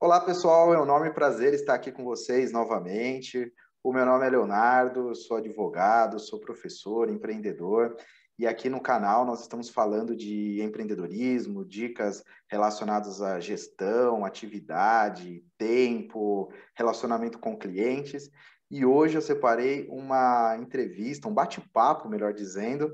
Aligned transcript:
Olá, 0.00 0.20
pessoal. 0.20 0.72
É 0.72 0.78
um 0.78 0.84
enorme 0.84 1.10
prazer 1.12 1.52
estar 1.54 1.74
aqui 1.74 1.90
com 1.90 2.04
vocês 2.04 2.52
novamente. 2.52 3.52
O 3.82 3.92
meu 3.92 4.06
nome 4.06 4.24
é 4.24 4.30
Leonardo, 4.30 5.12
sou 5.12 5.38
advogado, 5.38 6.20
sou 6.20 6.38
professor, 6.38 7.10
empreendedor. 7.10 7.96
E 8.38 8.46
aqui 8.46 8.70
no 8.70 8.80
canal 8.80 9.24
nós 9.24 9.40
estamos 9.40 9.68
falando 9.68 10.14
de 10.14 10.62
empreendedorismo, 10.62 11.64
dicas 11.64 12.22
relacionadas 12.48 13.20
à 13.20 13.40
gestão, 13.40 14.24
atividade, 14.24 15.44
tempo, 15.58 16.48
relacionamento 16.76 17.36
com 17.40 17.58
clientes. 17.58 18.30
E 18.70 18.86
hoje 18.86 19.18
eu 19.18 19.22
separei 19.22 19.88
uma 19.90 20.56
entrevista, 20.60 21.26
um 21.26 21.34
bate-papo, 21.34 22.08
melhor 22.08 22.32
dizendo, 22.32 22.88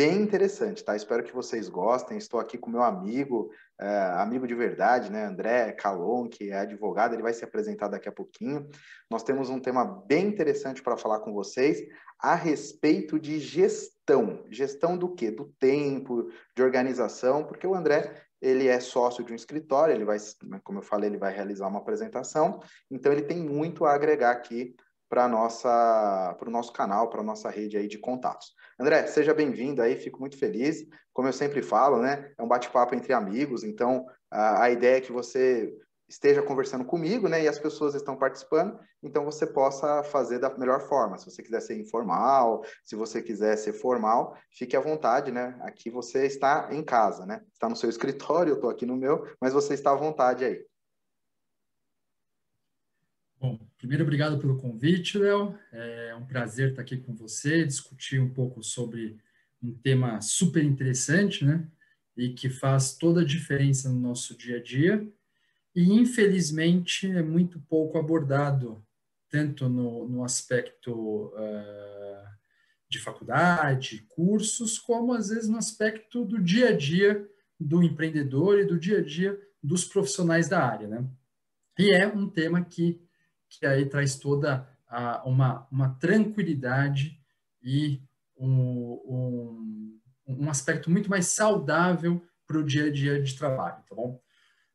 bem 0.00 0.22
interessante, 0.22 0.82
tá? 0.82 0.96
Espero 0.96 1.22
que 1.22 1.34
vocês 1.34 1.68
gostem. 1.68 2.16
Estou 2.16 2.40
aqui 2.40 2.56
com 2.56 2.70
meu 2.70 2.82
amigo, 2.82 3.50
é, 3.78 3.86
amigo 4.14 4.46
de 4.46 4.54
verdade, 4.54 5.12
né? 5.12 5.26
André 5.26 5.72
Calon, 5.72 6.26
que 6.26 6.50
é 6.50 6.60
advogado, 6.60 7.12
ele 7.12 7.22
vai 7.22 7.34
se 7.34 7.44
apresentar 7.44 7.88
daqui 7.88 8.08
a 8.08 8.12
pouquinho. 8.12 8.66
Nós 9.10 9.22
temos 9.22 9.50
um 9.50 9.60
tema 9.60 9.84
bem 10.06 10.28
interessante 10.28 10.82
para 10.82 10.96
falar 10.96 11.20
com 11.20 11.34
vocês 11.34 11.82
a 12.18 12.34
respeito 12.34 13.20
de 13.20 13.38
gestão. 13.38 14.42
Gestão 14.50 14.96
do 14.96 15.14
quê? 15.14 15.30
Do 15.30 15.52
tempo, 15.60 16.30
de 16.56 16.62
organização, 16.62 17.44
porque 17.44 17.66
o 17.66 17.74
André 17.74 18.24
ele 18.40 18.68
é 18.68 18.80
sócio 18.80 19.22
de 19.22 19.34
um 19.34 19.36
escritório, 19.36 19.94
ele 19.94 20.06
vai, 20.06 20.16
como 20.64 20.78
eu 20.78 20.82
falei, 20.82 21.10
ele 21.10 21.18
vai 21.18 21.30
realizar 21.30 21.68
uma 21.68 21.80
apresentação, 21.80 22.58
então 22.90 23.12
ele 23.12 23.20
tem 23.20 23.36
muito 23.36 23.84
a 23.84 23.92
agregar 23.92 24.30
aqui 24.30 24.74
para 25.10 25.28
nossa 25.28 26.34
para 26.38 26.48
o 26.48 26.52
nosso 26.52 26.72
canal, 26.72 27.10
para 27.10 27.20
a 27.20 27.24
nossa 27.24 27.50
rede 27.50 27.76
aí 27.76 27.86
de 27.86 27.98
contatos. 27.98 28.54
André, 28.80 29.06
seja 29.08 29.34
bem-vindo 29.34 29.82
aí, 29.82 29.94
fico 29.94 30.18
muito 30.18 30.38
feliz. 30.38 30.88
Como 31.12 31.28
eu 31.28 31.34
sempre 31.34 31.60
falo, 31.60 32.00
né? 32.00 32.32
É 32.38 32.42
um 32.42 32.48
bate-papo 32.48 32.94
entre 32.94 33.12
amigos, 33.12 33.62
então 33.62 34.06
a, 34.30 34.62
a, 34.62 34.70
ideia 34.70 34.96
é 34.96 35.00
que 35.02 35.12
você 35.12 35.70
esteja 36.08 36.40
conversando 36.42 36.86
comigo, 36.86 37.28
né? 37.28 37.42
E 37.42 37.46
as 37.46 37.58
pessoas 37.58 37.94
estão 37.94 38.16
participando, 38.16 38.80
então 39.02 39.22
você 39.22 39.46
possa 39.46 40.02
fazer 40.04 40.38
da 40.38 40.48
melhor 40.56 40.80
forma. 40.80 41.18
Se 41.18 41.26
você 41.26 41.42
quiser 41.42 41.60
ser 41.60 41.78
informal, 41.78 42.64
se 42.82 42.96
você 42.96 43.20
quiser 43.20 43.54
ser 43.58 43.74
formal, 43.74 44.34
fique 44.50 44.74
à 44.74 44.80
vontade, 44.80 45.30
né? 45.30 45.58
Aqui 45.60 45.90
você 45.90 46.24
está 46.24 46.70
em 46.72 46.82
casa, 46.82 47.26
né? 47.26 47.42
Está 47.52 47.68
no 47.68 47.76
seu 47.76 47.90
escritório, 47.90 48.52
eu 48.52 48.54
estou 48.54 48.70
aqui 48.70 48.86
no 48.86 48.96
meu, 48.96 49.30
mas 49.38 49.52
você 49.52 49.74
está 49.74 49.92
à 49.92 49.94
vontade 49.94 50.42
aí. 50.42 50.64
Bom, 53.38 53.58
primeiro, 53.80 54.04
obrigado 54.04 54.38
pelo 54.38 54.58
convite, 54.58 55.16
Léo. 55.16 55.58
É 55.72 56.14
um 56.14 56.26
prazer 56.26 56.70
estar 56.70 56.82
aqui 56.82 56.98
com 56.98 57.14
você, 57.14 57.64
discutir 57.64 58.20
um 58.20 58.28
pouco 58.28 58.62
sobre 58.62 59.18
um 59.62 59.72
tema 59.72 60.20
super 60.20 60.62
interessante, 60.62 61.44
né? 61.44 61.66
E 62.14 62.28
que 62.28 62.50
faz 62.50 62.96
toda 62.98 63.22
a 63.22 63.24
diferença 63.24 63.88
no 63.88 63.98
nosso 63.98 64.36
dia 64.36 64.58
a 64.58 64.62
dia. 64.62 65.08
E, 65.74 65.92
infelizmente, 65.94 67.10
é 67.10 67.22
muito 67.22 67.58
pouco 67.60 67.96
abordado, 67.96 68.84
tanto 69.30 69.66
no, 69.66 70.06
no 70.06 70.24
aspecto 70.24 71.32
uh, 71.34 72.28
de 72.86 72.98
faculdade, 72.98 74.04
cursos, 74.08 74.78
como, 74.78 75.14
às 75.14 75.30
vezes, 75.30 75.48
no 75.48 75.56
aspecto 75.56 76.22
do 76.24 76.38
dia 76.38 76.68
a 76.68 76.76
dia 76.76 77.26
do 77.58 77.82
empreendedor 77.82 78.58
e 78.58 78.66
do 78.66 78.78
dia 78.78 78.98
a 78.98 79.02
dia 79.02 79.40
dos 79.62 79.86
profissionais 79.86 80.50
da 80.50 80.62
área, 80.62 80.86
né? 80.86 81.08
E 81.78 81.94
é 81.94 82.06
um 82.06 82.28
tema 82.28 82.62
que 82.62 83.00
que 83.50 83.66
aí 83.66 83.84
traz 83.84 84.16
toda 84.16 84.66
a, 84.88 85.22
uma, 85.26 85.66
uma 85.70 85.90
tranquilidade 85.96 87.20
e 87.62 88.00
um, 88.38 89.02
um, 89.04 90.00
um 90.26 90.48
aspecto 90.48 90.90
muito 90.90 91.10
mais 91.10 91.26
saudável 91.26 92.22
para 92.46 92.58
o 92.58 92.64
dia 92.64 92.86
a 92.86 92.90
dia 92.90 93.22
de 93.22 93.36
trabalho, 93.36 93.82
tá 93.88 93.94
bom? 93.94 94.20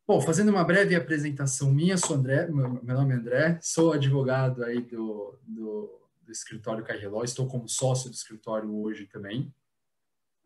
Bom, 0.08 0.22
fazendo 0.22 0.50
uma 0.50 0.64
breve 0.64 0.94
apresentação 0.94 1.72
minha, 1.72 1.98
sou 1.98 2.16
André, 2.16 2.48
meu, 2.48 2.80
nome 2.84 3.14
é 3.14 3.18
André, 3.18 3.60
sou 3.62 3.92
advogado 3.92 4.64
aí 4.64 4.80
do, 4.82 5.40
do, 5.42 6.10
do 6.22 6.32
escritório 6.32 6.84
Carriló, 6.84 7.24
estou 7.24 7.48
como 7.48 7.68
sócio 7.68 8.10
do 8.10 8.14
escritório 8.14 8.72
hoje 8.72 9.08
também. 9.08 9.52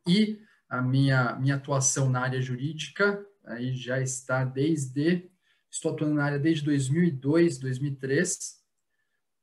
E 0.08 0.40
a 0.70 0.82
minha, 0.82 1.36
minha 1.36 1.56
atuação 1.56 2.09
na 2.09 2.22
área 2.22 2.42
jurídica 2.42 3.26
aí 3.44 3.74
já 3.74 4.00
está 4.00 4.46
desde 4.46 5.28
Estou 5.72 5.94
atuando 5.94 6.16
na 6.16 6.24
área 6.24 6.40
desde 6.40 6.66
2002, 6.66 7.59
2003, 7.59 8.59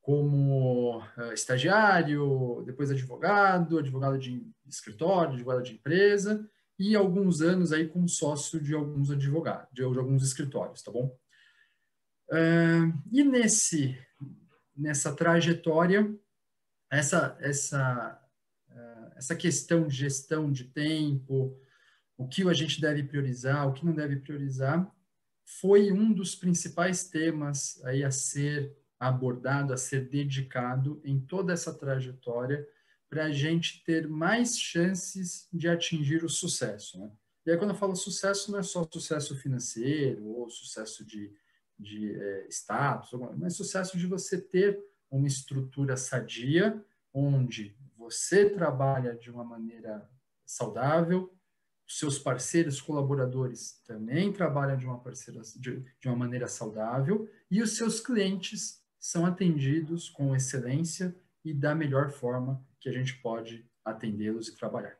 como 0.03 0.99
uh, 0.99 1.33
estagiário, 1.33 2.63
depois 2.67 2.91
advogado, 2.91 3.79
advogado 3.79 4.19
de 4.19 4.47
escritório, 4.67 5.35
advogado 5.35 5.63
de 5.63 5.75
empresa, 5.75 6.49
e 6.79 6.95
alguns 6.95 7.41
anos 7.41 7.73
aí 7.73 7.89
como 7.89 8.09
sócio 8.09 8.61
de 8.61 8.75
alguns 8.75 9.11
advogados, 9.11 9.69
de, 9.73 9.77
de 9.77 9.99
alguns 9.99 10.23
escritórios, 10.23 10.83
tá 10.83 10.93
bom? 10.93 11.17
Uh, 12.29 12.93
e 13.13 13.25
nesse, 13.25 13.99
nessa 14.77 15.15
trajetória, 15.15 16.13
essa, 16.91 17.37
essa, 17.41 18.21
uh, 18.69 19.13
essa 19.17 19.35
questão 19.35 19.87
de 19.87 19.97
gestão 19.97 20.51
de 20.51 20.65
tempo, 20.65 21.59
o 22.17 22.27
que 22.29 22.49
a 22.49 22.53
gente 22.53 22.81
deve 22.81 23.03
priorizar, 23.05 23.67
o 23.69 23.73
que 23.73 23.85
não 23.85 23.95
deve 23.95 24.17
priorizar, 24.17 24.91
foi 25.47 25.93
um 25.93 26.13
dos 26.13 26.35
principais 26.35 27.09
temas 27.09 27.81
aí 27.85 28.03
a 28.03 28.11
ser 28.11 28.77
abordado, 28.99 29.73
a 29.73 29.77
ser 29.77 30.09
dedicado 30.09 31.01
em 31.05 31.21
toda 31.21 31.53
essa 31.53 31.73
trajetória 31.73 32.67
para 33.09 33.27
a 33.27 33.31
gente 33.31 33.85
ter 33.85 34.09
mais 34.09 34.59
chances 34.59 35.49
de 35.53 35.69
atingir 35.69 36.25
o 36.25 36.29
sucesso. 36.29 36.99
Né? 36.99 37.13
E 37.47 37.51
aí, 37.53 37.57
quando 37.57 37.71
eu 37.71 37.77
falo 37.77 37.95
sucesso, 37.95 38.51
não 38.51 38.59
é 38.59 38.63
só 38.63 38.85
sucesso 38.93 39.37
financeiro 39.37 40.27
ou 40.27 40.51
sucesso 40.51 41.05
de, 41.05 41.33
de 41.79 42.13
é, 42.13 42.47
status, 42.51 43.13
mas 43.37 43.55
sucesso 43.55 43.97
de 43.97 44.07
você 44.07 44.41
ter 44.41 44.83
uma 45.09 45.29
estrutura 45.29 45.97
sadia, 45.97 46.85
onde 47.15 47.77
você 47.97 48.51
trabalha 48.51 49.15
de 49.15 49.31
uma 49.31 49.45
maneira 49.45 50.11
saudável, 50.45 51.33
seus 51.87 52.19
parceiros, 52.19 52.81
colaboradores 52.81 53.81
também 53.87 54.33
trabalham 54.33 54.77
de 54.77 54.85
uma, 54.87 54.99
parceira, 54.99 55.41
de, 55.57 55.85
de 56.01 56.09
uma 56.09 56.17
maneira 56.17 56.49
saudável 56.49 57.29
e 57.51 57.63
os 57.63 57.77
seus 57.77 58.01
clientes 58.01 58.83
são 58.99 59.25
atendidos 59.25 60.09
com 60.11 60.35
excelência 60.35 61.15
e 61.45 61.55
da 61.55 61.75
melhor 61.75 62.11
forma 62.11 62.61
que 62.81 62.89
a 62.89 62.93
gente 62.93 63.21
pode 63.23 63.65
atendê-los 63.85 64.49
e 64.49 64.57
trabalhar. 64.57 64.97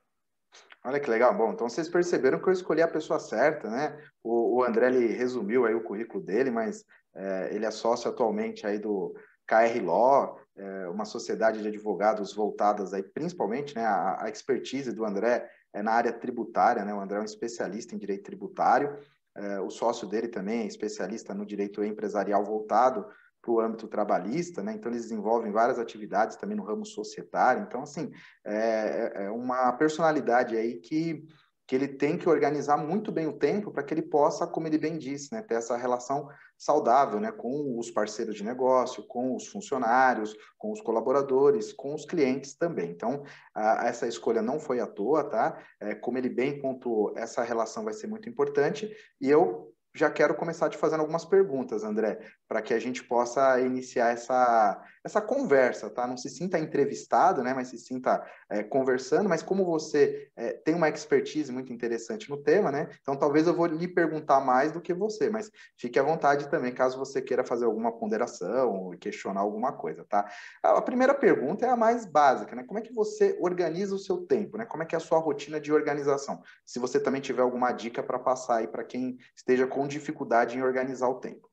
Olha 0.85 1.01
que 1.01 1.11
legal. 1.11 1.37
Bom, 1.37 1.53
então 1.53 1.69
vocês 1.69 1.89
perceberam 1.89 2.41
que 2.41 2.49
eu 2.49 2.53
escolhi 2.53 2.81
a 2.81 2.87
pessoa 2.87 3.19
certa, 3.19 3.69
né? 3.69 4.01
O, 4.23 4.59
o 4.59 4.63
André 4.63 4.87
ele 4.87 5.09
resumiu 5.09 5.67
aí 5.67 5.75
o 5.75 5.83
currículo 5.83 6.23
dele, 6.23 6.49
mas 6.49 6.85
é, 7.13 7.53
ele 7.53 7.67
é 7.67 7.71
sócio 7.73 8.09
atualmente 8.09 8.65
aí 8.65 8.79
do 8.79 9.13
KR 9.49 9.83
Law, 9.85 10.41
é, 10.57 10.89
uma 10.89 11.05
sociedade 11.05 11.61
de 11.61 11.67
advogados 11.67 12.33
voltadas 12.33 12.93
aí 12.93 13.03
principalmente, 13.03 13.75
né? 13.75 13.85
A, 13.85 14.29
expertise 14.29 14.93
do 14.93 15.05
André 15.05 15.51
é 15.77 15.83
na 15.83 15.93
área 15.93 16.13
tributária, 16.13 16.85
né? 16.85 16.95
O 16.95 17.01
André 17.01 17.19
é 17.19 17.21
um 17.21 17.25
especialista 17.25 17.95
em 17.95 17.99
direito 17.99 18.25
tributário. 18.25 18.97
É, 19.37 19.61
o 19.61 19.69
sócio 19.69 20.09
dele 20.09 20.27
também 20.27 20.63
é 20.63 20.67
especialista 20.67 21.35
no 21.35 21.45
direito 21.45 21.85
empresarial 21.85 22.43
voltado 22.43 23.07
para 23.43 23.51
o 23.53 23.61
âmbito 23.61 23.87
trabalhista, 23.87 24.63
né? 24.63 24.73
Então 24.73 24.91
eles 24.91 25.03
desenvolvem 25.03 25.53
várias 25.53 25.79
atividades 25.79 26.37
também 26.37 26.57
no 26.57 26.65
ramo 26.65 26.87
societário. 26.87 27.63
Então 27.63 27.83
assim 27.83 28.11
é, 28.43 29.13
é, 29.15 29.25
é 29.27 29.31
uma 29.31 29.71
personalidade 29.75 30.57
aí 30.57 30.77
que 30.79 31.23
que 31.67 31.75
ele 31.75 31.89
tem 31.89 32.17
que 32.17 32.29
organizar 32.29 32.77
muito 32.77 33.11
bem 33.11 33.27
o 33.27 33.33
tempo 33.33 33.73
para 33.73 33.83
que 33.83 33.93
ele 33.93 34.03
possa, 34.03 34.47
como 34.47 34.69
ele 34.69 34.79
bem 34.79 34.97
disse, 34.97 35.33
né, 35.35 35.43
ter 35.43 35.55
essa 35.55 35.77
relação 35.77 36.29
saudável 36.57 37.19
né, 37.19 37.33
com 37.33 37.77
os 37.79 37.91
parceiros 37.91 38.37
de 38.37 38.45
negócio, 38.45 39.07
com 39.09 39.35
os 39.35 39.49
funcionários, 39.49 40.37
com 40.57 40.71
os 40.71 40.81
colaboradores, 40.81 41.73
com 41.73 41.95
os 41.95 42.05
clientes 42.05 42.55
também. 42.55 42.91
Então, 42.91 43.25
a, 43.55 43.89
essa 43.89 44.07
escolha 44.07 44.41
não 44.41 44.61
foi 44.61 44.79
à 44.81 44.87
toa, 44.87 45.25
tá? 45.25 45.61
É, 45.81 45.95
como 45.95 46.19
ele 46.19 46.29
bem 46.29 46.61
pontuou, 46.61 47.13
essa 47.17 47.43
relação 47.43 47.85
vai 47.85 47.95
ser 47.95 48.07
muito 48.07 48.29
importante 48.29 48.89
e 49.21 49.29
eu 49.29 49.73
já 49.97 50.11
quero 50.11 50.35
começar 50.35 50.69
te 50.69 50.77
fazendo 50.77 51.01
algumas 51.01 51.25
perguntas, 51.25 51.83
André, 51.83 52.21
para 52.47 52.61
que 52.61 52.75
a 52.75 52.79
gente 52.79 53.03
possa 53.03 53.59
iniciar 53.61 54.13
essa, 54.13 54.81
essa 55.07 55.23
conversa, 55.23 55.89
tá? 55.89 56.05
Não 56.05 56.17
se 56.17 56.29
sinta 56.29 56.59
entrevistado, 56.59 57.41
né? 57.41 57.55
Mas 57.55 57.69
se 57.69 57.79
sinta 57.79 58.21
é, 58.51 58.65
conversando. 58.65 59.29
Mas 59.29 59.41
como 59.41 59.65
você 59.65 60.29
é, 60.35 60.53
tem 60.53 60.75
uma 60.75 60.89
expertise 60.89 61.53
muito 61.53 61.73
interessante 61.73 62.29
no 62.29 62.37
tema, 62.37 62.73
né? 62.73 62.89
Então 63.01 63.17
talvez 63.17 63.47
eu 63.47 63.55
vou 63.55 63.67
lhe 63.67 63.87
perguntar 63.87 64.41
mais 64.41 64.73
do 64.73 64.81
que 64.81 64.93
você, 64.93 65.31
mas 65.31 65.49
fique 65.79 65.97
à 65.99 66.03
vontade 66.03 66.49
também, 66.49 66.73
caso 66.73 66.99
você 66.99 67.23
queira 67.23 67.45
fazer 67.45 67.67
alguma 67.67 67.93
ponderação 67.93 68.73
ou 68.73 68.99
questionar 68.99 69.41
alguma 69.41 69.73
coisa, 69.73 70.05
tá? 70.05 70.29
A 70.61 70.83
primeira 70.83 71.15
pergunta 71.15 71.65
é 71.65 71.71
a 71.71 71.77
mais 71.77 72.05
básica, 72.05 72.57
né? 72.57 72.65
Como 72.65 72.81
é 72.81 72.83
que 72.83 72.93
você 72.93 73.39
organiza 73.41 73.95
o 73.95 73.99
seu 73.99 74.27
tempo, 74.27 74.59
né? 74.59 74.67
Como 74.67 74.83
é 74.83 74.87
que 74.87 74.97
é 74.97 74.99
a 74.99 75.01
sua 75.01 75.19
rotina 75.19 75.61
de 75.61 75.73
organização? 75.73 76.43
Se 76.65 76.81
você 76.81 76.99
também 76.99 77.21
tiver 77.21 77.43
alguma 77.43 77.71
dica 77.71 78.03
para 78.03 78.19
passar 78.19 78.57
aí 78.57 78.67
para 78.67 78.83
quem 78.83 79.19
esteja 79.37 79.69
com 79.69 79.87
dificuldade 79.87 80.59
em 80.59 80.63
organizar 80.63 81.09
o 81.09 81.21
tempo. 81.21 81.49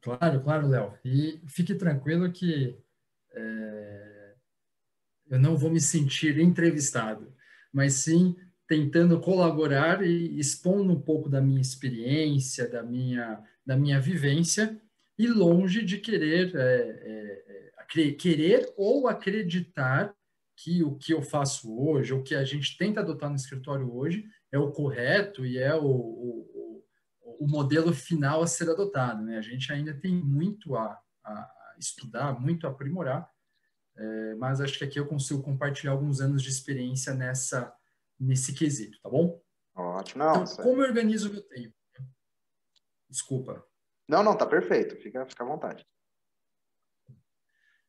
Claro, 0.00 0.42
claro, 0.42 0.68
Léo. 0.68 0.94
E 1.04 1.40
fique 1.46 1.74
tranquilo 1.74 2.30
que 2.32 2.78
é, 3.34 4.34
eu 5.30 5.38
não 5.38 5.56
vou 5.56 5.70
me 5.70 5.80
sentir 5.80 6.38
entrevistado, 6.38 7.32
mas 7.72 7.94
sim 7.94 8.36
tentando 8.66 9.20
colaborar 9.20 10.02
e 10.04 10.38
expondo 10.38 10.92
um 10.92 11.00
pouco 11.00 11.28
da 11.28 11.40
minha 11.40 11.60
experiência, 11.60 12.68
da 12.68 12.82
minha, 12.82 13.42
da 13.66 13.76
minha 13.76 14.00
vivência, 14.00 14.80
e 15.18 15.26
longe 15.26 15.84
de 15.84 15.98
querer, 15.98 16.54
é, 16.54 17.70
é, 17.94 18.12
querer 18.12 18.72
ou 18.76 19.08
acreditar 19.08 20.14
que 20.56 20.82
o 20.84 20.94
que 20.94 21.12
eu 21.12 21.22
faço 21.22 21.76
hoje, 21.78 22.12
ou 22.12 22.22
que 22.22 22.34
a 22.34 22.44
gente 22.44 22.76
tenta 22.76 23.00
adotar 23.00 23.28
no 23.28 23.36
escritório 23.36 23.92
hoje, 23.92 24.24
é 24.52 24.58
o 24.58 24.70
correto 24.70 25.44
e 25.44 25.58
é 25.58 25.74
o, 25.74 25.84
o, 25.84 26.49
o 27.40 27.48
modelo 27.48 27.94
final 27.94 28.42
a 28.42 28.46
ser 28.46 28.68
adotado. 28.68 29.24
Né? 29.24 29.38
A 29.38 29.40
gente 29.40 29.72
ainda 29.72 29.94
tem 29.94 30.14
muito 30.14 30.76
a, 30.76 31.00
a 31.24 31.74
estudar, 31.78 32.38
muito 32.38 32.66
a 32.66 32.70
aprimorar, 32.70 33.28
é, 33.96 34.34
mas 34.34 34.60
acho 34.60 34.76
que 34.76 34.84
aqui 34.84 35.00
eu 35.00 35.06
consigo 35.06 35.42
compartilhar 35.42 35.92
alguns 35.92 36.20
anos 36.20 36.42
de 36.42 36.50
experiência 36.50 37.14
nessa 37.14 37.74
nesse 38.18 38.52
quesito, 38.52 39.00
tá 39.00 39.08
bom? 39.08 39.42
Ótimo. 39.74 40.22
Não, 40.22 40.42
então, 40.42 40.56
como 40.56 40.82
eu 40.82 40.88
organizo 40.88 41.30
o 41.30 41.32
meu 41.32 41.42
tempo? 41.42 41.74
Desculpa. 43.08 43.66
Não, 44.06 44.22
não, 44.22 44.36
tá 44.36 44.44
perfeito. 44.44 44.94
Fica, 44.96 45.24
fica 45.24 45.42
à 45.42 45.46
vontade. 45.46 45.86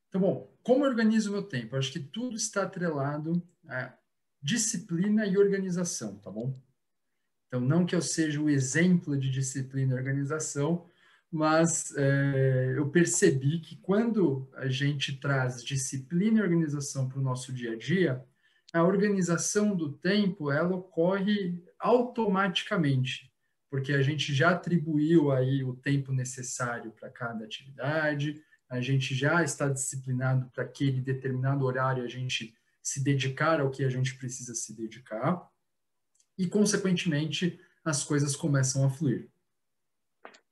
Então, 0.07 0.21
bom, 0.21 0.57
como 0.63 0.85
eu 0.85 0.89
organizo 0.89 1.29
o 1.29 1.33
meu 1.33 1.43
tempo? 1.43 1.75
Eu 1.75 1.79
acho 1.79 1.91
que 1.91 1.99
tudo 1.99 2.37
está 2.37 2.63
atrelado 2.63 3.45
a 3.67 3.93
disciplina 4.41 5.25
e 5.25 5.37
organização, 5.37 6.17
tá 6.19 6.31
bom? 6.31 6.57
Então, 7.51 7.59
não 7.59 7.85
que 7.85 7.93
eu 7.93 8.01
seja 8.01 8.39
o 8.39 8.49
exemplo 8.49 9.17
de 9.17 9.29
disciplina 9.29 9.93
e 9.93 9.97
organização, 9.97 10.85
mas 11.29 11.93
é, 11.97 12.75
eu 12.77 12.89
percebi 12.89 13.59
que 13.59 13.75
quando 13.75 14.49
a 14.55 14.69
gente 14.69 15.19
traz 15.19 15.61
disciplina 15.61 16.39
e 16.39 16.43
organização 16.43 17.09
para 17.09 17.19
o 17.19 17.21
nosso 17.21 17.51
dia 17.51 17.73
a 17.73 17.77
dia, 17.77 18.23
a 18.71 18.81
organização 18.81 19.75
do 19.75 19.91
tempo 19.91 20.49
ela 20.49 20.73
ocorre 20.73 21.61
automaticamente, 21.77 23.29
porque 23.69 23.91
a 23.91 24.01
gente 24.01 24.33
já 24.33 24.51
atribuiu 24.51 25.29
aí 25.29 25.61
o 25.61 25.73
tempo 25.73 26.13
necessário 26.13 26.91
para 26.91 27.09
cada 27.09 27.43
atividade, 27.43 28.41
a 28.69 28.79
gente 28.79 29.13
já 29.13 29.43
está 29.43 29.67
disciplinado 29.67 30.49
para 30.51 30.63
aquele 30.63 31.01
determinado 31.01 31.65
horário 31.65 32.01
a 32.01 32.07
gente 32.07 32.55
se 32.81 33.03
dedicar 33.03 33.59
ao 33.59 33.69
que 33.69 33.83
a 33.83 33.89
gente 33.89 34.17
precisa 34.17 34.55
se 34.55 34.73
dedicar 34.73 35.50
e 36.41 36.47
consequentemente 36.47 37.59
as 37.85 38.03
coisas 38.03 38.35
começam 38.35 38.83
a 38.83 38.89
fluir. 38.89 39.29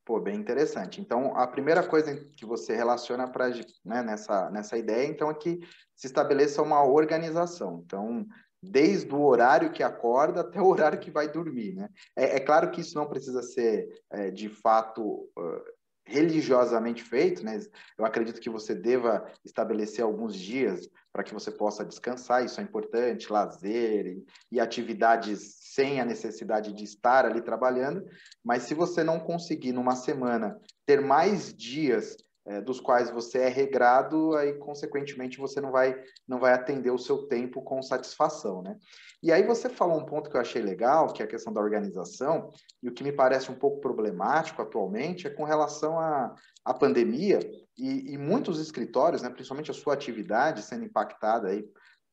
Pô, 0.06 0.20
bem 0.20 0.36
interessante. 0.36 1.02
Então, 1.02 1.36
a 1.36 1.48
primeira 1.48 1.86
coisa 1.86 2.16
que 2.16 2.46
você 2.46 2.76
relaciona 2.76 3.28
para 3.28 3.50
né, 3.84 4.04
nessa, 4.04 4.52
nessa 4.52 4.78
ideia, 4.78 5.08
então, 5.08 5.32
é 5.32 5.34
que 5.34 5.60
se 5.96 6.06
estabeleça 6.06 6.62
uma 6.62 6.84
organização. 6.84 7.82
Então, 7.84 8.26
desde 8.62 9.14
o 9.14 9.22
horário 9.22 9.72
que 9.72 9.82
acorda 9.82 10.42
até 10.42 10.62
o 10.62 10.68
horário 10.68 11.00
que 11.00 11.10
vai 11.10 11.28
dormir, 11.32 11.74
né? 11.74 11.90
É, 12.16 12.36
é 12.36 12.40
claro 12.40 12.70
que 12.70 12.82
isso 12.82 12.96
não 12.96 13.08
precisa 13.08 13.42
ser, 13.42 13.88
é, 14.12 14.30
de 14.30 14.50
fato, 14.50 15.30
uh, 15.38 15.64
religiosamente 16.10 17.04
feito, 17.04 17.44
né? 17.46 17.60
Eu 17.98 18.04
acredito 18.04 18.42
que 18.42 18.50
você 18.50 18.74
deva 18.74 19.32
estabelecer 19.46 20.04
alguns 20.04 20.36
dias 20.36 20.90
para 21.14 21.24
que 21.24 21.34
você 21.34 21.52
possa 21.52 21.86
descansar, 21.86 22.44
isso 22.44 22.60
é 22.60 22.64
importante, 22.64 23.32
lazer 23.32 24.08
e, 24.08 24.26
e, 24.52 24.60
atividades 24.60 25.59
sem 25.80 26.02
a 26.02 26.06
necessidade 26.06 26.74
de 26.74 26.84
estar 26.84 27.26
ali 27.26 27.42
trabalhando, 27.42 28.06
mas 28.44 28.64
se 28.64 28.74
você 28.74 29.02
não 29.02 29.18
conseguir 29.18 29.72
numa 29.72 29.96
semana 29.96 30.60
ter 30.86 31.00
mais 31.00 31.54
dias 31.54 32.18
é, 32.46 32.60
dos 32.60 32.82
quais 32.82 33.10
você 33.10 33.40
é 33.40 33.48
regrado, 33.48 34.36
aí 34.36 34.56
consequentemente 34.56 35.38
você 35.38 35.62
não 35.62 35.72
vai 35.72 35.96
não 36.28 36.38
vai 36.38 36.54
atender 36.54 36.92
o 36.92 36.98
seu 36.98 37.28
tempo 37.28 37.62
com 37.62 37.82
satisfação, 37.82 38.62
né? 38.62 38.76
E 39.24 39.32
aí 39.32 39.44
você 39.44 39.70
falou 39.70 39.98
um 39.98 40.06
ponto 40.06 40.30
que 40.30 40.36
eu 40.36 40.42
achei 40.42 40.62
legal, 40.62 41.14
que 41.14 41.22
é 41.22 41.26
a 41.26 41.30
questão 41.30 41.54
da 41.54 41.62
organização, 41.62 42.50
e 42.84 42.90
o 42.90 42.94
que 42.94 43.04
me 43.04 43.14
parece 43.14 43.50
um 43.50 43.56
pouco 43.56 43.80
problemático 43.80 44.62
atualmente 44.62 45.28
é 45.28 45.30
com 45.30 45.46
relação 45.46 45.98
à, 45.98 46.36
à 46.66 46.74
pandemia 46.74 47.40
e, 47.78 48.14
e 48.14 48.18
muitos 48.18 48.60
escritórios, 48.60 49.22
né, 49.22 49.30
principalmente 49.30 49.72
a 49.72 49.74
sua 49.74 49.94
atividade 49.94 50.62
sendo 50.62 50.84
impactada 50.84 51.48
aí 51.48 51.64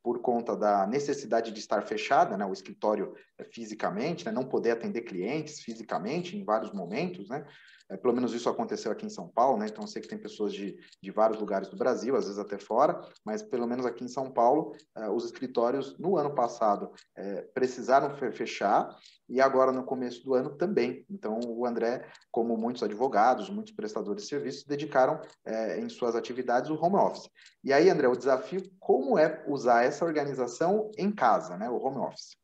por 0.06 0.20
conta 0.20 0.56
da 0.56 0.86
necessidade 0.86 1.50
de 1.50 1.58
estar 1.58 1.82
fechada, 1.82 2.36
né, 2.36 2.46
o 2.46 2.52
escritório 2.52 3.12
é, 3.36 3.42
fisicamente, 3.42 4.24
né, 4.24 4.30
não 4.30 4.44
poder 4.44 4.70
atender 4.70 5.00
clientes 5.00 5.58
fisicamente 5.58 6.36
em 6.36 6.44
vários 6.44 6.72
momentos, 6.72 7.28
né, 7.28 7.44
é, 7.88 7.96
pelo 7.96 8.14
menos 8.14 8.32
isso 8.32 8.48
aconteceu 8.48 8.90
aqui 8.90 9.06
em 9.06 9.10
São 9.10 9.28
Paulo, 9.28 9.58
né? 9.58 9.66
Então 9.66 9.84
eu 9.84 9.88
sei 9.88 10.02
que 10.02 10.08
tem 10.08 10.18
pessoas 10.18 10.52
de, 10.52 10.76
de 11.02 11.10
vários 11.10 11.38
lugares 11.38 11.68
do 11.68 11.76
Brasil, 11.76 12.16
às 12.16 12.24
vezes 12.24 12.38
até 12.38 12.58
fora, 12.58 13.00
mas 13.24 13.42
pelo 13.42 13.66
menos 13.66 13.86
aqui 13.86 14.04
em 14.04 14.08
São 14.08 14.30
Paulo, 14.30 14.74
é, 14.96 15.08
os 15.08 15.24
escritórios 15.24 15.98
no 15.98 16.16
ano 16.16 16.34
passado 16.34 16.90
é, 17.16 17.42
precisaram 17.54 18.16
fechar 18.32 18.96
e 19.28 19.40
agora 19.40 19.72
no 19.72 19.84
começo 19.84 20.24
do 20.24 20.34
ano 20.34 20.56
também. 20.56 21.04
Então 21.10 21.38
o 21.44 21.66
André, 21.66 22.08
como 22.30 22.56
muitos 22.56 22.82
advogados, 22.82 23.50
muitos 23.50 23.72
prestadores 23.72 24.24
de 24.24 24.28
serviços, 24.28 24.64
dedicaram 24.64 25.20
é, 25.44 25.78
em 25.80 25.88
suas 25.88 26.14
atividades 26.16 26.70
o 26.70 26.74
home 26.74 26.96
office. 26.96 27.28
E 27.62 27.72
aí, 27.72 27.90
André, 27.90 28.08
o 28.08 28.16
desafio 28.16 28.62
como 28.78 29.18
é 29.18 29.44
usar 29.48 29.84
essa 29.84 30.04
organização 30.04 30.90
em 30.96 31.10
casa, 31.12 31.56
né? 31.56 31.68
O 31.68 31.76
home 31.76 31.98
office. 31.98 32.36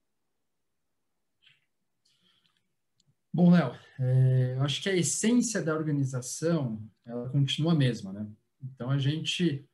Bom, 3.35 3.51
Léo, 3.51 3.75
é, 3.99 4.55
eu 4.57 4.63
acho 4.63 4.83
que 4.83 4.91
a 4.91 4.95
essência 4.95 5.63
da 5.63 5.75
organização 5.75 6.87
ela 7.07 7.31
continua 7.31 7.73
a 7.73 7.75
mesma, 7.75 8.13
né? 8.13 8.27
Então 8.63 8.91
a 8.91 8.99
gente 8.99 9.67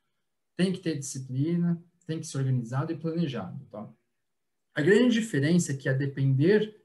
tem 0.57 0.73
que 0.73 0.79
ter 0.79 0.97
disciplina, 0.97 1.83
tem 2.07 2.21
que 2.21 2.27
ser 2.27 2.39
organizado 2.39 2.93
e 2.93 2.97
planejado, 2.97 3.65
tá? 3.67 3.89
A 4.77 4.81
grande 4.81 5.15
diferença 5.15 5.73
é 5.73 5.77
que 5.77 5.89
a 5.89 5.93
depender 5.93 6.81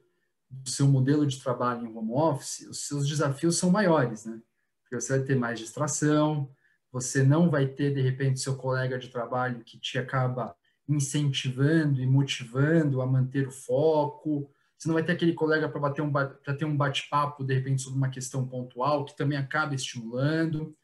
do 0.49 0.67
seu 0.67 0.87
modelo 0.87 1.27
de 1.27 1.39
trabalho 1.39 1.85
em 1.85 1.95
home 1.95 2.11
office, 2.11 2.67
os 2.67 2.87
seus 2.87 3.07
desafios 3.07 3.57
são 3.57 3.69
maiores, 3.69 4.25
né? 4.25 4.41
Porque 4.81 4.99
você 4.99 5.17
vai 5.17 5.27
ter 5.27 5.35
mais 5.35 5.59
distração, 5.59 6.51
você 6.91 7.21
não 7.21 7.51
vai 7.51 7.67
ter 7.67 7.93
de 7.93 8.01
repente 8.01 8.39
seu 8.39 8.55
colega 8.55 8.97
de 8.97 9.09
trabalho 9.09 9.63
que 9.63 9.79
te 9.79 9.99
acaba 9.99 10.55
incentivando 10.89 12.01
e 12.01 12.07
motivando 12.07 12.99
a 12.99 13.05
manter 13.05 13.47
o 13.47 13.51
foco, 13.51 14.51
você 14.83 14.89
não 14.89 14.95
vai 14.95 15.03
ter 15.03 15.13
aquele 15.13 15.33
colega 15.33 15.69
para 15.69 15.79
bater 15.79 16.01
um 16.01 16.11
para 16.11 16.53
ter 16.57 16.65
um 16.65 16.75
bate-papo 16.75 17.43
de 17.45 17.53
repente 17.53 17.81
sobre 17.81 17.97
uma 17.97 18.09
questão 18.09 18.45
pontual 18.45 19.05
que 19.05 19.15
também 19.15 19.37
acaba 19.37 19.73
estimulando. 19.73 20.75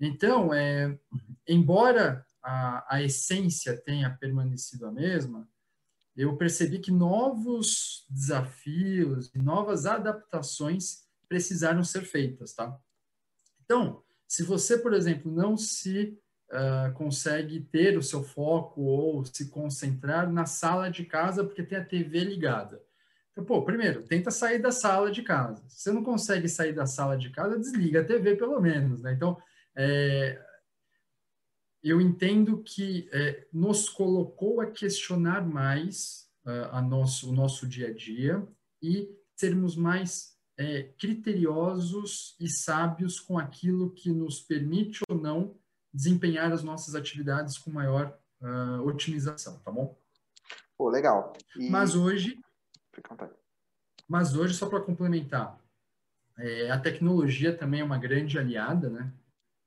Então, 0.00 0.52
é, 0.52 0.98
embora 1.46 2.26
a, 2.42 2.96
a 2.96 3.02
essência 3.02 3.76
tenha 3.76 4.10
permanecido 4.10 4.86
a 4.86 4.92
mesma, 4.92 5.48
eu 6.16 6.36
percebi 6.36 6.80
que 6.80 6.90
novos 6.90 8.04
desafios 8.10 9.30
e 9.32 9.38
novas 9.38 9.86
adaptações 9.86 11.04
precisaram 11.28 11.84
ser 11.84 12.02
feitas, 12.02 12.54
tá? 12.54 12.76
Então, 13.64 14.02
se 14.26 14.42
você, 14.42 14.76
por 14.76 14.92
exemplo, 14.92 15.30
não 15.30 15.56
se 15.56 16.18
uh, 16.50 16.92
consegue 16.94 17.60
ter 17.60 17.96
o 17.96 18.02
seu 18.02 18.24
foco 18.24 18.82
ou 18.82 19.24
se 19.24 19.48
concentrar 19.48 20.30
na 20.30 20.44
sala 20.44 20.90
de 20.90 21.04
casa 21.04 21.44
porque 21.44 21.62
tem 21.62 21.78
a 21.78 21.84
TV 21.84 22.24
ligada, 22.24 22.82
então, 23.34 23.44
pô, 23.44 23.64
primeiro, 23.64 24.04
tenta 24.04 24.30
sair 24.30 24.60
da 24.60 24.70
sala 24.70 25.10
de 25.10 25.20
casa. 25.20 25.60
Se 25.68 25.82
você 25.82 25.92
não 25.92 26.04
consegue 26.04 26.48
sair 26.48 26.72
da 26.72 26.86
sala 26.86 27.18
de 27.18 27.30
casa, 27.30 27.58
desliga 27.58 28.00
a 28.00 28.04
TV 28.04 28.36
pelo 28.36 28.60
menos, 28.60 29.02
né? 29.02 29.12
Então, 29.12 29.36
é, 29.74 30.40
eu 31.82 32.00
entendo 32.00 32.62
que 32.62 33.08
é, 33.12 33.44
nos 33.52 33.88
colocou 33.88 34.60
a 34.60 34.70
questionar 34.70 35.44
mais 35.44 36.28
uh, 36.46 36.70
a 36.70 36.80
nosso, 36.80 37.30
o 37.30 37.32
nosso 37.32 37.66
dia 37.66 37.88
a 37.88 37.92
dia 37.92 38.46
e 38.80 39.10
sermos 39.34 39.74
mais 39.74 40.38
é, 40.56 40.84
criteriosos 40.96 42.36
e 42.38 42.48
sábios 42.48 43.18
com 43.18 43.36
aquilo 43.36 43.90
que 43.90 44.10
nos 44.10 44.40
permite 44.40 45.00
ou 45.08 45.18
não 45.18 45.56
desempenhar 45.92 46.52
as 46.52 46.62
nossas 46.62 46.94
atividades 46.94 47.58
com 47.58 47.72
maior 47.72 48.16
uh, 48.40 48.80
otimização, 48.86 49.58
tá 49.58 49.72
bom? 49.72 49.98
Pô, 50.78 50.88
legal. 50.88 51.32
E... 51.56 51.68
Mas 51.68 51.96
hoje 51.96 52.38
mas 54.08 54.34
hoje, 54.36 54.54
só 54.54 54.68
para 54.68 54.80
complementar, 54.80 55.58
é, 56.38 56.70
a 56.70 56.78
tecnologia 56.78 57.56
também 57.56 57.80
é 57.80 57.84
uma 57.84 57.98
grande 57.98 58.38
aliada, 58.38 58.90
né? 58.90 59.12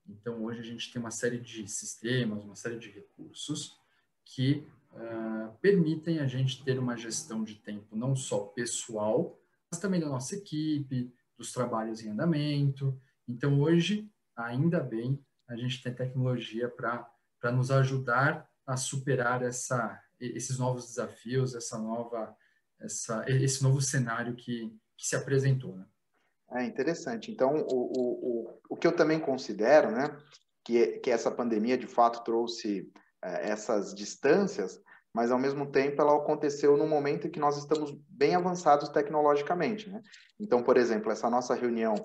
Então, 0.08 0.44
hoje 0.44 0.60
a 0.60 0.64
gente 0.64 0.92
tem 0.92 1.02
uma 1.02 1.12
série 1.12 1.40
de 1.40 1.68
sistemas, 1.68 2.44
uma 2.44 2.56
série 2.56 2.78
de 2.78 2.90
recursos 2.90 3.78
que 4.24 4.66
uh, 4.94 5.54
permitem 5.60 6.20
a 6.20 6.28
gente 6.28 6.64
ter 6.64 6.80
uma 6.80 6.96
gestão 6.96 7.44
de 7.44 7.56
tempo 7.56 7.96
não 7.96 8.16
só 8.16 8.40
pessoal, 8.40 9.38
mas 9.70 9.80
também 9.80 10.00
da 10.00 10.08
nossa 10.08 10.36
equipe, 10.36 11.14
dos 11.38 11.52
trabalhos 11.52 12.02
em 12.02 12.10
andamento. 12.10 13.00
Então, 13.28 13.60
hoje, 13.60 14.10
ainda 14.36 14.80
bem, 14.80 15.20
a 15.48 15.56
gente 15.56 15.82
tem 15.82 15.94
tecnologia 15.94 16.70
para 16.70 17.52
nos 17.52 17.70
ajudar 17.72 18.50
a 18.66 18.78
superar 18.78 19.42
essa, 19.42 20.02
esses 20.20 20.58
novos 20.58 20.88
desafios, 20.88 21.56
essa 21.56 21.78
nova 21.78 22.36
essa, 22.80 23.26
esse 23.28 23.64
novo 23.64 23.82
cenário 23.82 24.36
que, 24.36 24.74
que 24.98 25.08
se 25.08 25.16
apresentou. 25.16 25.76
Né? 25.76 25.86
É 26.52 26.64
interessante. 26.64 27.32
Então, 27.32 27.66
o, 27.70 27.92
o, 28.00 28.60
o, 28.70 28.78
que 28.78 28.88
eu 28.88 28.96
também 28.96 29.20
considero, 29.20 29.92
né, 29.92 30.18
que, 30.64 31.00
que 31.00 31.12
essa 31.12 31.32
pandemia 31.32 31.78
de 31.78 31.88
fato 31.88 32.24
trouxe 32.24 32.92
é, 33.24 33.50
essas 33.50 33.94
distâncias, 33.94 34.82
mas 35.14 35.32
ao 35.32 35.40
mesmo 35.40 35.72
tempo 35.72 36.02
ela 36.02 36.16
aconteceu 36.16 36.78
no 36.78 36.88
momento 36.88 37.28
em 37.28 37.32
que 37.32 37.40
nós 37.40 37.58
estamos 37.58 37.92
bem 38.08 38.36
avançados 38.36 38.90
tecnologicamente, 38.90 39.90
né? 39.90 40.02
Então, 40.40 40.62
por 40.62 40.78
exemplo, 40.78 41.12
essa 41.12 41.30
nossa 41.30 41.56
reunião 41.56 41.96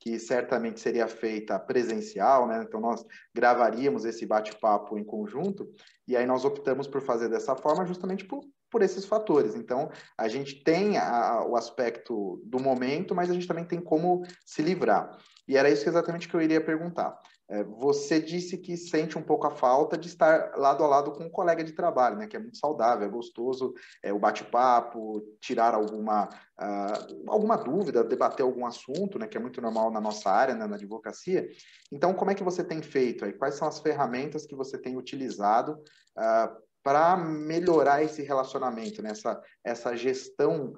que 0.00 0.18
certamente 0.18 0.80
seria 0.80 1.06
feita 1.06 1.58
presencial, 1.58 2.48
né? 2.48 2.64
Então 2.66 2.80
nós 2.80 3.04
gravaríamos 3.34 4.04
esse 4.04 4.24
bate-papo 4.24 4.98
em 4.98 5.04
conjunto 5.04 5.70
e 6.08 6.16
aí 6.16 6.26
nós 6.26 6.44
optamos 6.44 6.88
por 6.88 7.02
fazer 7.02 7.28
dessa 7.28 7.54
forma 7.54 7.84
justamente 7.84 8.24
por, 8.24 8.42
por 8.72 8.82
esses 8.82 9.04
fatores. 9.04 9.54
Então 9.54 9.90
a 10.18 10.26
gente 10.26 10.64
tem 10.64 10.96
a, 10.96 11.44
o 11.46 11.54
aspecto 11.54 12.42
do 12.44 12.58
momento, 12.58 13.14
mas 13.14 13.30
a 13.30 13.34
gente 13.34 13.46
também 13.46 13.64
tem 13.64 13.80
como 13.80 14.22
se 14.44 14.62
livrar. 14.62 15.18
E 15.46 15.56
era 15.56 15.68
isso 15.68 15.88
exatamente 15.88 16.26
que 16.26 16.34
eu 16.34 16.40
iria 16.40 16.64
perguntar. 16.64 17.20
É, 17.50 17.62
você 17.64 18.18
disse 18.18 18.56
que 18.56 18.78
sente 18.78 19.18
um 19.18 19.22
pouco 19.22 19.46
a 19.46 19.50
falta 19.50 19.98
de 19.98 20.08
estar 20.08 20.56
lado 20.56 20.82
a 20.82 20.86
lado 20.86 21.12
com 21.12 21.24
um 21.24 21.30
colega 21.30 21.62
de 21.62 21.72
trabalho, 21.72 22.16
né? 22.16 22.26
Que 22.26 22.36
é 22.36 22.40
muito 22.40 22.56
saudável, 22.56 23.06
é 23.06 23.10
gostoso, 23.10 23.74
é, 24.02 24.10
o 24.10 24.18
bate-papo, 24.18 25.22
tirar 25.38 25.74
alguma, 25.74 26.30
uh, 26.58 27.30
alguma 27.30 27.58
dúvida, 27.58 28.02
debater 28.02 28.42
algum 28.42 28.64
assunto, 28.64 29.18
né? 29.18 29.26
Que 29.26 29.36
é 29.36 29.40
muito 29.40 29.60
normal 29.60 29.90
na 29.90 30.00
nossa 30.00 30.30
área, 30.30 30.54
né, 30.54 30.66
na 30.66 30.76
advocacia. 30.76 31.46
Então, 31.92 32.14
como 32.14 32.30
é 32.30 32.34
que 32.34 32.44
você 32.44 32.64
tem 32.64 32.80
feito 32.80 33.24
aí? 33.24 33.34
Quais 33.34 33.56
são 33.56 33.68
as 33.68 33.80
ferramentas 33.80 34.46
que 34.46 34.56
você 34.56 34.78
tem 34.78 34.96
utilizado 34.96 35.72
uh, 36.16 36.56
para 36.82 37.16
melhorar 37.16 38.02
esse 38.02 38.22
relacionamento, 38.22 39.02
né? 39.02 39.12
essa 39.64 39.96
gestão 39.96 40.74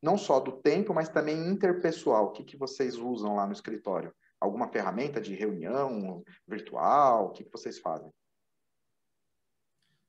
não 0.00 0.16
só 0.16 0.38
do 0.38 0.52
tempo, 0.52 0.94
mas 0.94 1.08
também 1.08 1.48
interpessoal? 1.48 2.26
O 2.26 2.32
que, 2.32 2.44
que 2.44 2.56
vocês 2.56 2.96
usam 2.96 3.34
lá 3.34 3.46
no 3.46 3.52
escritório? 3.52 4.12
alguma 4.40 4.68
ferramenta 4.68 5.20
de 5.20 5.34
reunião 5.34 6.22
virtual? 6.46 7.26
O 7.26 7.30
que, 7.30 7.44
que 7.44 7.52
vocês 7.52 7.78
fazem? 7.78 8.12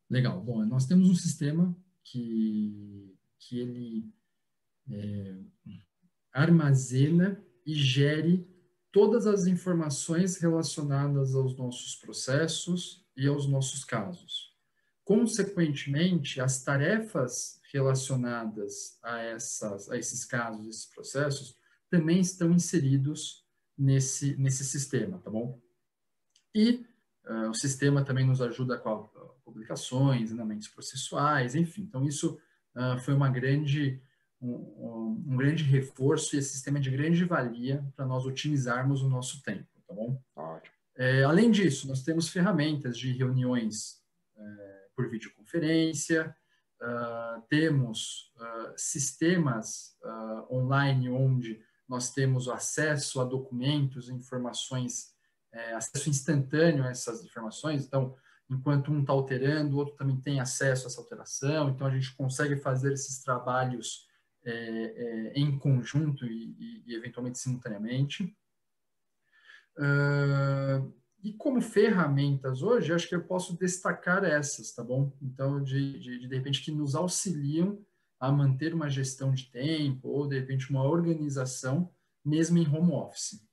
Legal. 0.10 0.42
Bom, 0.42 0.66
nós 0.66 0.86
temos 0.86 1.10
um 1.10 1.16
sistema 1.16 1.76
que, 2.04 3.16
que 3.40 3.60
ele 3.60 4.14
é, 4.92 5.40
armazena 6.32 7.44
e 7.66 7.76
gere 7.76 8.48
todas 8.92 9.28
as 9.28 9.46
informações 9.46 10.38
relacionadas 10.38 11.36
aos 11.36 11.56
nossos 11.56 11.96
processos 11.96 13.06
e 13.16 13.28
aos 13.28 13.48
nossos 13.48 13.84
casos. 13.84 14.49
Consequentemente, 15.10 16.40
as 16.40 16.64
tarefas 16.64 17.60
relacionadas 17.74 19.00
a, 19.02 19.18
essas, 19.18 19.90
a 19.90 19.98
esses 19.98 20.24
casos, 20.24 20.68
esses 20.68 20.86
processos, 20.86 21.58
também 21.90 22.20
estão 22.20 22.52
inseridos 22.52 23.44
nesse, 23.76 24.36
nesse 24.36 24.64
sistema, 24.64 25.18
tá 25.18 25.32
bom? 25.32 25.60
E 26.54 26.86
uh, 27.26 27.50
o 27.50 27.56
sistema 27.56 28.06
também 28.06 28.24
nos 28.24 28.40
ajuda 28.40 28.78
com 28.78 28.90
a, 28.90 29.04
publicações, 29.44 30.32
andamentos 30.32 30.68
processuais, 30.68 31.56
enfim. 31.56 31.82
Então, 31.82 32.06
isso 32.06 32.40
uh, 32.76 33.00
foi 33.00 33.16
uma 33.16 33.30
grande, 33.30 34.00
um, 34.40 35.24
um, 35.28 35.38
grande 35.38 35.64
reforço 35.64 36.36
e 36.36 36.38
esse 36.38 36.52
sistema 36.52 36.78
é 36.78 36.82
de 36.82 36.92
grande 36.92 37.26
valia 37.26 37.84
para 37.96 38.06
nós 38.06 38.28
otimizarmos 38.28 39.02
o 39.02 39.10
nosso 39.10 39.42
tempo, 39.42 39.66
tá 39.88 39.94
bom? 39.96 40.22
Ótimo. 40.36 40.76
É, 40.96 41.24
além 41.24 41.50
disso, 41.50 41.88
nós 41.88 42.04
temos 42.04 42.30
ferramentas 42.30 42.96
de 42.96 43.12
reuniões 43.12 44.04
é, 44.38 44.69
por 45.00 45.10
videoconferência, 45.10 46.36
uh, 46.82 47.42
temos 47.48 48.34
uh, 48.36 48.74
sistemas 48.76 49.96
uh, 50.04 50.54
online 50.54 51.10
onde 51.10 51.64
nós 51.88 52.12
temos 52.12 52.50
acesso 52.50 53.22
a 53.22 53.24
documentos, 53.24 54.10
informações, 54.10 55.14
é, 55.54 55.74
acesso 55.74 56.10
instantâneo 56.10 56.84
a 56.84 56.90
essas 56.90 57.24
informações. 57.24 57.86
Então, 57.86 58.14
enquanto 58.50 58.92
um 58.92 59.00
está 59.00 59.14
alterando, 59.14 59.76
o 59.76 59.80
outro 59.80 59.96
também 59.96 60.20
tem 60.20 60.42
acesso 60.42 60.86
a 60.86 60.88
essa 60.88 61.00
alteração. 61.00 61.70
Então, 61.70 61.88
a 61.88 61.90
gente 61.90 62.14
consegue 62.16 62.58
fazer 62.58 62.92
esses 62.92 63.24
trabalhos 63.24 64.06
é, 64.46 64.52
é, 64.52 65.34
em 65.34 65.58
conjunto 65.58 66.26
e, 66.26 66.56
e, 66.60 66.84
e 66.86 66.96
eventualmente 66.96 67.40
simultaneamente. 67.40 68.38
Uh, 69.78 70.94
e 71.24 71.34
como 71.34 71.62
ferramentas 71.62 72.62
hoje, 72.62 72.94
acho 72.94 73.08
que 73.08 73.16
eu 73.16 73.24
posso 73.24 73.58
destacar 73.58 74.24
essas, 74.24 74.72
tá 74.72 74.84
bom? 74.84 75.12
Então, 75.22 75.62
de, 75.62 76.00
de, 76.00 76.28
de 76.28 76.36
repente, 76.36 76.64
que 76.64 76.72
nos 76.72 76.96
auxiliam 76.96 77.78
a 78.20 78.32
manter 78.32 78.74
uma 78.74 78.90
gestão 78.90 79.34
de 79.34 79.52
tempo 79.52 80.08
ou, 80.10 80.28
de 80.28 80.40
repente, 80.40 80.70
uma 80.70 80.84
organização, 80.84 81.90
mesmo 82.24 82.58
em 82.58 82.68
home 82.68 82.92
office. 82.92 83.46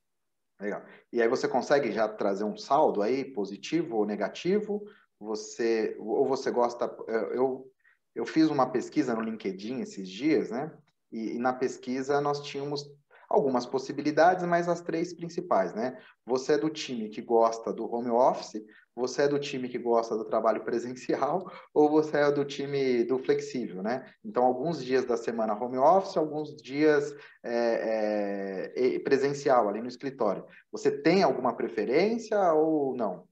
Legal. 0.61 0.85
E 1.13 1.21
aí 1.21 1.29
você 1.29 1.47
consegue 1.47 1.93
já 1.93 2.09
trazer 2.09 2.45
um 2.45 2.57
saldo 2.57 3.03
aí, 3.03 3.25
positivo 3.25 3.97
ou 3.97 4.07
negativo? 4.07 4.85
Você, 5.19 5.97
ou 5.99 6.27
você 6.27 6.51
gosta... 6.51 6.87
Eu, 7.33 7.71
eu 8.15 8.25
fiz 8.25 8.49
uma 8.49 8.71
pesquisa 8.71 9.15
no 9.15 9.21
LinkedIn 9.21 9.81
esses 9.81 10.09
dias, 10.09 10.51
né? 10.51 10.73
E, 11.13 11.37
e 11.37 11.39
na 11.39 11.53
pesquisa 11.53 12.21
nós 12.21 12.43
tínhamos 12.43 12.91
algumas 13.29 13.67
possibilidades, 13.67 14.45
mas 14.45 14.69
as 14.69 14.81
três 14.81 15.13
principais, 15.13 15.75
né? 15.75 15.99
Você 16.25 16.55
é 16.55 16.59
do 16.59 16.71
time 16.71 17.09
que 17.09 17.21
gosta 17.21 17.73
do 17.73 17.91
home 17.93 18.11
office, 18.11 18.63
você 18.95 19.23
é 19.23 19.29
do 19.29 19.39
time 19.39 19.69
que 19.69 19.79
gosta 19.79 20.17
do 20.17 20.25
trabalho 20.25 20.65
presencial 20.65 21.53
ou 21.75 21.91
você 21.91 22.17
é 22.17 22.33
do 22.33 22.45
time 22.45 23.05
do 23.05 23.19
flexível, 23.19 23.83
né? 23.83 24.11
Então, 24.25 24.43
alguns 24.45 24.83
dias 24.83 25.05
da 25.05 25.17
semana 25.17 25.55
home 25.55 25.77
office, 25.77 26.17
alguns 26.17 26.57
dias 26.57 27.15
é, 27.43 28.73
é, 28.75 28.99
presencial 29.01 29.69
ali 29.69 29.83
no 29.83 29.89
escritório. 29.89 30.47
Você 30.73 30.91
tem 30.91 31.23
alguma 31.23 31.55
preferência 31.55 32.41
ou 32.55 32.97
não? 32.97 33.29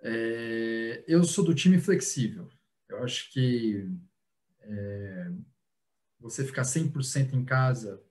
É, 0.00 1.04
eu 1.08 1.24
sou 1.24 1.44
do 1.44 1.54
time 1.54 1.80
flexível. 1.80 2.48
Eu 2.88 3.02
acho 3.02 3.32
que 3.32 3.86
é, 4.60 5.30
você 6.20 6.44
ficar 6.44 6.62
100% 6.62 7.32
em 7.32 7.44
casa, 7.44 8.02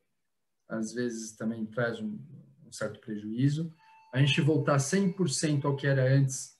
às 0.69 0.93
vezes 0.93 1.35
também 1.35 1.65
traz 1.65 1.99
um, 1.99 2.17
um 2.65 2.71
certo 2.71 2.99
prejuízo. 2.99 3.73
A 4.13 4.19
gente 4.19 4.41
voltar 4.41 4.77
100% 4.77 5.65
ao 5.65 5.75
que 5.75 5.87
era 5.87 6.13
antes, 6.13 6.57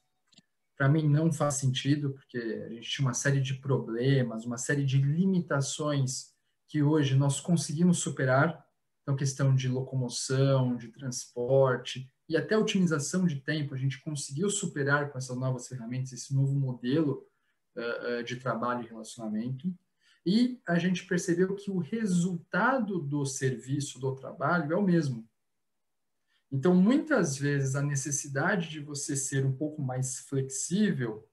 para 0.78 0.90
mim 0.90 1.08
não 1.08 1.32
faz 1.32 1.56
sentido, 1.56 2.14
porque 2.14 2.38
a 2.38 2.70
gente 2.70 2.90
tinha 2.90 3.08
uma 3.08 3.14
série 3.14 3.42
de 3.42 3.56
problemas, 3.56 4.46
uma 4.46 4.58
série 4.58 4.86
de 4.86 5.02
limitações 5.02 6.36
que 6.68 6.84
hoje 6.84 7.16
nós 7.16 7.40
conseguimos 7.40 8.00
superar. 8.00 8.64
Então, 9.02 9.16
questão 9.16 9.56
de 9.56 9.70
locomoção, 9.70 10.76
de 10.76 10.90
transporte 10.90 12.12
e 12.30 12.36
até 12.36 12.58
otimização 12.58 13.26
de 13.26 13.38
tempo, 13.38 13.74
a 13.74 13.78
gente 13.78 14.02
conseguiu 14.02 14.50
superar 14.50 15.10
com 15.10 15.18
essas 15.18 15.38
novas 15.38 15.68
ferramentas, 15.68 16.12
esse 16.12 16.36
novo 16.36 16.54
modelo 16.54 17.26
uh, 17.78 18.20
uh, 18.20 18.24
de 18.24 18.36
trabalho 18.36 18.84
e 18.84 18.88
relacionamento 18.88 19.74
e 20.28 20.60
a 20.68 20.78
gente 20.78 21.08
percebeu 21.08 21.56
que 21.56 21.72
o 21.72 21.78
resultado 21.78 23.00
do 23.00 23.26
serviço, 23.26 23.98
do 23.98 24.14
trabalho, 24.14 24.74
é 24.74 24.76
o 24.76 24.84
mesmo. 24.84 25.26
Então, 26.52 26.76
muitas 26.76 27.38
vezes, 27.38 27.76
a 27.76 27.82
necessidade 27.82 28.70
de 28.70 28.82
você 28.82 29.16
ser 29.16 29.46
um 29.46 29.56
pouco 29.56 29.82
mais 29.82 30.20
flexível, 30.20 31.26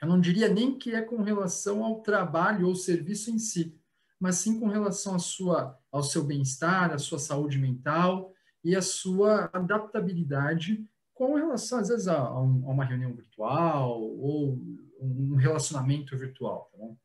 eu 0.00 0.06
não 0.06 0.20
diria 0.20 0.48
nem 0.48 0.78
que 0.78 0.94
é 0.94 1.02
com 1.02 1.22
relação 1.22 1.82
ao 1.82 2.02
trabalho 2.02 2.68
ou 2.68 2.76
serviço 2.76 3.32
em 3.32 3.38
si, 3.40 3.76
mas 4.20 4.36
sim 4.36 4.60
com 4.60 4.68
relação 4.68 5.16
à 5.16 5.18
sua, 5.18 5.76
ao 5.90 6.04
seu 6.04 6.22
bem-estar, 6.22 6.92
à 6.92 6.98
sua 6.98 7.18
saúde 7.18 7.58
mental 7.58 8.32
e 8.62 8.76
à 8.76 8.82
sua 8.82 9.50
adaptabilidade 9.52 10.88
com 11.14 11.34
relação, 11.34 11.80
às 11.80 11.88
vezes, 11.88 12.06
a, 12.06 12.16
a, 12.16 12.40
uma 12.40 12.84
reunião 12.84 13.12
virtual 13.12 14.00
ou 14.00 14.56
um 15.00 15.34
relacionamento 15.34 16.16
virtual. 16.16 16.70
Tá 16.70 16.78
bom? 16.78 16.96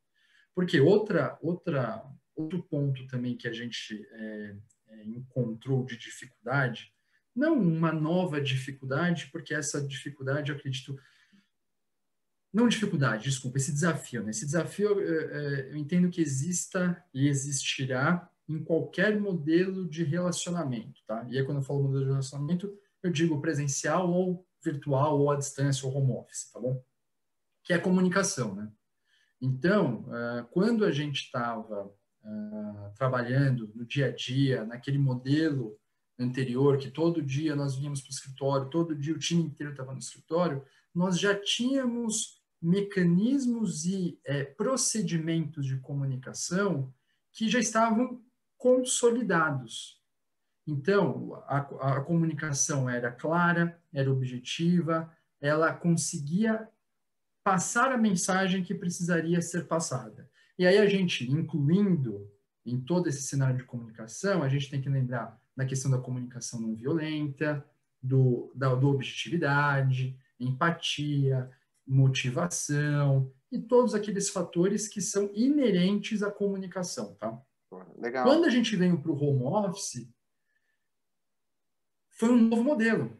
Porque 0.55 0.79
outra, 0.79 1.37
outra, 1.41 2.01
outro 2.33 2.63
ponto 2.63 3.05
também 3.07 3.35
que 3.35 3.47
a 3.47 3.51
gente 3.51 4.07
é, 4.11 4.55
é, 4.87 5.03
encontrou 5.03 5.83
de 5.85 5.97
dificuldade, 5.97 6.93
não 7.35 7.59
uma 7.59 7.91
nova 7.91 8.39
dificuldade, 8.39 9.27
porque 9.31 9.53
essa 9.53 9.85
dificuldade, 9.85 10.51
eu 10.51 10.57
acredito, 10.57 10.97
não 12.53 12.69
dificuldade, 12.69 13.25
desculpa, 13.25 13.57
esse 13.57 13.73
desafio, 13.73 14.23
né? 14.23 14.31
Esse 14.31 14.45
desafio 14.45 15.01
é, 15.01 15.71
eu 15.71 15.75
entendo 15.75 16.09
que 16.09 16.21
exista 16.21 17.03
e 17.13 17.27
existirá 17.27 18.31
em 18.47 18.63
qualquer 18.63 19.19
modelo 19.19 19.89
de 19.89 20.05
relacionamento, 20.05 21.01
tá? 21.05 21.27
E 21.29 21.37
aí 21.37 21.43
quando 21.43 21.57
eu 21.57 21.63
falo 21.63 21.83
modelo 21.83 22.05
de 22.05 22.11
relacionamento, 22.11 22.73
eu 23.03 23.11
digo 23.11 23.41
presencial 23.41 24.09
ou 24.09 24.47
virtual 24.63 25.19
ou 25.19 25.29
à 25.29 25.35
distância 25.35 25.85
ou 25.85 25.93
home 25.93 26.13
office, 26.13 26.49
tá 26.51 26.59
bom? 26.61 26.81
Que 27.61 27.73
é 27.73 27.77
comunicação, 27.77 28.55
né? 28.55 28.71
Então, 29.41 30.05
ah, 30.09 30.47
quando 30.51 30.85
a 30.85 30.91
gente 30.91 31.23
estava 31.23 31.93
ah, 32.23 32.91
trabalhando 32.95 33.71
no 33.75 33.85
dia 33.85 34.07
a 34.07 34.11
dia, 34.11 34.65
naquele 34.65 34.97
modelo 34.97 35.77
anterior, 36.17 36.77
que 36.77 36.89
todo 36.89 37.21
dia 37.21 37.55
nós 37.55 37.75
vínhamos 37.75 38.01
para 38.01 38.09
o 38.09 38.13
escritório, 38.13 38.69
todo 38.69 38.95
dia 38.95 39.13
o 39.13 39.19
time 39.19 39.43
inteiro 39.43 39.71
estava 39.71 39.91
no 39.91 39.99
escritório, 39.99 40.63
nós 40.93 41.19
já 41.19 41.35
tínhamos 41.35 42.41
mecanismos 42.61 43.85
e 43.85 44.19
é, 44.23 44.43
procedimentos 44.43 45.65
de 45.65 45.77
comunicação 45.79 46.93
que 47.31 47.49
já 47.49 47.59
estavam 47.59 48.23
consolidados. 48.57 50.01
Então, 50.65 51.35
a, 51.45 51.57
a 51.97 52.01
comunicação 52.01 52.89
era 52.89 53.11
clara, 53.11 53.79
era 53.93 54.11
objetiva, 54.11 55.11
ela 55.39 55.71
conseguia 55.73 56.67
passar 57.45 57.91
a 57.91 57.97
mensagem 57.97 58.63
que 58.63 58.73
precisaria 58.73 59.39
ser 59.39 59.67
passada. 59.67 60.27
E 60.57 60.65
aí 60.65 60.79
a 60.79 60.87
gente, 60.87 61.31
incluindo 61.31 62.27
em 62.65 62.81
todo 62.81 63.07
esse 63.07 63.21
cenário 63.21 63.57
de 63.57 63.63
comunicação, 63.65 64.41
a 64.41 64.49
gente 64.49 64.67
tem 64.67 64.81
que 64.81 64.89
lembrar 64.89 65.39
da 65.55 65.63
questão 65.63 65.91
da 65.91 65.99
comunicação 65.99 66.59
não 66.59 66.73
violenta, 66.73 67.63
do, 68.01 68.51
da 68.55 68.73
do 68.73 68.87
objetividade, 68.87 70.17
empatia, 70.39 71.51
motivação 71.85 73.31
e 73.51 73.59
todos 73.59 73.93
aqueles 73.93 74.27
fatores 74.27 74.87
que 74.87 74.99
são 74.99 75.29
inerentes 75.35 76.23
à 76.23 76.31
comunicação, 76.31 77.13
tá? 77.13 77.39
Legal. 77.95 78.25
Quando 78.25 78.45
a 78.45 78.49
gente 78.49 78.75
veio 78.75 78.99
para 78.99 79.11
o 79.11 79.23
home 79.23 79.43
office, 79.43 80.09
foi 82.09 82.29
um 82.29 82.41
novo 82.41 82.63
modelo. 82.63 83.15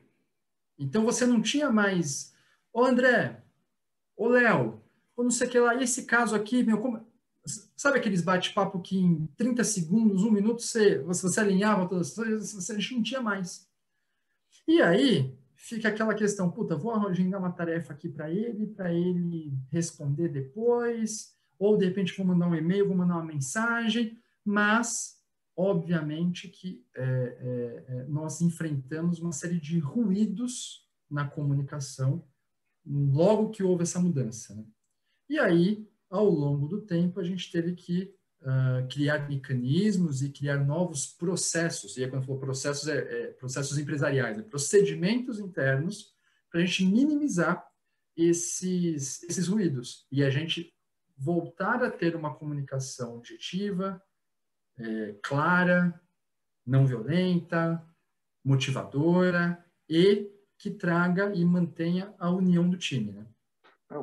Então 0.80 1.06
você 1.06 1.28
não 1.28 1.44
tinha 1.44 1.70
mais, 1.70 2.34
ô 2.74 2.84
André, 2.84 3.45
ô 4.16 4.28
Léo, 4.28 4.82
ou 5.16 5.24
não 5.24 5.32
sei 5.32 5.48
o 5.48 5.50
que 5.50 5.60
lá, 5.60 5.82
esse 5.82 6.06
caso 6.06 6.36
aqui, 6.36 6.64
meu, 6.64 6.80
como... 6.80 7.06
sabe 7.76 7.98
aqueles 7.98 8.22
bate-papo 8.22 8.82
que 8.82 8.98
em 8.98 9.28
30 9.38 9.64
segundos, 9.64 10.24
um 10.24 10.32
minuto, 10.32 10.62
você, 10.62 11.00
você 11.00 11.40
alinhava 11.40 11.88
todas 11.88 12.10
as 12.10 12.16
coisas, 12.16 12.70
a 12.70 12.74
gente 12.76 12.96
não 12.96 13.04
tinha 13.04 13.22
mais. 13.22 13.68
E 14.68 14.82
aí 14.82 15.38
fica 15.56 15.90
aquela 15.90 16.14
questão, 16.14 16.52
puta, 16.52 16.76
vou 16.76 16.94
agendar 16.94 17.40
uma 17.40 17.52
tarefa 17.52 17.94
aqui 17.94 18.10
para 18.10 18.30
ele, 18.30 18.68
para 18.68 18.94
ele 18.94 19.54
responder 19.72 20.30
depois, 20.30 21.36
ou 21.58 21.78
de 21.78 21.86
repente 21.86 22.16
vou 22.18 22.26
mandar 22.26 22.48
um 22.48 22.56
e-mail, 22.56 22.88
vou 22.88 22.98
mandar 22.98 23.16
uma 23.16 23.26
mensagem, 23.26 24.20
mas 24.44 25.16
obviamente 25.56 26.50
que 26.50 26.86
é, 26.96 27.04
é, 27.04 27.86
é, 27.88 28.06
nós 28.08 28.42
enfrentamos 28.42 29.20
uma 29.20 29.32
série 29.32 29.60
de 29.60 29.80
ruídos 29.80 30.86
na 31.10 31.26
comunicação 31.28 32.24
logo 32.86 33.50
que 33.50 33.64
houve 33.64 33.84
essa 33.84 34.00
mudança. 34.00 34.54
Né? 34.56 34.66
E 35.30 35.40
aí, 35.40 35.88
ao 36.10 36.30
longo 36.30 36.68
do 36.68 36.82
tempo, 36.82 37.20
a 37.20 37.24
gente 37.24 37.52
teve 37.52 37.74
que 37.74 38.14
uh, 38.42 38.88
criar 38.90 39.28
mecanismos 39.28 40.22
e 40.22 40.32
criar 40.32 40.64
novos 40.64 41.08
processos. 41.08 41.98
E 41.98 42.04
aí, 42.04 42.10
quando 42.10 42.24
eu 42.24 42.28
falo 42.28 42.40
processos, 42.40 42.88
é, 42.88 42.98
é 42.98 43.28
processos 43.34 43.78
empresariais, 43.78 44.38
né? 44.38 44.44
procedimentos 44.44 45.40
internos 45.40 46.14
para 46.50 46.62
a 46.62 46.66
gente 46.66 46.86
minimizar 46.86 47.66
esses, 48.16 49.24
esses 49.24 49.48
ruídos 49.48 50.08
e 50.12 50.24
a 50.24 50.30
gente 50.30 50.74
voltar 51.18 51.84
a 51.84 51.92
ter 51.92 52.16
uma 52.16 52.34
comunicação 52.34 53.18
objetiva, 53.18 54.02
é, 54.78 55.16
clara, 55.24 56.00
não 56.66 56.86
violenta, 56.86 57.84
motivadora 58.44 59.64
e 59.90 60.32
que 60.58 60.72
traga 60.72 61.32
e 61.34 61.44
mantenha 61.44 62.14
a 62.20 62.30
união 62.30 62.70
do 62.70 62.78
time, 62.78 63.12
né? 63.12 63.26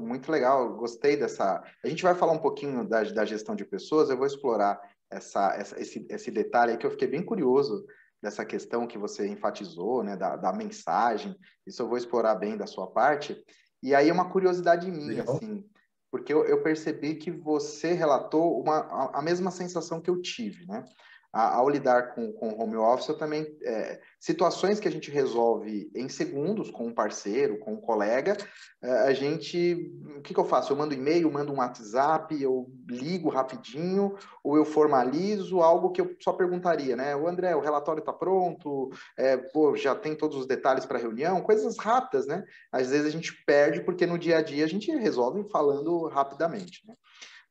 Muito 0.01 0.31
legal, 0.31 0.77
gostei 0.77 1.17
dessa. 1.17 1.63
A 1.85 1.89
gente 1.89 2.03
vai 2.03 2.15
falar 2.15 2.33
um 2.33 2.39
pouquinho 2.39 2.89
da, 2.89 3.03
da 3.03 3.25
gestão 3.25 3.55
de 3.55 3.65
pessoas, 3.65 4.09
eu 4.09 4.17
vou 4.17 4.27
explorar 4.27 4.81
essa, 5.11 5.55
essa, 5.55 5.81
esse, 5.81 6.07
esse 6.09 6.31
detalhe 6.31 6.73
aí 6.73 6.79
que 6.79 6.87
eu 6.87 6.91
fiquei 6.91 7.09
bem 7.09 7.23
curioso 7.23 7.85
dessa 8.23 8.45
questão 8.45 8.87
que 8.87 8.97
você 8.97 9.27
enfatizou, 9.27 10.03
né, 10.03 10.17
da, 10.17 10.37
da 10.37 10.53
mensagem. 10.53 11.37
Isso 11.67 11.83
eu 11.83 11.89
vou 11.89 11.99
explorar 11.99 12.37
bem 12.37 12.57
da 12.57 12.67
sua 12.67 12.87
parte. 12.87 13.37
E 13.83 13.95
aí 13.95 14.11
uma 14.11 14.31
curiosidade 14.31 14.89
minha, 14.91 15.23
legal. 15.23 15.37
assim, 15.37 15.65
porque 16.11 16.33
eu, 16.33 16.45
eu, 16.45 16.63
percebi 16.63 17.17
que 17.17 17.31
você 17.31 17.93
relatou 17.93 18.61
uma, 18.61 18.79
a, 18.79 19.19
a, 19.19 19.23
mesma 19.23 19.51
sensação 19.51 20.01
que 20.01 20.09
eu 20.09 20.23
tive, 20.23 20.67
né? 20.67 20.85
Ao 21.33 21.67
lidar 21.71 22.15
com, 22.15 22.31
com 22.31 22.61
home 22.63 22.77
office, 22.77 23.09
eu 23.09 23.17
também. 23.17 23.47
É, 23.63 23.99
situações 24.21 24.79
que 24.79 24.87
a 24.87 24.91
gente 24.91 25.11
resolve 25.11 25.91
em 25.95 26.07
segundos 26.07 26.71
com 26.71 26.89
um 26.89 26.95
parceiro, 26.95 27.59
com 27.59 27.73
um 27.73 27.81
colega, 27.81 28.37
é, 28.83 28.91
a 28.91 29.15
gente. 29.15 29.91
O 30.19 30.21
que, 30.21 30.35
que 30.35 30.39
eu 30.39 30.45
faço? 30.45 30.73
Eu 30.73 30.77
mando 30.77 30.93
e-mail, 30.93 31.33
mando 31.33 31.51
um 31.51 31.57
WhatsApp, 31.57 32.41
eu 32.41 32.71
ligo 32.87 33.31
rapidinho, 33.31 34.15
ou 34.45 34.59
eu 34.59 34.65
formalizo 34.67 35.61
algo 35.61 35.91
que 35.91 36.03
eu 36.03 36.15
só 36.21 36.35
perguntaria, 36.35 36.95
né? 36.95 37.17
O 37.17 37.27
André, 37.27 37.57
o 37.57 37.61
relatório 37.61 38.01
está 38.01 38.13
pronto, 38.13 38.91
é, 39.17 39.39
pô, 39.39 39.75
já 39.75 39.95
tem 39.95 40.15
todos 40.15 40.37
os 40.37 40.47
detalhes 40.47 40.85
para 40.85 40.99
a 40.99 41.01
reunião, 41.01 41.41
coisas 41.41 41.79
rápidas, 41.79 42.27
né? 42.27 42.45
Às 42.71 42.91
vezes 42.91 43.07
a 43.07 43.11
gente 43.11 43.33
perde 43.47 43.83
porque 43.83 44.07
no 44.07 44.19
dia 44.19 44.37
a 44.37 44.43
dia 44.43 44.67
a 44.67 44.69
gente 44.69 44.91
resolve 44.91 45.49
falando 45.51 46.09
rapidamente, 46.09 46.87
né? 46.87 46.95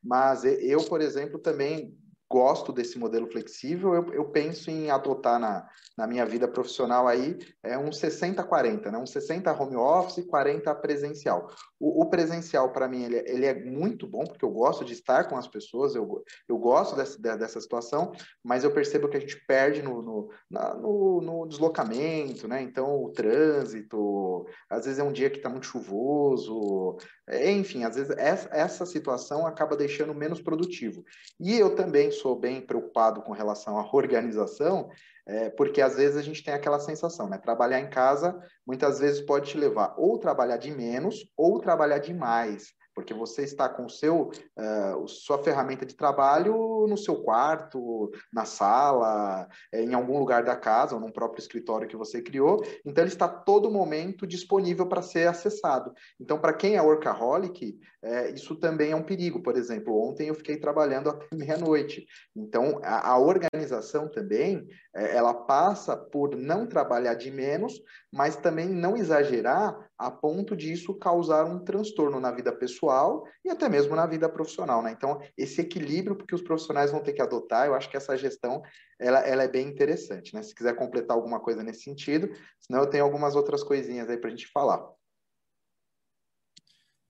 Mas 0.02 0.44
eu, 0.44 0.82
por 0.84 1.00
exemplo, 1.00 1.38
também 1.38 1.96
gosto 2.32 2.72
desse 2.72 2.98
modelo 2.98 3.30
flexível, 3.30 3.94
eu, 3.94 4.14
eu 4.14 4.24
penso 4.24 4.70
em 4.70 4.90
adotar 4.90 5.38
na, 5.38 5.68
na 5.98 6.06
minha 6.06 6.24
vida 6.24 6.48
profissional 6.48 7.06
aí 7.06 7.38
é 7.62 7.76
um 7.76 7.90
60-40, 7.90 8.90
né? 8.90 8.96
um 8.96 9.04
60 9.04 9.52
home 9.52 9.76
office 9.76 10.16
e 10.16 10.26
40 10.26 10.74
presencial. 10.76 11.50
O, 11.78 12.02
o 12.02 12.06
presencial, 12.06 12.72
para 12.72 12.88
mim, 12.88 13.04
ele, 13.04 13.18
ele, 13.26 13.44
é 13.44 13.54
muito 13.54 14.06
bom, 14.06 14.24
porque 14.24 14.44
eu 14.44 14.50
gosto 14.50 14.82
de 14.82 14.94
estar 14.94 15.28
com 15.28 15.36
as 15.36 15.46
pessoas, 15.46 15.94
eu, 15.94 16.24
eu 16.48 16.56
gosto 16.56 16.96
dessa, 16.96 17.18
dessa 17.36 17.60
situação, 17.60 18.12
mas 18.42 18.64
eu 18.64 18.72
percebo 18.72 19.08
que 19.08 19.18
a 19.18 19.20
gente 19.20 19.36
perde 19.46 19.82
no, 19.82 20.00
no, 20.00 20.30
na, 20.50 20.74
no, 20.74 21.20
no 21.20 21.46
deslocamento, 21.46 22.48
né? 22.48 22.62
Então, 22.62 23.02
o 23.04 23.10
trânsito, 23.10 24.46
às 24.70 24.86
vezes 24.86 24.98
é 24.98 25.04
um 25.04 25.12
dia 25.12 25.28
que 25.28 25.36
está 25.36 25.50
muito 25.50 25.66
chuvoso, 25.66 26.96
é, 27.21 27.21
enfim, 27.30 27.84
às 27.84 27.94
vezes 27.94 28.14
essa, 28.16 28.48
essa 28.52 28.86
situação 28.86 29.46
acaba 29.46 29.76
deixando 29.76 30.14
menos 30.14 30.40
produtivo. 30.40 31.04
E 31.38 31.56
eu 31.58 31.74
também 31.74 32.10
sou 32.10 32.38
bem 32.38 32.60
preocupado 32.60 33.22
com 33.22 33.32
relação 33.32 33.78
à 33.78 33.88
organização, 33.92 34.90
é, 35.26 35.50
porque 35.50 35.80
às 35.80 35.96
vezes 35.96 36.16
a 36.16 36.22
gente 36.22 36.42
tem 36.42 36.52
aquela 36.52 36.80
sensação, 36.80 37.28
né? 37.28 37.38
Trabalhar 37.38 37.80
em 37.80 37.88
casa 37.88 38.38
muitas 38.66 38.98
vezes 38.98 39.20
pode 39.20 39.50
te 39.50 39.58
levar 39.58 39.94
ou 39.96 40.18
trabalhar 40.18 40.56
de 40.56 40.70
menos 40.70 41.24
ou 41.36 41.60
trabalhar 41.60 41.98
demais 41.98 42.74
porque 42.94 43.14
você 43.14 43.42
está 43.42 43.68
com 43.68 43.88
seu 43.88 44.30
uh, 44.58 45.08
sua 45.08 45.42
ferramenta 45.42 45.84
de 45.86 45.94
trabalho 45.94 46.86
no 46.86 46.96
seu 46.96 47.22
quarto, 47.22 48.10
na 48.32 48.44
sala, 48.44 49.48
eh, 49.72 49.82
em 49.82 49.94
algum 49.94 50.18
lugar 50.18 50.42
da 50.42 50.56
casa 50.56 50.94
ou 50.94 51.00
no 51.00 51.12
próprio 51.12 51.40
escritório 51.40 51.88
que 51.88 51.96
você 51.96 52.20
criou. 52.20 52.62
Então 52.84 53.04
ele 53.04 53.12
está 53.12 53.28
todo 53.28 53.70
momento 53.70 54.26
disponível 54.26 54.86
para 54.86 55.02
ser 55.02 55.28
acessado. 55.28 55.92
Então 56.20 56.38
para 56.38 56.52
quem 56.52 56.76
é 56.76 56.82
workaholic, 56.82 57.78
é, 58.02 58.30
isso 58.30 58.56
também 58.56 58.90
é 58.90 58.96
um 58.96 59.02
perigo. 59.02 59.42
Por 59.42 59.56
exemplo, 59.56 59.96
ontem 59.96 60.28
eu 60.28 60.34
fiquei 60.34 60.56
trabalhando 60.56 61.10
até 61.10 61.26
meia-noite. 61.34 62.04
Então 62.34 62.80
a, 62.82 63.12
a, 63.12 63.18
organização 63.18 64.08
também 64.08 64.66
é, 64.94 65.16
ela 65.16 65.32
passa 65.32 65.96
por 65.96 66.36
não 66.36 66.66
trabalhar 66.66 67.14
de 67.14 67.30
menos, 67.30 67.80
mas 68.12 68.36
também 68.36 68.68
não 68.68 68.96
exagerar 68.96 69.76
a 70.02 70.10
ponto 70.10 70.56
de 70.56 70.72
isso 70.72 70.92
causar 70.94 71.44
um 71.44 71.60
transtorno 71.60 72.18
na 72.18 72.32
vida 72.32 72.52
pessoal 72.52 73.24
e 73.44 73.48
até 73.48 73.68
mesmo 73.68 73.94
na 73.94 74.04
vida 74.04 74.28
profissional, 74.28 74.82
né? 74.82 74.90
Então, 74.90 75.20
esse 75.38 75.60
equilíbrio 75.60 76.16
que 76.16 76.34
os 76.34 76.42
profissionais 76.42 76.90
vão 76.90 77.00
ter 77.00 77.12
que 77.12 77.22
adotar, 77.22 77.66
eu 77.66 77.74
acho 77.74 77.88
que 77.88 77.96
essa 77.96 78.16
gestão, 78.16 78.62
ela, 78.98 79.20
ela 79.20 79.44
é 79.44 79.48
bem 79.48 79.68
interessante, 79.68 80.34
né? 80.34 80.42
Se 80.42 80.54
quiser 80.54 80.74
completar 80.74 81.16
alguma 81.16 81.38
coisa 81.38 81.62
nesse 81.62 81.82
sentido, 81.82 82.28
senão 82.60 82.80
eu 82.80 82.90
tenho 82.90 83.04
algumas 83.04 83.36
outras 83.36 83.62
coisinhas 83.62 84.10
aí 84.10 84.18
para 84.18 84.26
a 84.26 84.30
gente 84.30 84.48
falar. 84.48 84.84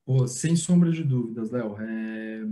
Pô, 0.05 0.27
sem 0.27 0.55
sombra 0.55 0.91
de 0.91 1.03
dúvidas, 1.03 1.51
Léo. 1.51 1.77
É... 1.81 2.43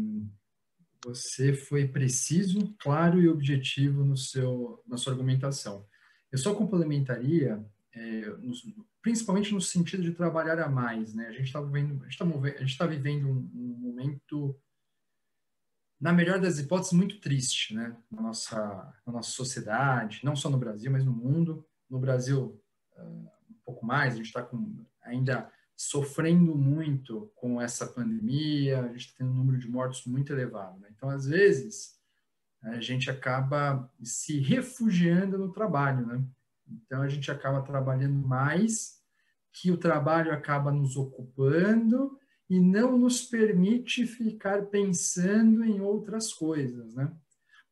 Você 1.04 1.52
foi 1.52 1.86
preciso, 1.86 2.74
claro 2.78 3.20
e 3.20 3.28
objetivo 3.28 4.04
no 4.04 4.16
seu, 4.16 4.82
na 4.86 4.96
sua 4.96 5.12
argumentação. 5.12 5.86
Eu 6.32 6.38
só 6.38 6.54
complementaria 6.54 7.62
é, 7.94 8.30
principalmente 9.02 9.52
no 9.52 9.60
sentido 9.60 10.02
de 10.02 10.12
trabalhar 10.12 10.58
a 10.60 10.68
mais, 10.68 11.14
né? 11.14 11.26
A 11.28 11.32
gente 11.32 11.46
está 11.46 11.60
vivendo, 11.60 12.02
a 12.02 12.08
gente 12.08 12.66
está 12.66 12.84
tá 12.84 12.90
vivendo 12.90 13.28
um, 13.28 13.50
um, 13.54 13.76
momento, 13.78 14.58
na 16.00 16.12
melhor 16.12 16.40
das 16.40 16.58
hipóteses, 16.58 16.92
muito 16.92 17.20
triste, 17.20 17.74
né? 17.74 17.96
Na 18.10 18.22
nossa, 18.22 18.94
na 19.06 19.12
nossa 19.12 19.30
sociedade, 19.30 20.20
não 20.22 20.36
só 20.36 20.50
no 20.50 20.58
Brasil, 20.58 20.90
mas 20.90 21.04
no 21.04 21.12
mundo. 21.12 21.66
No 21.88 21.98
Brasil, 21.98 22.62
uh, 22.96 23.30
um 23.50 23.58
pouco 23.64 23.84
mais, 23.84 24.14
a 24.14 24.16
gente 24.16 24.26
está 24.26 24.48
ainda 25.02 25.50
sofrendo 25.76 26.54
muito 26.54 27.32
com 27.34 27.60
essa 27.60 27.86
pandemia, 27.86 28.82
a 28.82 28.88
gente 28.88 29.06
está 29.06 29.14
tendo 29.18 29.30
um 29.30 29.34
número 29.34 29.58
de 29.58 29.66
mortos 29.68 30.04
muito 30.04 30.32
elevado. 30.32 30.78
Né? 30.78 30.88
Então, 30.94 31.08
às 31.08 31.26
vezes, 31.26 31.98
a 32.62 32.80
gente 32.80 33.10
acaba 33.10 33.90
se 34.02 34.38
refugiando 34.38 35.38
no 35.38 35.50
trabalho, 35.50 36.06
né? 36.06 36.22
Então 36.70 37.02
a 37.02 37.08
gente 37.08 37.30
acaba 37.30 37.62
trabalhando 37.62 38.26
mais, 38.26 39.00
que 39.52 39.70
o 39.70 39.76
trabalho 39.76 40.32
acaba 40.32 40.70
nos 40.70 40.96
ocupando 40.96 42.18
e 42.48 42.58
não 42.58 42.98
nos 42.98 43.22
permite 43.22 44.06
ficar 44.06 44.66
pensando 44.66 45.64
em 45.64 45.80
outras 45.80 46.32
coisas, 46.32 46.94
né? 46.94 47.12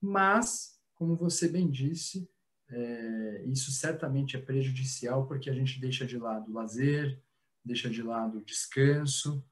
Mas, 0.01 0.79
como 0.95 1.17
você 1.17 1.49
bem 1.49 1.69
disse, 1.69 2.29
é, 2.71 3.45
isso 3.47 3.73
certamente 3.73 4.37
é 4.37 4.41
prejudicial 4.41 5.27
porque 5.27 5.51
a 5.51 5.55
gente 5.55 5.81
deixa 5.81 6.07
de 6.07 6.19
lado 6.19 6.51
o 6.51 6.55
lazer, 6.55 7.21
deixa 7.65 7.89
de 7.91 8.03
lado 8.03 8.39
o 8.39 8.45
descanso, 8.45 9.45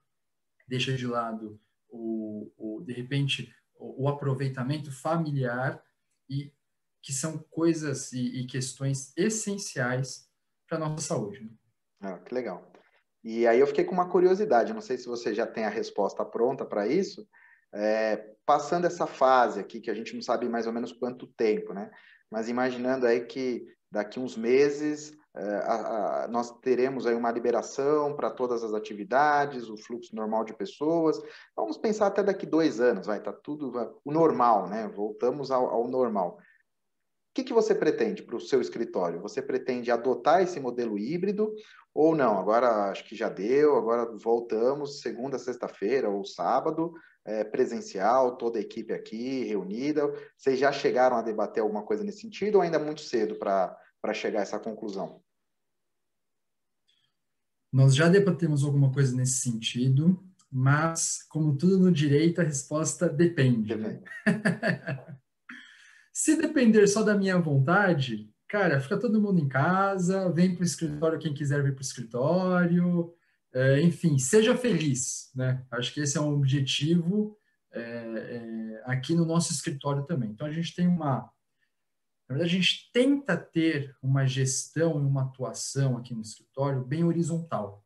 deixa 0.69 0.97
de 0.97 1.07
lado 1.07 1.61
o, 1.89 2.53
o 2.57 2.81
de 2.83 2.93
repente 2.93 3.53
o, 3.75 4.05
o 4.05 4.09
aproveitamento 4.09 4.93
familiar 4.93 5.83
e 6.29 6.53
que 7.07 7.13
são 7.13 7.39
coisas 7.39 8.13
e, 8.13 8.41
e 8.41 8.47
questões 8.47 9.13
essenciais 9.17 10.29
para 10.69 10.77
nossa 10.77 11.07
saúde. 11.07 11.41
Né? 11.41 11.51
Ah, 12.01 12.19
que 12.19 12.35
legal. 12.35 12.69
E 13.23 13.47
aí 13.47 13.61
eu 13.61 13.67
fiquei 13.69 13.85
com 13.85 13.95
uma 13.95 14.09
curiosidade, 14.09 14.75
não 14.75 14.81
sei 14.81 14.99
se 14.99 15.07
você 15.07 15.33
já 15.33 15.47
tem 15.47 15.65
a 15.65 15.71
resposta 15.71 16.25
pronta 16.25 16.65
para 16.65 16.89
isso, 16.89 17.25
é, 17.73 18.17
passando 18.45 18.89
essa 18.89 19.07
fase 19.07 19.61
aqui, 19.61 19.81
que 19.81 19.91
a 19.91 19.95
gente 19.95 20.15
não 20.15 20.21
sabe 20.21 20.49
mais 20.49 20.67
ou 20.67 20.73
menos 20.73 20.93
quanto 20.93 21.29
tempo, 21.29 21.73
né? 21.73 21.93
Mas 22.29 22.49
imaginando 22.49 23.07
aí 23.07 23.25
que 23.25 23.65
daqui 23.89 24.19
uns 24.19 24.37
meses 24.37 25.17
é, 25.37 25.57
a, 25.59 26.25
a, 26.25 26.29
nós 26.29 26.59
teremos 26.59 27.07
aí 27.07 27.15
uma 27.15 27.31
liberação 27.31 28.17
para 28.17 28.33
todas 28.33 28.65
as 28.65 28.75
atividades, 28.75 29.69
o 29.69 29.77
fluxo 29.77 30.17
normal 30.17 30.45
de 30.45 30.55
pessoas. 30.55 31.23
Vamos 31.55 31.79
pensar 31.79 32.09
até 32.09 32.21
daqui 32.21 32.47
dois 32.47 32.81
anos, 32.81 33.07
vai, 33.07 33.23
tá 33.23 33.33
tudo 33.33 33.71
vai, 33.71 33.89
o 34.05 34.11
normal, 34.11 34.69
né? 34.69 34.89
Voltamos 34.89 35.53
ao, 35.53 35.67
ao 35.67 35.87
normal. 35.87 36.41
O 37.37 37.39
que, 37.39 37.45
que 37.45 37.53
você 37.53 37.75
pretende 37.75 38.23
para 38.23 38.35
o 38.35 38.41
seu 38.41 38.63
escritório? 38.63 39.21
Você 39.21 39.43
pretende 39.43 39.91
adotar 39.91 40.41
esse 40.41 40.59
modelo 40.59 40.99
híbrido 40.99 41.55
ou 41.93 42.17
não? 42.17 42.39
Agora 42.39 42.91
acho 42.91 43.07
que 43.07 43.15
já 43.15 43.29
deu, 43.29 43.77
agora 43.77 44.11
voltamos 44.17 45.03
segunda, 45.03 45.39
sexta-feira 45.39 46.09
ou 46.09 46.25
sábado, 46.25 46.95
é, 47.27 47.45
presencial, 47.45 48.39
toda 48.39 48.59
a 48.59 48.63
equipe 48.63 48.95
aqui 48.95 49.45
reunida. 49.45 50.11
Vocês 50.35 50.59
já 50.59 50.73
chegaram 50.73 51.19
a 51.19 51.21
debater 51.21 51.63
alguma 51.63 51.83
coisa 51.83 52.03
nesse 52.03 52.23
sentido 52.23 52.55
ou 52.55 52.63
ainda 52.63 52.79
é 52.79 52.83
muito 52.83 53.03
cedo 53.03 53.37
para 53.37 54.15
chegar 54.15 54.39
a 54.39 54.43
essa 54.43 54.59
conclusão? 54.59 55.21
Nós 57.71 57.95
já 57.95 58.09
debatemos 58.09 58.65
alguma 58.65 58.91
coisa 58.91 59.15
nesse 59.15 59.43
sentido, 59.43 60.25
mas, 60.51 61.23
como 61.29 61.55
tudo 61.55 61.79
no 61.79 61.93
direito, 61.93 62.41
a 62.41 62.45
resposta 62.45 63.11
depende. 63.11 63.77
Né? 63.77 64.01
Se 66.19 66.35
depender 66.35 66.87
só 66.87 67.03
da 67.03 67.15
minha 67.15 67.39
vontade, 67.39 68.33
cara, 68.49 68.81
fica 68.81 68.99
todo 68.99 69.21
mundo 69.21 69.39
em 69.39 69.47
casa, 69.47 70.33
vem 70.33 70.55
para 70.55 70.63
o 70.63 70.65
escritório 70.65 71.19
quem 71.19 71.35
quiser 71.35 71.63
vir 71.63 71.75
para 71.75 71.83
o 71.83 71.85
escritório, 71.85 73.15
é, 73.53 73.83
enfim, 73.83 74.19
seja 74.19 74.57
feliz, 74.57 75.31
né? 75.35 75.63
Acho 75.71 75.93
que 75.93 76.01
esse 76.01 76.17
é 76.17 76.21
um 76.23 76.33
objetivo 76.33 77.37
é, 77.71 77.83
é, 77.83 78.83
aqui 78.87 79.15
no 79.15 79.27
nosso 79.27 79.53
escritório 79.53 80.07
também. 80.07 80.31
Então, 80.31 80.47
a 80.47 80.51
gente 80.51 80.75
tem 80.75 80.89
uma 80.89 81.31
na 82.27 82.35
verdade, 82.35 82.57
a 82.57 82.61
gente 82.61 82.91
tenta 82.95 83.37
ter 83.37 83.95
uma 84.03 84.25
gestão 84.25 84.99
e 84.99 85.05
uma 85.05 85.25
atuação 85.25 85.99
aqui 85.99 86.15
no 86.15 86.23
escritório 86.23 86.83
bem 86.83 87.05
horizontal. 87.05 87.85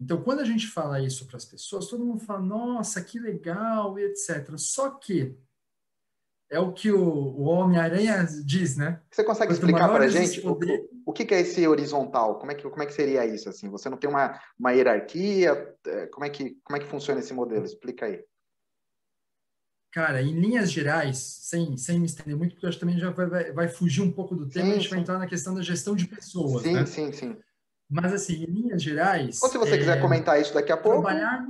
Então, 0.00 0.20
quando 0.20 0.40
a 0.40 0.44
gente 0.44 0.66
fala 0.66 1.00
isso 1.00 1.24
para 1.28 1.36
as 1.36 1.44
pessoas, 1.44 1.86
todo 1.86 2.04
mundo 2.04 2.24
fala, 2.24 2.40
nossa, 2.40 3.00
que 3.04 3.20
legal, 3.20 3.96
e 4.00 4.02
etc. 4.02 4.52
Só 4.58 4.90
que 4.90 5.38
é 6.50 6.58
o 6.60 6.72
que 6.72 6.90
o, 6.92 7.00
o 7.00 7.42
Homem-Aranha 7.42 8.26
diz, 8.44 8.76
né? 8.76 9.00
Você 9.10 9.24
consegue 9.24 9.52
Quanto 9.52 9.58
explicar 9.58 9.88
para 9.88 10.04
a 10.04 10.08
gente 10.08 10.40
poder... 10.40 10.88
o, 11.04 11.10
o 11.10 11.12
que, 11.12 11.24
que, 11.24 11.34
é 11.34 11.40
esse 11.40 11.66
horizontal? 11.66 12.38
Como 12.38 12.52
é 12.52 12.54
que, 12.54 12.62
como 12.62 12.82
é 12.82 12.86
que 12.86 12.94
seria 12.94 13.26
isso? 13.26 13.48
Assim? 13.48 13.68
Você 13.68 13.88
não 13.88 13.96
tem 13.96 14.08
uma, 14.08 14.40
uma 14.58 14.72
hierarquia? 14.72 15.76
É, 15.86 16.06
como 16.06 16.24
é, 16.24 16.30
que, 16.30 16.56
como 16.62 16.76
é 16.76 16.80
que 16.80 16.86
funciona 16.86 17.20
esse 17.20 17.34
modelo? 17.34 17.64
Explica 17.64 18.06
aí. 18.06 18.22
Cara, 19.92 20.20
em 20.20 20.38
linhas 20.38 20.70
gerais, 20.70 21.16
sem, 21.16 21.76
sem 21.76 21.98
me 21.98 22.06
estender 22.06 22.36
muito, 22.36 22.52
porque 22.52 22.66
eu 22.66 22.68
acho 22.68 22.78
que 22.78 22.84
também 22.84 23.00
já 23.00 23.10
vai, 23.10 23.26
vai, 23.26 23.52
vai 23.52 23.68
fugir 23.68 24.02
um 24.02 24.12
pouco 24.12 24.36
do 24.36 24.48
tema, 24.48 24.66
sim, 24.66 24.72
a 24.72 24.74
gente 24.74 24.84
sim. 24.84 24.90
vai 24.90 24.98
entrar 25.00 25.18
na 25.18 25.26
questão 25.26 25.54
da 25.54 25.62
gestão 25.62 25.96
de 25.96 26.06
pessoas. 26.06 26.62
Sim, 26.62 26.74
né? 26.74 26.86
sim, 26.86 27.12
sim. 27.12 27.36
Mas, 27.88 28.12
assim, 28.12 28.42
em 28.42 28.46
linhas 28.46 28.82
gerais. 28.82 29.42
Ou 29.42 29.48
se 29.48 29.56
você 29.56 29.74
é, 29.74 29.78
quiser 29.78 30.00
comentar 30.00 30.40
isso 30.40 30.52
daqui 30.52 30.70
a 30.70 30.76
pouco. 30.76 31.02
Trabalhar. 31.02 31.46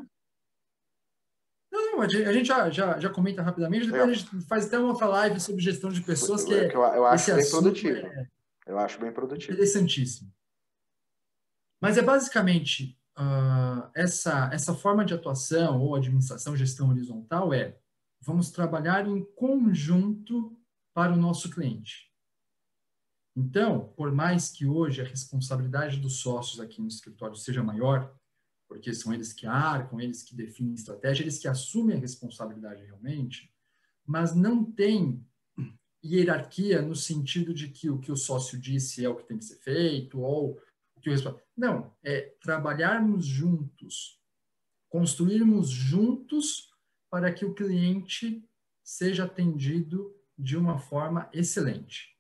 A 2.01 2.33
gente 2.33 2.47
já, 2.47 2.71
já, 2.71 2.99
já 2.99 3.11
comenta 3.11 3.43
rapidamente, 3.43 3.87
depois 3.87 4.03
é. 4.03 4.05
a 4.05 4.15
gente 4.15 4.41
faz 4.47 4.67
até 4.67 4.79
uma 4.79 4.89
outra 4.89 5.07
live 5.07 5.41
sobre 5.41 5.63
gestão 5.63 5.91
de 5.91 6.01
pessoas, 6.03 6.45
que 6.45 6.55
é. 6.55 6.67
Eu, 6.67 6.81
eu 6.81 7.07
acho 7.07 7.35
bem 7.35 7.51
produtivo. 7.51 7.99
É, 7.99 8.29
eu 8.67 8.79
acho 8.79 9.01
bem 9.01 9.13
produtivo. 9.13 9.53
Interessantíssimo. 9.53 10.33
Mas 11.81 11.99
é 11.99 12.03
basicamente 12.03 12.99
uh, 13.19 13.91
essa, 13.95 14.51
essa 14.53 14.75
forma 14.75 15.05
de 15.05 15.15
atuação 15.15 15.81
ou 15.81 15.95
administração, 15.95 16.57
gestão 16.57 16.91
horizontal 16.91 17.53
é 17.53 17.79
vamos 18.21 18.51
trabalhar 18.51 19.07
em 19.07 19.25
conjunto 19.35 20.57
para 20.95 21.13
o 21.13 21.17
nosso 21.17 21.51
cliente. 21.51 22.11
Então, 23.37 23.93
por 23.97 24.11
mais 24.11 24.51
que 24.51 24.67
hoje 24.67 25.03
a 25.03 25.05
responsabilidade 25.05 26.01
dos 26.01 26.21
sócios 26.21 26.59
aqui 26.59 26.81
no 26.81 26.89
escritório 26.89 27.37
seja 27.37 27.63
maior, 27.63 28.13
porque 28.69 28.93
são 28.93 29.13
eles 29.13 29.33
que 29.33 29.47
arcam, 29.47 30.01
eles 30.01 30.23
que 30.23 30.35
definem 30.35 30.75
estratégia, 30.75 31.23
eles 31.23 31.39
que 31.39 31.49
assumem 31.49 31.97
a 31.97 32.01
responsabilidade 32.01 32.85
realmente, 32.85 33.53
mas 34.05 34.35
não 34.35 34.65
tem 34.65 35.25
hierarquia 36.05 36.83
no 36.83 36.95
sentido 36.95 37.53
de 37.53 37.69
que 37.69 37.91
o 37.91 37.99
que 37.99 38.13
o 38.13 38.17
sócio 38.17 38.59
disse 38.59 39.05
é 39.05 39.09
o 39.09 39.17
que 39.17 39.27
tem 39.27 39.39
que 39.39 39.45
ser 39.45 39.57
feito, 39.57 40.21
ou 40.21 40.61
o 40.97 41.01
que 41.01 41.11
o 41.11 41.41
Não, 41.57 41.95
é 42.03 42.35
trabalharmos 42.41 43.27
juntos, 43.27 44.21
construirmos 44.89 45.69
juntos 45.69 46.71
para 47.11 47.33
que 47.33 47.45
o 47.45 47.55
cliente 47.55 48.45
seja 48.83 49.25
atendido 49.25 50.15
de 50.39 50.57
uma 50.57 50.79
forma 50.79 51.29
excelente. 51.33 52.17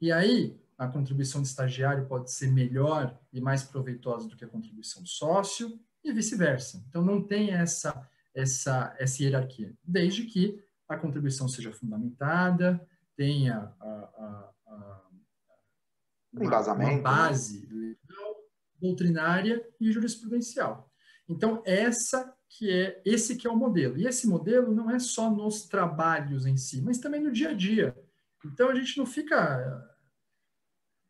E 0.00 0.12
aí, 0.12 0.60
a 0.76 0.88
contribuição 0.88 1.40
do 1.40 1.46
estagiário 1.46 2.06
pode 2.06 2.30
ser 2.32 2.50
melhor 2.50 3.18
e 3.32 3.40
mais 3.40 3.62
proveitosa 3.62 4.28
do 4.28 4.36
que 4.36 4.44
a 4.44 4.48
contribuição 4.48 5.02
do 5.02 5.08
sócio 5.08 5.78
e 6.02 6.12
vice-versa. 6.12 6.84
Então, 6.88 7.02
não 7.02 7.22
tem 7.22 7.50
essa, 7.50 8.08
essa, 8.34 8.94
essa 8.98 9.22
hierarquia, 9.22 9.72
desde 9.82 10.24
que 10.24 10.62
a 10.88 10.96
contribuição 10.96 11.48
seja 11.48 11.72
fundamentada, 11.72 12.86
tenha 13.16 13.72
a, 13.80 13.86
a, 13.86 14.50
a 14.66 15.00
uma, 16.32 16.60
uma, 16.60 16.74
né? 16.74 17.00
base 17.00 17.66
legal, 17.66 18.36
doutrinária 18.80 19.64
e 19.80 19.92
jurisprudencial. 19.92 20.90
Então, 21.28 21.62
essa 21.64 22.34
que 22.56 22.70
é 22.70 23.02
esse 23.04 23.36
que 23.36 23.46
é 23.46 23.50
o 23.50 23.56
modelo. 23.56 23.98
E 23.98 24.06
esse 24.06 24.26
modelo 24.28 24.72
não 24.72 24.90
é 24.90 24.98
só 24.98 25.30
nos 25.30 25.64
trabalhos 25.66 26.46
em 26.46 26.56
si, 26.56 26.80
mas 26.80 26.98
também 26.98 27.20
no 27.20 27.32
dia 27.32 27.50
a 27.50 27.54
dia. 27.54 27.96
Então 28.44 28.68
a 28.68 28.74
gente 28.74 28.96
não 28.98 29.06
fica 29.06 29.93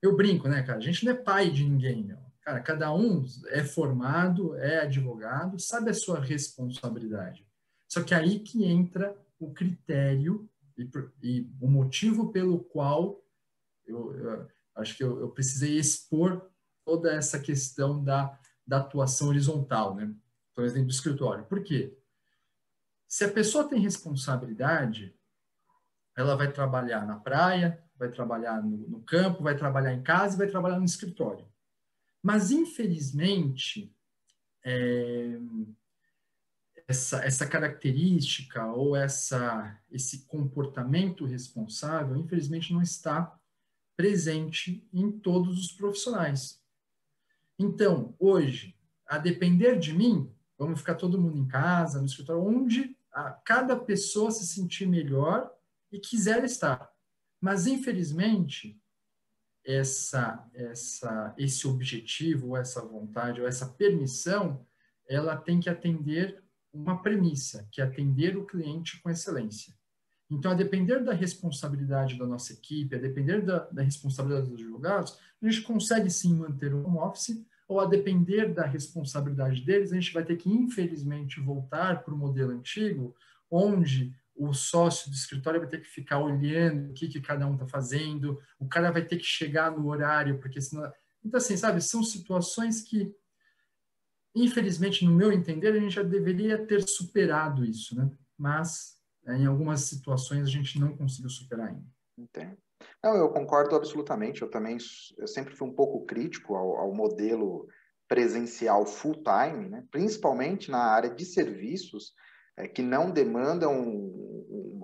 eu 0.06 0.16
brinco, 0.16 0.48
né, 0.48 0.62
cara? 0.62 0.78
A 0.78 0.82
gente 0.82 1.04
não 1.04 1.12
é 1.12 1.16
pai 1.16 1.50
de 1.50 1.64
ninguém, 1.64 2.04
meu. 2.04 2.18
Cara, 2.42 2.60
cada 2.60 2.92
um 2.92 3.24
é 3.48 3.64
formado, 3.64 4.54
é 4.56 4.80
advogado, 4.80 5.58
sabe 5.58 5.90
a 5.90 5.94
sua 5.94 6.20
responsabilidade. 6.20 7.46
Só 7.88 8.02
que 8.02 8.14
aí 8.14 8.40
que 8.40 8.64
entra 8.64 9.16
o 9.38 9.52
critério 9.52 10.48
e, 10.76 10.88
e 11.22 11.50
o 11.60 11.68
motivo 11.68 12.30
pelo 12.30 12.58
qual 12.58 13.22
eu, 13.86 14.14
eu 14.14 14.48
acho 14.74 14.96
que 14.96 15.04
eu, 15.04 15.20
eu, 15.20 15.30
precisei 15.30 15.78
expor 15.78 16.50
toda 16.84 17.12
essa 17.12 17.38
questão 17.38 18.02
da, 18.02 18.38
da 18.66 18.78
atuação 18.78 19.28
horizontal, 19.28 19.94
né? 19.94 20.14
por 20.54 20.64
exemplo, 20.64 20.88
do 20.88 20.92
escritório. 20.92 21.44
Por 21.44 21.62
quê? 21.62 21.96
Se 23.08 23.24
a 23.24 23.32
pessoa 23.32 23.68
tem 23.68 23.80
responsabilidade, 23.80 25.14
ela 26.16 26.36
vai 26.36 26.50
trabalhar 26.52 27.06
na 27.06 27.16
praia, 27.16 27.82
vai 27.96 28.10
trabalhar 28.10 28.62
no, 28.62 28.76
no 28.88 29.00
campo, 29.02 29.42
vai 29.42 29.56
trabalhar 29.56 29.92
em 29.92 30.02
casa 30.02 30.34
e 30.34 30.38
vai 30.38 30.46
trabalhar 30.46 30.78
no 30.78 30.84
escritório. 30.84 31.46
Mas, 32.22 32.50
infelizmente, 32.50 33.94
é, 34.64 35.38
essa, 36.86 37.24
essa 37.24 37.46
característica 37.46 38.66
ou 38.66 38.96
essa, 38.96 39.78
esse 39.90 40.26
comportamento 40.26 41.24
responsável, 41.24 42.16
infelizmente, 42.16 42.72
não 42.72 42.82
está 42.82 43.38
presente 43.96 44.88
em 44.92 45.10
todos 45.10 45.58
os 45.58 45.72
profissionais. 45.72 46.62
Então, 47.58 48.14
hoje, 48.18 48.76
a 49.06 49.18
depender 49.18 49.78
de 49.78 49.92
mim, 49.92 50.34
Vamos 50.58 50.80
ficar 50.80 50.94
todo 50.94 51.20
mundo 51.20 51.36
em 51.36 51.46
casa, 51.46 51.98
no 51.98 52.06
escritório, 52.06 52.42
onde 52.42 52.96
a, 53.12 53.32
cada 53.32 53.76
pessoa 53.76 54.30
se 54.30 54.46
sentir 54.46 54.86
melhor 54.86 55.52
e 55.94 56.00
quiser 56.00 56.42
estar. 56.44 56.90
Mas, 57.40 57.66
infelizmente, 57.68 58.80
essa, 59.64 60.44
essa, 60.52 61.34
esse 61.38 61.66
objetivo, 61.68 62.48
ou 62.48 62.56
essa 62.56 62.84
vontade, 62.84 63.40
ou 63.40 63.46
essa 63.46 63.68
permissão, 63.68 64.66
ela 65.08 65.36
tem 65.36 65.60
que 65.60 65.70
atender 65.70 66.42
uma 66.72 67.00
premissa, 67.00 67.68
que 67.70 67.80
é 67.80 67.84
atender 67.84 68.36
o 68.36 68.44
cliente 68.44 69.00
com 69.00 69.08
excelência. 69.08 69.72
Então, 70.28 70.50
a 70.50 70.54
depender 70.54 70.98
da 71.04 71.12
responsabilidade 71.12 72.18
da 72.18 72.26
nossa 72.26 72.52
equipe, 72.52 72.96
a 72.96 72.98
depender 72.98 73.42
da, 73.42 73.60
da 73.70 73.82
responsabilidade 73.82 74.48
dos 74.48 74.60
advogados, 74.60 75.16
a 75.40 75.48
gente 75.48 75.62
consegue 75.62 76.10
sim 76.10 76.34
manter 76.34 76.74
o 76.74 76.84
home 76.84 76.98
office, 76.98 77.46
ou 77.68 77.78
a 77.78 77.86
depender 77.86 78.52
da 78.52 78.66
responsabilidade 78.66 79.60
deles, 79.62 79.92
a 79.92 79.94
gente 79.94 80.12
vai 80.12 80.24
ter 80.24 80.36
que, 80.36 80.50
infelizmente, 80.50 81.40
voltar 81.40 82.02
para 82.02 82.12
o 82.12 82.18
modelo 82.18 82.50
antigo, 82.50 83.14
onde 83.50 84.14
o 84.36 84.52
sócio 84.52 85.10
do 85.10 85.14
escritório 85.14 85.60
vai 85.60 85.68
ter 85.68 85.80
que 85.80 85.88
ficar 85.88 86.18
olhando 86.18 86.90
o 86.90 86.92
que, 86.92 87.08
que 87.08 87.20
cada 87.20 87.46
um 87.46 87.54
está 87.54 87.66
fazendo, 87.66 88.40
o 88.58 88.68
cara 88.68 88.90
vai 88.90 89.04
ter 89.04 89.16
que 89.16 89.24
chegar 89.24 89.70
no 89.70 89.86
horário, 89.88 90.38
porque 90.40 90.60
senão. 90.60 90.90
Então, 91.24 91.38
assim, 91.38 91.56
sabe, 91.56 91.80
são 91.80 92.02
situações 92.02 92.82
que, 92.82 93.14
infelizmente, 94.34 95.04
no 95.04 95.14
meu 95.14 95.32
entender, 95.32 95.68
a 95.68 95.80
gente 95.80 95.94
já 95.94 96.02
deveria 96.02 96.66
ter 96.66 96.86
superado 96.86 97.64
isso, 97.64 97.96
né? 97.96 98.10
Mas, 98.36 99.00
em 99.26 99.46
algumas 99.46 99.82
situações, 99.82 100.46
a 100.46 100.50
gente 100.50 100.78
não 100.78 100.96
conseguiu 100.96 101.30
superar 101.30 101.68
ainda. 101.68 101.86
Entendo. 102.18 102.56
Não, 103.02 103.16
eu 103.16 103.30
concordo 103.30 103.74
absolutamente. 103.74 104.42
Eu 104.42 104.50
também 104.50 104.76
eu 105.16 105.26
sempre 105.26 105.54
fui 105.54 105.68
um 105.68 105.74
pouco 105.74 106.04
crítico 106.04 106.54
ao, 106.54 106.76
ao 106.76 106.94
modelo 106.94 107.68
presencial 108.08 108.84
full 108.86 109.22
time, 109.22 109.68
né? 109.68 109.84
principalmente 109.90 110.70
na 110.70 110.78
área 110.78 111.10
de 111.10 111.24
serviços, 111.24 112.12
é, 112.56 112.68
que 112.68 112.82
não 112.82 113.10
demandam 113.10 114.24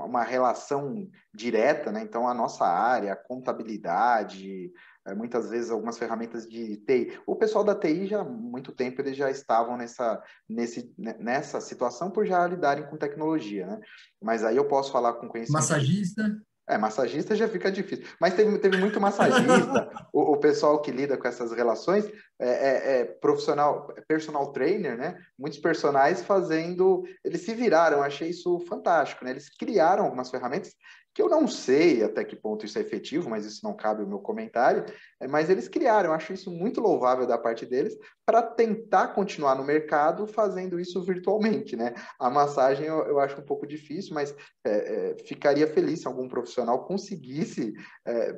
uma 0.05 0.23
relação 0.23 1.09
direta, 1.35 1.93
né? 1.93 2.03
Então, 2.03 2.27
a 2.27 2.35
nossa 2.35 2.65
área, 2.65 3.13
a 3.13 3.17
contabilidade, 3.17 4.73
é, 5.07 5.15
muitas 5.15 5.51
vezes 5.51 5.71
algumas 5.71 5.99
ferramentas 5.99 6.49
de 6.49 6.77
TI. 6.79 7.19
O 7.27 7.37
pessoal 7.37 7.65
da 7.65 7.75
TI 7.75 8.07
já 8.07 8.21
há 8.21 8.25
muito 8.25 8.73
tempo 8.73 9.01
eles 9.01 9.17
já 9.17 9.31
estavam 9.31 9.77
nessa, 9.77 10.23
nesse, 10.49 10.93
né, 10.99 11.17
nessa 11.19 11.61
situação 11.61 12.11
por 12.11 12.27
já 12.27 12.47
lidarem 12.47 12.89
com 12.89 12.97
tecnologia, 12.97 13.67
né? 13.67 13.81
Mas 14.23 14.45
aí 14.45 14.57
eu 14.57 14.67
posso 14.67 14.91
falar 14.91 15.15
com 15.15 15.29
conhecimento. 15.29 15.61
Massagista? 15.61 16.41
É, 16.71 16.79
massagista 16.79 17.35
já 17.35 17.49
fica 17.49 17.71
difícil. 17.71 18.07
Mas 18.21 18.35
teve, 18.35 18.57
teve 18.59 18.77
muito 18.77 19.01
massagista, 19.01 19.91
o, 20.13 20.35
o, 20.35 20.37
pessoal 20.37 20.81
que 20.81 20.93
lida 20.93 21.17
com 21.17 21.27
essas 21.27 21.51
relações, 21.53 22.07
é, 22.39 22.49
é, 22.49 23.01
é, 23.01 23.05
profissional, 23.05 23.93
personal 24.07 24.53
trainer, 24.53 24.97
né? 24.97 25.19
Muitos 25.37 25.59
personagens 25.59 26.23
fazendo. 26.23 27.03
Eles 27.25 27.43
se 27.43 27.53
viraram, 27.55 28.03
achei 28.03 28.31
isso 28.31 28.61
fantástico, 28.61 29.25
né? 29.25 29.33
Eles 29.33 29.49
criaram 29.49 30.05
algumas 30.05 30.31
ferramentas 30.31 30.77
que 31.15 31.21
eu 31.21 31.29
não 31.29 31.47
sei 31.49 32.05
até 32.05 32.25
que 32.25 32.37
ponto 32.37 32.65
isso 32.65 32.79
é 32.79 32.83
efetivo, 32.83 33.29
mas 33.29 33.45
isso 33.45 33.61
não 33.65 33.75
cabe 33.75 34.03
ao 34.03 34.09
meu 34.09 34.21
comentário, 34.21 34.85
é, 35.21 35.27
mas 35.27 35.51
eles 35.51 35.69
criaram, 35.69 36.11
eu 36.11 36.15
acho 36.15 36.33
isso 36.33 36.51
muito 36.51 36.81
louvável 36.81 37.27
da 37.27 37.37
parte 37.37 37.67
deles, 37.67 37.97
para 38.25 38.43
tentar 38.43 39.09
continuar 39.09 39.57
no 39.57 39.65
mercado 39.65 40.27
fazendo 40.27 40.79
isso 40.79 41.03
virtualmente, 41.03 41.75
né? 41.77 41.95
A 42.19 42.31
massagem 42.31 42.87
eu, 42.87 42.99
eu 43.07 43.19
acho 43.19 43.41
um 43.41 43.45
pouco 43.45 43.67
difícil, 43.67 44.15
mas 44.15 44.35
é, 44.65 44.71
é, 44.71 45.17
ficaria 45.25 45.67
feliz 45.67 46.01
se 46.01 46.07
algum 46.07 46.29
profissional 46.29 46.85
conseguisse 46.85 47.73
é, 48.07 48.33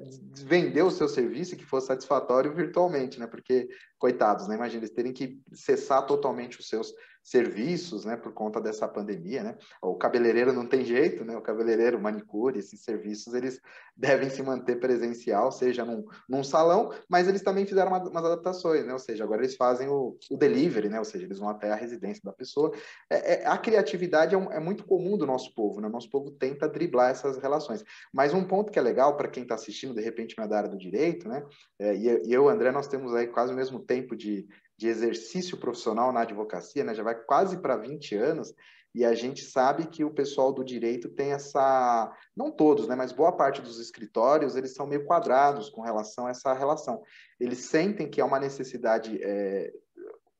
vender 0.44 0.82
o 0.82 0.90
seu 0.90 1.08
serviço 1.08 1.56
que 1.56 1.66
fosse 1.66 1.88
satisfatório 1.88 2.54
virtualmente, 2.54 3.20
né? 3.20 3.26
Porque, 3.26 3.68
coitados, 3.98 4.48
né? 4.48 4.54
Imagina, 4.54 4.80
eles 4.80 4.94
terem 4.94 5.12
que 5.12 5.40
cessar 5.52 6.06
totalmente 6.06 6.58
os 6.58 6.68
seus 6.68 6.92
serviços, 7.22 8.04
né, 8.04 8.16
por 8.16 8.32
conta 8.32 8.60
dessa 8.60 8.88
pandemia, 8.88 9.44
né? 9.44 9.56
O 9.80 9.94
cabeleireiro 9.94 10.52
não 10.52 10.66
tem 10.66 10.84
jeito, 10.84 11.24
né? 11.24 11.36
O 11.36 11.40
cabeleireiro, 11.40 12.00
manicure, 12.00 12.58
esses 12.58 12.82
serviços, 12.82 13.32
eles 13.32 13.60
devem 13.96 14.28
se 14.28 14.42
manter 14.42 14.80
presencial, 14.80 15.52
seja 15.52 15.84
num, 15.84 16.04
num 16.28 16.42
salão, 16.42 16.92
mas 17.08 17.28
eles 17.28 17.42
também 17.42 17.64
fizeram 17.64 17.92
uma, 17.92 18.02
umas 18.02 18.24
adaptações, 18.24 18.84
né? 18.84 18.92
Ou 18.92 18.98
seja, 18.98 19.22
agora 19.22 19.42
eles 19.42 19.54
fazem 19.54 19.88
o, 19.88 20.16
o, 20.30 20.36
delivery, 20.36 20.88
né? 20.88 20.98
Ou 20.98 21.04
seja, 21.04 21.24
eles 21.24 21.38
vão 21.38 21.48
até 21.48 21.70
a 21.70 21.76
residência 21.76 22.22
da 22.24 22.32
pessoa. 22.32 22.72
É, 23.08 23.34
é, 23.34 23.46
a 23.46 23.56
criatividade 23.56 24.34
é, 24.34 24.38
um, 24.38 24.50
é, 24.50 24.58
muito 24.58 24.84
comum 24.84 25.16
do 25.16 25.26
nosso 25.26 25.54
povo, 25.54 25.80
né? 25.80 25.86
O 25.86 25.92
nosso 25.92 26.10
povo 26.10 26.30
tenta 26.32 26.68
driblar 26.68 27.10
essas 27.10 27.36
relações. 27.36 27.84
Mas 28.12 28.34
um 28.34 28.44
ponto 28.44 28.72
que 28.72 28.78
é 28.78 28.82
legal 28.82 29.16
para 29.16 29.28
quem 29.28 29.44
está 29.44 29.54
assistindo, 29.54 29.94
de 29.94 30.02
repente, 30.02 30.34
da 30.34 30.56
área 30.56 30.68
do 30.68 30.78
direito, 30.78 31.28
né? 31.28 31.44
É, 31.78 31.94
e, 31.94 32.28
e 32.28 32.32
eu, 32.32 32.48
André, 32.48 32.72
nós 32.72 32.88
temos 32.88 33.14
aí 33.14 33.28
quase 33.28 33.52
o 33.52 33.56
mesmo 33.56 33.78
tempo 33.78 34.16
de, 34.16 34.46
de 34.82 34.88
exercício 34.88 35.56
profissional 35.56 36.12
na 36.12 36.22
advocacia, 36.22 36.82
né? 36.82 36.92
já 36.92 37.04
vai 37.04 37.14
quase 37.14 37.56
para 37.58 37.76
20 37.76 38.16
anos, 38.16 38.52
e 38.92 39.04
a 39.04 39.14
gente 39.14 39.44
sabe 39.44 39.86
que 39.86 40.04
o 40.04 40.12
pessoal 40.12 40.52
do 40.52 40.64
direito 40.64 41.08
tem 41.08 41.30
essa, 41.30 42.12
não 42.36 42.50
todos, 42.50 42.88
né, 42.88 42.96
mas 42.96 43.12
boa 43.12 43.30
parte 43.30 43.62
dos 43.62 43.78
escritórios, 43.78 44.56
eles 44.56 44.74
são 44.74 44.84
meio 44.84 45.06
quadrados 45.06 45.70
com 45.70 45.82
relação 45.82 46.26
a 46.26 46.30
essa 46.30 46.52
relação. 46.52 47.00
Eles 47.38 47.60
sentem 47.60 48.10
que 48.10 48.20
é 48.20 48.24
uma 48.24 48.40
necessidade 48.40 49.18
é, 49.22 49.72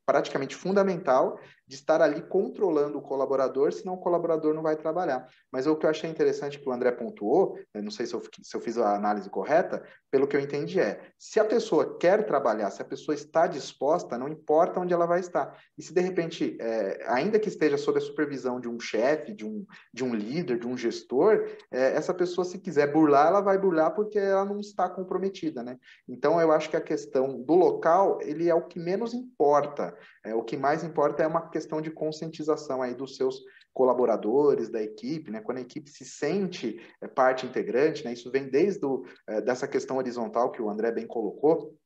praticamente 0.05 0.57
fundamental 0.57 1.39
de 1.67 1.75
estar 1.75 2.03
ali 2.03 2.23
controlando 2.23 2.99
o 2.99 3.03
colaborador, 3.03 3.73
senão 3.73 3.95
o 3.95 3.99
colaborador 3.99 4.55
não 4.55 4.63
vai 4.63 4.77
trabalhar. 4.77 5.29
Mas 5.51 5.67
o 5.67 5.77
que 5.77 5.87
eu 5.87 5.91
achei 5.91 6.11
interessante 6.11 6.59
que 6.59 6.69
o 6.69 6.73
André 6.73 6.93
pontuou, 6.93 7.59
não 7.75 7.91
sei 7.91 8.07
se 8.07 8.15
eu, 8.15 8.23
se 8.43 8.57
eu 8.57 8.61
fiz 8.61 8.79
a 8.79 8.95
análise 8.95 9.31
correta, 9.31 9.83
pelo 10.11 10.27
que 10.27 10.37
eu 10.37 10.41
entendi 10.41 10.79
é, 10.79 11.01
se 11.19 11.41
a 11.41 11.45
pessoa 11.45 11.97
quer 11.99 12.27
trabalhar, 12.27 12.71
se 12.71 12.83
a 12.83 12.85
pessoa 12.85 13.15
está 13.15 13.47
disposta, 13.47 14.19
não 14.19 14.29
importa 14.29 14.79
onde 14.79 14.93
ela 14.93 15.07
vai 15.07 15.21
estar. 15.21 15.59
E 15.77 15.83
se 15.83 15.95
de 15.95 16.01
repente, 16.01 16.57
é, 16.61 17.05
ainda 17.09 17.39
que 17.39 17.49
esteja 17.49 17.79
sob 17.79 17.99
a 17.99 18.03
supervisão 18.03 18.61
de 18.61 18.69
um 18.69 18.79
chefe, 18.79 19.33
de 19.33 19.47
um, 19.47 19.65
de 19.93 20.05
um 20.05 20.15
líder, 20.15 20.59
de 20.59 20.67
um 20.67 20.77
gestor, 20.77 21.49
é, 21.71 21.95
essa 21.95 22.13
pessoa, 22.13 22.45
se 22.45 22.59
quiser 22.59 22.93
burlar, 22.93 23.29
ela 23.29 23.41
vai 23.41 23.57
burlar 23.57 23.95
porque 23.95 24.19
ela 24.19 24.45
não 24.45 24.61
está 24.61 24.89
comprometida, 24.89 25.63
né? 25.63 25.79
Então, 26.07 26.41
eu 26.41 26.53
acho 26.53 26.69
que 26.69 26.77
a 26.77 26.81
questão 26.81 27.41
do 27.41 27.55
local, 27.55 28.19
ele 28.21 28.49
é 28.49 28.55
o 28.55 28.67
que 28.67 28.79
menos 28.79 29.15
importa. 29.15 29.97
É, 30.25 30.35
o 30.35 30.43
que 30.43 30.57
mais 30.57 30.85
importa 30.85 31.23
é 31.23 31.27
uma 31.27 31.49
questão 31.49 31.62
de 31.81 31.91
conscientização 31.91 32.83
aí 32.83 32.95
dos 32.95 33.17
seus 33.17 33.43
colaboradores, 33.73 34.69
da 34.69 34.83
equipe, 34.83 35.31
né? 35.31 35.41
Quando 35.41 35.59
a 35.59 35.63
equipe 35.63 35.91
se 35.91 36.05
sente 36.05 36.81
é, 37.01 37.09
parte 37.09 37.47
integrante, 37.47 38.05
né? 38.05 38.13
Isso 38.13 38.31
vem 38.31 38.49
desde 38.49 38.85
o, 38.85 39.05
é, 39.27 39.41
dessa 39.41 39.67
questão 39.67 39.97
horizontal 39.97 40.51
que 40.51 40.61
o 40.61 40.69
André 40.69 40.93
bem 40.93 41.07
colocou, 41.07 41.77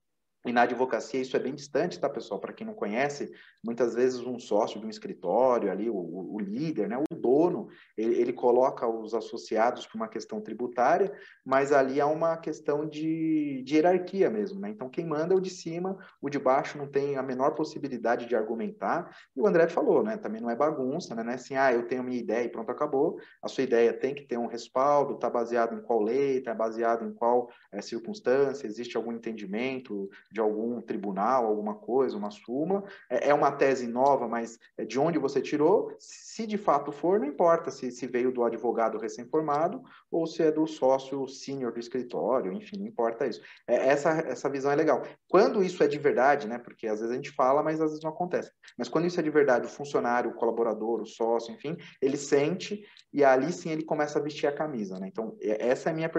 e 0.46 0.52
na 0.52 0.62
advocacia 0.62 1.20
isso 1.20 1.36
é 1.36 1.40
bem 1.40 1.54
distante, 1.54 1.98
tá, 1.98 2.08
pessoal? 2.08 2.40
Para 2.40 2.52
quem 2.52 2.66
não 2.66 2.74
conhece, 2.74 3.32
muitas 3.64 3.94
vezes 3.94 4.20
um 4.20 4.38
sócio 4.38 4.78
de 4.78 4.86
um 4.86 4.90
escritório 4.90 5.70
ali, 5.70 5.90
o, 5.90 5.96
o 5.96 6.38
líder, 6.38 6.88
né, 6.88 6.96
dono, 7.16 7.68
ele, 7.96 8.14
ele 8.20 8.32
coloca 8.32 8.86
os 8.86 9.14
associados 9.14 9.86
por 9.86 9.96
uma 9.96 10.08
questão 10.08 10.40
tributária, 10.40 11.12
mas 11.44 11.72
ali 11.72 12.00
há 12.00 12.06
uma 12.06 12.36
questão 12.36 12.86
de, 12.86 13.62
de 13.64 13.74
hierarquia 13.74 14.30
mesmo, 14.30 14.60
né? 14.60 14.70
Então 14.70 14.88
quem 14.88 15.06
manda 15.06 15.34
é 15.34 15.36
o 15.36 15.40
de 15.40 15.50
cima, 15.50 15.98
o 16.20 16.28
de 16.28 16.38
baixo 16.38 16.78
não 16.78 16.86
tem 16.86 17.16
a 17.16 17.22
menor 17.22 17.54
possibilidade 17.54 18.26
de 18.26 18.36
argumentar. 18.36 19.16
E 19.34 19.40
o 19.40 19.46
André 19.46 19.68
falou, 19.68 20.02
né? 20.02 20.16
Também 20.16 20.40
não 20.40 20.50
é 20.50 20.56
bagunça, 20.56 21.14
né? 21.14 21.22
Não 21.22 21.32
é 21.32 21.34
assim, 21.34 21.56
ah, 21.56 21.72
eu 21.72 21.86
tenho 21.86 22.02
minha 22.02 22.18
ideia 22.18 22.44
e 22.44 22.48
pronto, 22.48 22.70
acabou. 22.70 23.18
A 23.42 23.48
sua 23.48 23.64
ideia 23.64 23.92
tem 23.92 24.14
que 24.14 24.24
ter 24.24 24.38
um 24.38 24.46
respaldo, 24.46 25.14
está 25.14 25.30
baseado 25.30 25.74
em 25.74 25.82
qual 25.82 26.02
lei, 26.02 26.38
está 26.38 26.54
baseado 26.54 27.04
em 27.04 27.12
qual 27.12 27.50
é, 27.72 27.80
circunstância, 27.80 28.66
existe 28.66 28.96
algum 28.96 29.12
entendimento 29.12 30.08
de 30.30 30.40
algum 30.40 30.80
tribunal, 30.80 31.46
alguma 31.46 31.74
coisa, 31.74 32.16
uma 32.16 32.30
súmula. 32.30 32.84
É, 33.08 33.30
é 33.30 33.34
uma 33.34 33.52
tese 33.52 33.86
nova, 33.86 34.28
mas 34.28 34.58
é 34.76 34.84
de 34.84 34.98
onde 34.98 35.18
você 35.18 35.40
tirou? 35.40 35.94
Se 35.98 36.46
de 36.46 36.58
fato 36.58 36.92
for, 36.92 37.05
não 37.18 37.26
importa 37.26 37.70
se, 37.70 37.90
se 37.90 38.06
veio 38.06 38.32
do 38.32 38.42
advogado 38.44 38.98
recém-formado 38.98 39.82
ou 40.10 40.26
se 40.26 40.42
é 40.42 40.50
do 40.50 40.66
sócio 40.66 41.26
sênior 41.28 41.72
do 41.72 41.78
escritório, 41.78 42.52
enfim, 42.52 42.78
não 42.78 42.86
importa 42.86 43.26
isso. 43.26 43.40
É, 43.66 43.88
essa, 43.88 44.10
essa 44.10 44.48
visão 44.48 44.70
é 44.70 44.76
legal. 44.76 45.02
Quando 45.28 45.62
isso 45.62 45.82
é 45.82 45.88
de 45.88 45.98
verdade, 45.98 46.48
né? 46.48 46.58
Porque 46.58 46.86
às 46.86 47.00
vezes 47.00 47.12
a 47.12 47.16
gente 47.16 47.30
fala, 47.30 47.62
mas 47.62 47.80
às 47.80 47.90
vezes 47.90 48.02
não 48.02 48.10
acontece. 48.10 48.50
Mas 48.76 48.88
quando 48.88 49.06
isso 49.06 49.20
é 49.20 49.22
de 49.22 49.30
verdade, 49.30 49.66
o 49.66 49.70
funcionário, 49.70 50.30
o 50.30 50.34
colaborador, 50.34 51.00
o 51.00 51.06
sócio, 51.06 51.54
enfim, 51.54 51.76
ele 52.02 52.16
sente 52.16 52.82
e 53.12 53.24
ali 53.24 53.52
sim 53.52 53.70
ele 53.70 53.84
começa 53.84 54.18
a 54.18 54.22
vestir 54.22 54.46
a 54.46 54.52
camisa, 54.52 54.98
né? 54.98 55.06
Então, 55.08 55.36
essa 55.40 55.90
é 55.90 55.92
a 55.92 55.94
minha 55.94 56.10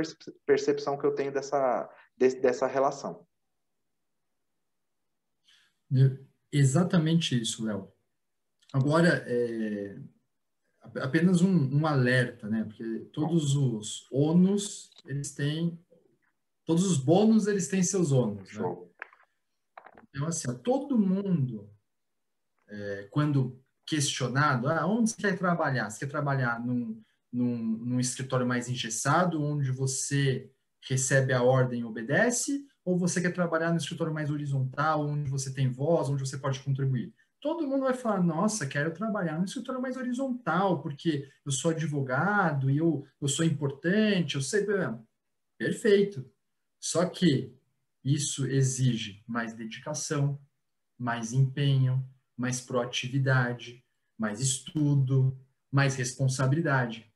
percepção 0.46 0.98
que 0.98 1.06
eu 1.06 1.14
tenho 1.14 1.32
dessa, 1.32 1.90
dessa 2.18 2.68
relação. 2.68 3.26
Exatamente 6.52 7.40
isso, 7.40 7.66
Léo. 7.66 7.92
Agora, 8.74 9.24
é, 9.28 9.98
apenas 10.96 11.42
um, 11.42 11.78
um, 11.78 11.86
alerta, 11.86 12.48
né? 12.48 12.64
Porque 12.64 13.08
todos 13.14 13.56
os 13.56 14.08
ônus, 14.12 14.92
eles 15.06 15.32
têm... 15.34 15.80
Todos 16.66 16.86
os 16.86 16.98
bônus, 16.98 17.48
eles 17.48 17.68
têm 17.68 17.82
seus 17.82 18.12
ônus, 18.12 18.54
né? 18.54 18.76
Então, 20.10 20.28
assim, 20.28 20.54
todo 20.60 20.98
mundo, 20.98 21.70
é, 22.68 23.08
quando 23.12 23.62
questionado, 23.86 24.68
ah, 24.68 24.86
onde 24.86 25.12
você 25.12 25.22
quer 25.22 25.38
trabalhar? 25.38 25.90
Você 25.90 26.00
quer 26.00 26.12
trabalhar 26.12 26.60
num, 26.60 27.02
num, 27.32 27.58
num 27.58 28.00
escritório 28.00 28.46
mais 28.46 28.68
engessado, 28.68 29.42
onde 29.42 29.72
você 29.72 30.52
recebe 30.82 31.34
a 31.34 31.42
ordem 31.42 31.82
e 31.82 31.86
obedece, 31.86 32.66
ou 32.84 32.98
você 32.98 33.22
quer 33.22 33.32
trabalhar 33.32 33.72
no 33.72 33.78
escritório 33.78 34.14
mais 34.14 34.30
horizontal, 34.30 35.06
onde 35.06 35.30
você 35.30 35.54
tem 35.54 35.72
voz, 35.72 36.10
onde 36.10 36.26
você 36.26 36.38
pode 36.38 36.60
contribuir? 36.62 37.14
Todo 37.40 37.68
mundo 37.68 37.82
vai 37.82 37.94
falar, 37.94 38.22
nossa, 38.22 38.66
quero 38.66 38.94
trabalhar 38.94 39.38
no 39.38 39.46
escritório 39.46 39.82
mais 39.82 39.96
horizontal, 39.96 40.82
porque 40.82 41.30
eu 41.46 41.52
sou 41.52 41.72
advogado 41.72 42.70
e 42.70 42.78
eu, 42.78 43.06
eu 43.22 43.28
sou 43.28 43.46
importante, 43.46 44.36
eu 44.36 44.42
sei. 44.42 44.66
Perfeito. 45.58 46.30
Só 46.80 47.06
que 47.06 47.56
isso 48.04 48.48
exige 48.48 49.24
mais 49.28 49.54
dedicação, 49.54 50.40
mais 50.98 51.34
empenho, 51.34 52.04
mais 52.36 52.62
proatividade, 52.62 53.84
mais 54.18 54.40
estudo, 54.40 55.38
mais 55.72 55.96
responsabilidade. 55.96 57.12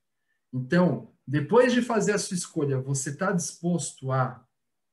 Então, 0.54 1.12
depois 1.26 1.74
de 1.74 1.82
fazer 1.82 2.14
a 2.14 2.20
sua 2.20 2.36
escolha, 2.36 2.80
você 2.80 3.10
está 3.10 3.32
disposto 3.32 4.12
a 4.12 4.46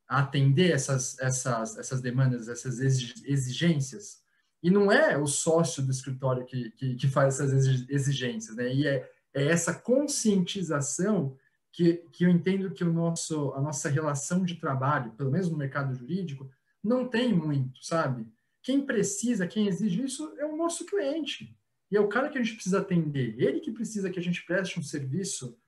atender 0.06 0.72
essas, 0.72 1.18
essas, 1.18 1.76
essas 1.76 2.00
demandas, 2.00 2.48
essas 2.48 2.78
exigências. 2.80 4.22
E 4.62 4.70
não 4.70 4.90
é 4.90 5.16
o 5.16 5.26
sócio 5.26 5.82
do 5.82 5.90
escritório 5.90 6.44
que, 6.44 6.70
que, 6.72 6.94
que 6.96 7.08
faz 7.08 7.40
essas 7.40 7.88
exigências, 7.88 8.56
né? 8.56 8.72
E 8.74 8.86
é, 8.86 9.08
é 9.32 9.46
essa 9.46 9.72
conscientização 9.72 11.36
que, 11.72 11.94
que 12.12 12.24
eu 12.24 12.28
entendo 12.28 12.72
que 12.72 12.82
o 12.82 12.92
nosso, 12.92 13.52
a 13.54 13.60
nossa 13.60 13.88
relação 13.88 14.44
de 14.44 14.56
trabalho, 14.56 15.12
pelo 15.12 15.30
menos 15.30 15.48
no 15.48 15.56
mercado 15.56 15.94
jurídico, 15.94 16.50
não 16.82 17.06
tem 17.06 17.32
muito, 17.32 17.84
sabe? 17.84 18.26
Quem 18.62 18.84
precisa, 18.84 19.46
quem 19.46 19.68
exige 19.68 20.02
isso 20.02 20.34
é 20.38 20.44
o 20.44 20.56
nosso 20.56 20.84
cliente. 20.84 21.56
E 21.90 21.96
é 21.96 22.00
o 22.00 22.08
cara 22.08 22.28
que 22.28 22.36
a 22.36 22.42
gente 22.42 22.54
precisa 22.54 22.80
atender. 22.80 23.40
Ele 23.40 23.60
que 23.60 23.72
precisa 23.72 24.10
que 24.10 24.18
a 24.18 24.22
gente 24.22 24.44
preste 24.44 24.78
um 24.78 24.82
serviço 24.82 25.58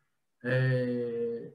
é, 0.43 1.53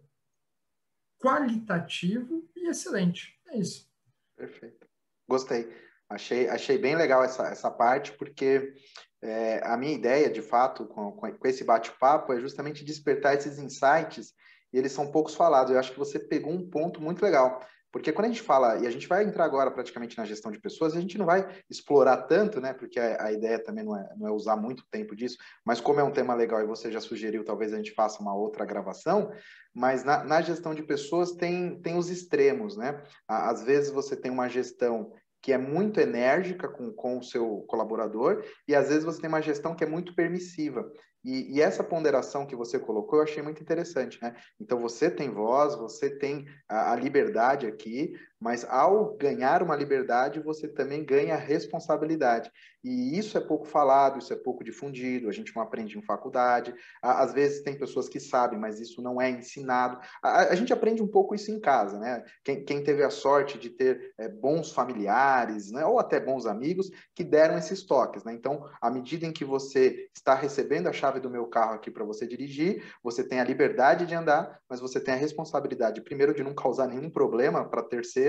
qualitativo 1.19 2.50
e 2.56 2.67
excelente. 2.67 3.39
É 3.48 3.58
isso. 3.58 3.89
Perfeito. 4.36 4.88
Gostei. 5.28 5.71
Achei, 6.09 6.47
achei 6.49 6.77
bem 6.77 6.95
legal 6.95 7.23
essa, 7.23 7.47
essa 7.47 7.71
parte, 7.71 8.11
porque 8.13 8.73
é, 9.21 9.61
a 9.63 9.75
minha 9.75 9.93
ideia, 9.93 10.29
de 10.29 10.41
fato, 10.41 10.85
com, 10.85 11.11
com 11.11 11.47
esse 11.47 11.63
bate-papo, 11.63 12.33
é 12.33 12.39
justamente 12.39 12.85
despertar 12.85 13.35
esses 13.35 13.57
insights, 13.57 14.33
e 14.71 14.77
eles 14.77 14.91
são 14.91 15.11
poucos 15.11 15.35
falados. 15.35 15.71
Eu 15.71 15.79
acho 15.79 15.91
que 15.91 15.99
você 15.99 16.19
pegou 16.19 16.51
um 16.51 16.69
ponto 16.69 17.01
muito 17.01 17.23
legal. 17.23 17.59
Porque 17.95 18.11
quando 18.11 18.25
a 18.25 18.27
gente 18.27 18.41
fala, 18.41 18.77
e 18.79 18.85
a 18.85 18.91
gente 18.91 19.07
vai 19.07 19.23
entrar 19.23 19.45
agora 19.45 19.71
praticamente 19.71 20.17
na 20.17 20.25
gestão 20.25 20.51
de 20.51 20.59
pessoas, 20.59 20.97
a 20.97 20.99
gente 20.99 21.17
não 21.17 21.25
vai 21.25 21.47
explorar 21.69 22.23
tanto, 22.23 22.59
né? 22.59 22.73
Porque 22.73 22.99
a, 22.99 23.27
a, 23.27 23.31
ideia 23.31 23.57
também 23.57 23.85
não 23.85 23.97
é, 23.97 24.09
não 24.17 24.27
é 24.27 24.31
usar 24.31 24.57
muito 24.57 24.85
tempo 24.91 25.15
disso, 25.15 25.37
mas 25.63 25.79
como 25.79 26.01
é 26.01 26.03
um 26.03 26.11
tema 26.11 26.35
legal 26.35 26.59
e 26.61 26.67
você 26.67 26.91
já 26.91 26.99
sugeriu, 26.99 27.45
talvez 27.45 27.73
a 27.73 27.77
gente 27.77 27.93
faça 27.93 28.21
uma 28.21 28.35
outra 28.35 28.65
gravação, 28.65 29.31
mas 29.73 30.03
na, 30.03 30.25
na 30.25 30.41
gestão 30.41 30.75
de 30.75 30.83
pessoas 30.83 31.31
tem, 31.31 31.81
tem 31.81 31.97
os 31.97 32.09
extremos, 32.09 32.75
né? 32.75 33.01
Às 33.25 33.63
vezes 33.63 33.91
você 33.91 34.13
tem 34.13 34.29
uma 34.29 34.49
gestão 34.49 35.13
que 35.45 35.53
é 35.53 35.60
muito 35.60 35.99
enérgica 35.99 36.67
com, 36.67 36.91
com 36.91 37.19
o 37.19 37.23
seu 37.23 37.63
colaborador, 37.67 38.43
e 38.67 38.73
às 38.73 38.89
vezes 38.89 39.03
você 39.03 39.21
tem 39.21 39.27
uma 39.27 39.43
gestão 39.43 39.75
que 39.75 39.84
é 39.84 39.88
muito 39.88 40.15
permissiva. 40.15 40.91
E, 41.23 41.55
e, 41.55 41.62
essa 41.62 41.84
ponderação 41.84 42.47
que 42.47 42.55
você 42.55 42.79
colocou 42.79 43.19
eu 43.19 43.23
achei 43.23 43.43
muito 43.43 43.62
interessante, 43.62 44.19
né? 44.23 44.36
Então 44.60 44.79
você 44.79 45.08
tem 45.08 45.29
voz, 45.29 45.75
você 45.75 46.10
tem 46.10 46.47
a, 46.67 46.93
a, 46.93 46.95
liberdade 46.95 47.67
aqui, 47.67 48.13
mas 48.45 48.63
ao 48.69 49.15
ganhar 49.15 49.63
uma 49.63 49.75
liberdade, 49.75 50.39
você 50.39 50.67
também 50.67 51.03
ganha 51.03 51.36
responsabilidade. 51.36 52.51
E 52.84 53.17
isso 53.17 53.36
é 53.36 53.41
pouco 53.41 53.65
falado, 53.65 54.19
isso 54.19 54.31
é 54.31 54.36
pouco 54.36 54.63
difundido, 54.63 55.27
a 55.27 55.31
gente 55.31 55.55
não 55.55 55.63
aprende 55.63 55.97
em 55.97 56.03
faculdade. 56.03 56.71
Às 57.01 57.34
vezes 57.34 57.63
tem 57.63 57.75
pessoas 57.75 58.08
que 58.08 58.19
sabem, 58.19 58.60
mas 58.60 58.79
isso 58.79 59.01
não 59.01 59.19
é 59.19 59.31
ensinado. 59.31 59.99
A, 60.21 60.49
a 60.49 60.55
gente 60.55 60.71
aprende 60.71 61.01
um 61.01 61.08
pouco 61.08 61.34
isso 61.34 61.49
em 61.49 61.60
casa, 61.60 61.97
né? 61.97 62.23
Quem, 62.43 62.63
quem 62.63 62.84
teve 62.84 63.01
a 63.01 63.10
sorte 63.10 63.58
de 63.58 63.71
ter 63.71 64.13
é, 64.19 64.29
bons 64.29 64.71
familiares, 64.71 65.71
né? 65.71 65.84
ou 65.84 65.97
até 65.97 66.19
bons 66.19 66.45
amigos, 66.45 66.91
que 67.15 67.23
deram 67.23 67.58
esses 67.58 67.81
toques, 67.81 68.23
né? 68.23 68.34
Então, 68.34 68.69
à 68.79 68.91
medida 68.91 69.25
em 69.25 69.34
que 69.34 69.43
você 69.43 70.08
está 70.15 70.36
recebendo 70.36 70.86
a 70.86 70.93
chave 70.93 71.19
do 71.19 71.31
meu 71.31 71.47
carro 71.47 71.73
aqui 71.73 71.89
para 71.89 72.05
você 72.05 72.27
dirigir, 72.27 72.84
você 73.01 73.23
tem 73.23 73.39
a 73.39 73.43
liberdade 73.43 74.05
de 74.05 74.13
andar, 74.13 74.60
mas 74.69 74.79
você 74.79 74.99
tem 74.99 75.15
a 75.15 75.17
responsabilidade, 75.17 76.03
primeiro, 76.03 76.36
de 76.36 76.43
não 76.43 76.53
causar 76.53 76.86
nenhum 76.86 77.10
problema 77.10 77.67
para 77.67 77.81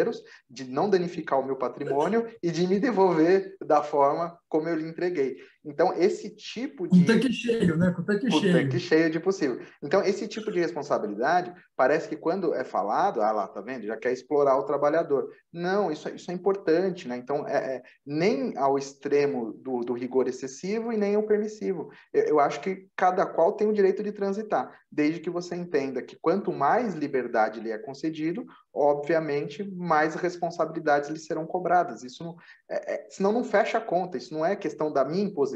terceiros, 0.07 0.23
de 0.49 0.65
não 0.65 0.89
danificar 0.89 1.39
o 1.39 1.45
meu 1.45 1.57
patrimônio 1.57 2.27
e 2.43 2.51
de 2.51 2.67
me 2.67 2.79
devolver 2.79 3.57
da 3.61 3.83
forma 3.83 4.39
como 4.49 4.69
eu 4.69 4.77
lhe 4.77 4.89
entreguei. 4.89 5.37
Então, 5.67 5.93
esse 5.95 6.31
tipo 6.31 6.87
de. 6.87 7.01
Com 7.01 7.07
tanque 7.07 7.33
cheio, 7.33 7.77
né? 7.77 7.91
Com 7.91 8.03
tanque 8.05 8.31
com 8.31 8.41
cheio. 8.41 8.53
tanque 8.53 8.79
cheio 8.79 9.11
de 9.11 9.19
possível. 9.19 9.61
Então, 9.83 10.01
esse 10.03 10.29
tipo 10.29 10.53
de 10.53 10.61
responsabilidade, 10.61 11.53
parece 11.77 12.09
que 12.09 12.17
quando 12.17 12.55
é 12.55 12.63
falado, 12.63 13.21
ah 13.21 13.33
lá, 13.33 13.49
tá 13.49 13.61
vendo? 13.61 13.85
Já 13.85 13.97
quer 13.97 14.13
explorar 14.13 14.57
o 14.57 14.63
trabalhador. 14.63 15.29
Não, 15.53 15.91
isso, 15.91 16.09
é, 16.09 16.15
isso 16.15 16.31
é 16.31 16.35
importante, 16.35 17.09
né? 17.09 17.17
Então, 17.17 17.47
é, 17.49 17.77
é 17.77 17.83
nem 18.07 18.57
ao 18.57 18.79
extremo 18.79 19.53
do, 19.55 19.81
do, 19.81 19.93
rigor 19.93 20.29
excessivo 20.29 20.93
e 20.93 20.97
nem 20.97 21.17
ao 21.17 21.25
permissivo. 21.25 21.91
Eu, 22.15 22.23
eu 22.25 22.41
acho 22.41 22.61
que 22.61 22.89
cada 22.95 23.27
qual 23.27 23.53
tem 23.53 23.67
o 23.67 23.73
direito 23.73 24.05
de 24.05 24.13
transitar, 24.13 24.73
desde 24.91 25.19
que 25.19 25.31
você 25.31 25.57
entenda 25.57 26.01
que 26.01 26.17
quanto 26.21 26.53
mais 26.53 26.95
liberdade 26.95 27.59
lhe 27.59 27.73
é 27.73 27.79
concedido, 27.79 28.47
obviamente, 28.77 29.65
mais 29.65 30.15
responsabilidades 30.15 31.09
lhe 31.09 31.19
serão 31.19 31.47
cobradas. 31.47 32.05
Isso 32.05 32.23
não, 32.23 32.37
é, 32.69 32.95
é, 32.95 33.07
senão 33.09 33.33
não 33.33 33.43
fecha 33.43 33.79
a 33.79 33.81
conta. 33.81 34.19
Isso 34.19 34.35
não 34.35 34.45
é 34.45 34.55
questão 34.55 34.93
da 34.93 35.05
minha 35.05 35.25
imposição, 35.25 35.56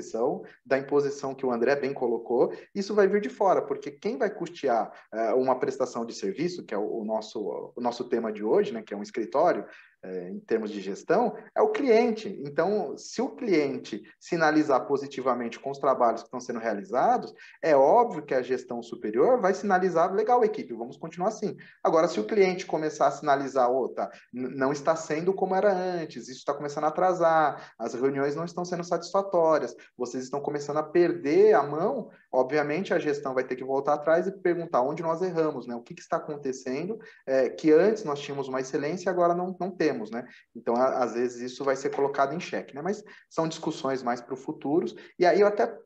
da 0.64 0.78
imposição 0.78 1.34
que 1.34 1.44
o 1.44 1.52
André 1.52 1.76
bem 1.76 1.92
colocou. 1.92 2.52
Isso 2.74 2.94
vai 2.94 3.06
vir 3.06 3.20
de 3.20 3.28
fora, 3.28 3.62
porque 3.62 3.90
quem 3.90 4.16
vai 4.16 4.30
custear 4.30 4.92
é, 5.12 5.34
uma 5.34 5.58
prestação 5.58 6.04
de 6.04 6.14
serviço, 6.14 6.64
que 6.64 6.74
é 6.74 6.78
o, 6.78 7.00
o, 7.00 7.04
nosso, 7.04 7.72
o 7.76 7.80
nosso 7.80 8.04
tema 8.08 8.32
de 8.32 8.42
hoje, 8.42 8.72
né, 8.72 8.82
que 8.82 8.94
é 8.94 8.96
um 8.96 9.02
escritório, 9.02 9.64
é, 10.02 10.30
em 10.30 10.40
termos 10.40 10.70
de 10.70 10.80
gestão, 10.80 11.36
é 11.54 11.60
o 11.60 11.70
cliente. 11.70 12.28
Então, 12.44 12.96
se 12.96 13.20
o 13.20 13.30
cliente 13.30 14.02
sinalizar 14.18 14.86
positivamente 14.86 15.58
com 15.58 15.70
os 15.70 15.78
trabalhos 15.78 16.22
que 16.22 16.26
estão 16.26 16.40
sendo 16.40 16.58
realizados, 16.58 17.34
é 17.62 17.76
óbvio 17.76 18.22
que 18.22 18.34
a 18.34 18.42
gestão 18.42 18.82
superior 18.82 19.40
vai 19.40 19.52
sinalizar, 19.52 20.12
legal, 20.12 20.44
equipe, 20.44 20.72
vamos 20.72 20.96
continuar 20.96 21.28
assim. 21.28 21.56
Agora, 21.82 22.08
se 22.08 22.18
o 22.18 22.26
cliente 22.26 22.66
começar 22.66 23.08
a 23.08 23.10
sinalizar, 23.10 23.70
oh, 23.70 23.88
tá, 23.88 24.10
não 24.32 24.72
está 24.72 24.96
sendo 24.96 25.34
como 25.34 25.54
era 25.54 25.72
antes, 25.72 26.28
isso 26.28 26.38
está 26.38 26.54
começando 26.54 26.84
a 26.84 26.88
atrasar, 26.88 27.72
as 27.78 27.94
reuniões 27.94 28.34
não 28.34 28.44
estão 28.44 28.64
sendo 28.64 28.84
satisfatórias, 28.84 29.76
vocês 29.96 30.24
estão 30.24 30.40
começando 30.40 30.78
a 30.78 30.82
perder 30.82 31.54
a 31.54 31.62
mão, 31.62 32.10
obviamente 32.32 32.92
a 32.92 32.98
gestão 32.98 33.34
vai 33.34 33.44
ter 33.44 33.56
que 33.56 33.64
voltar 33.64 33.94
atrás 33.94 34.26
e 34.26 34.32
perguntar 34.32 34.82
onde 34.82 35.02
nós 35.02 35.22
erramos, 35.22 35.66
né? 35.66 35.74
o 35.74 35.82
que, 35.82 35.94
que 35.94 36.00
está 36.00 36.16
acontecendo, 36.16 36.98
é, 37.26 37.48
que 37.48 37.72
antes 37.72 38.04
nós 38.04 38.20
tínhamos 38.20 38.48
uma 38.48 38.60
excelência 38.60 39.08
e 39.08 39.10
agora 39.10 39.34
não, 39.34 39.56
não 39.58 39.70
temos 39.70 40.10
né? 40.10 40.26
Então, 40.54 40.74
a, 40.76 41.02
às 41.02 41.14
vezes, 41.14 41.52
isso 41.52 41.64
vai 41.64 41.76
ser 41.76 41.94
colocado 41.94 42.34
em 42.34 42.40
xeque, 42.40 42.74
né? 42.74 42.82
Mas 42.82 43.02
são 43.28 43.48
discussões 43.48 44.02
mais 44.02 44.20
para 44.20 44.34
o 44.34 44.36
futuro. 44.36 44.86
E 45.18 45.26
aí, 45.26 45.40
eu 45.40 45.46
até 45.46 45.76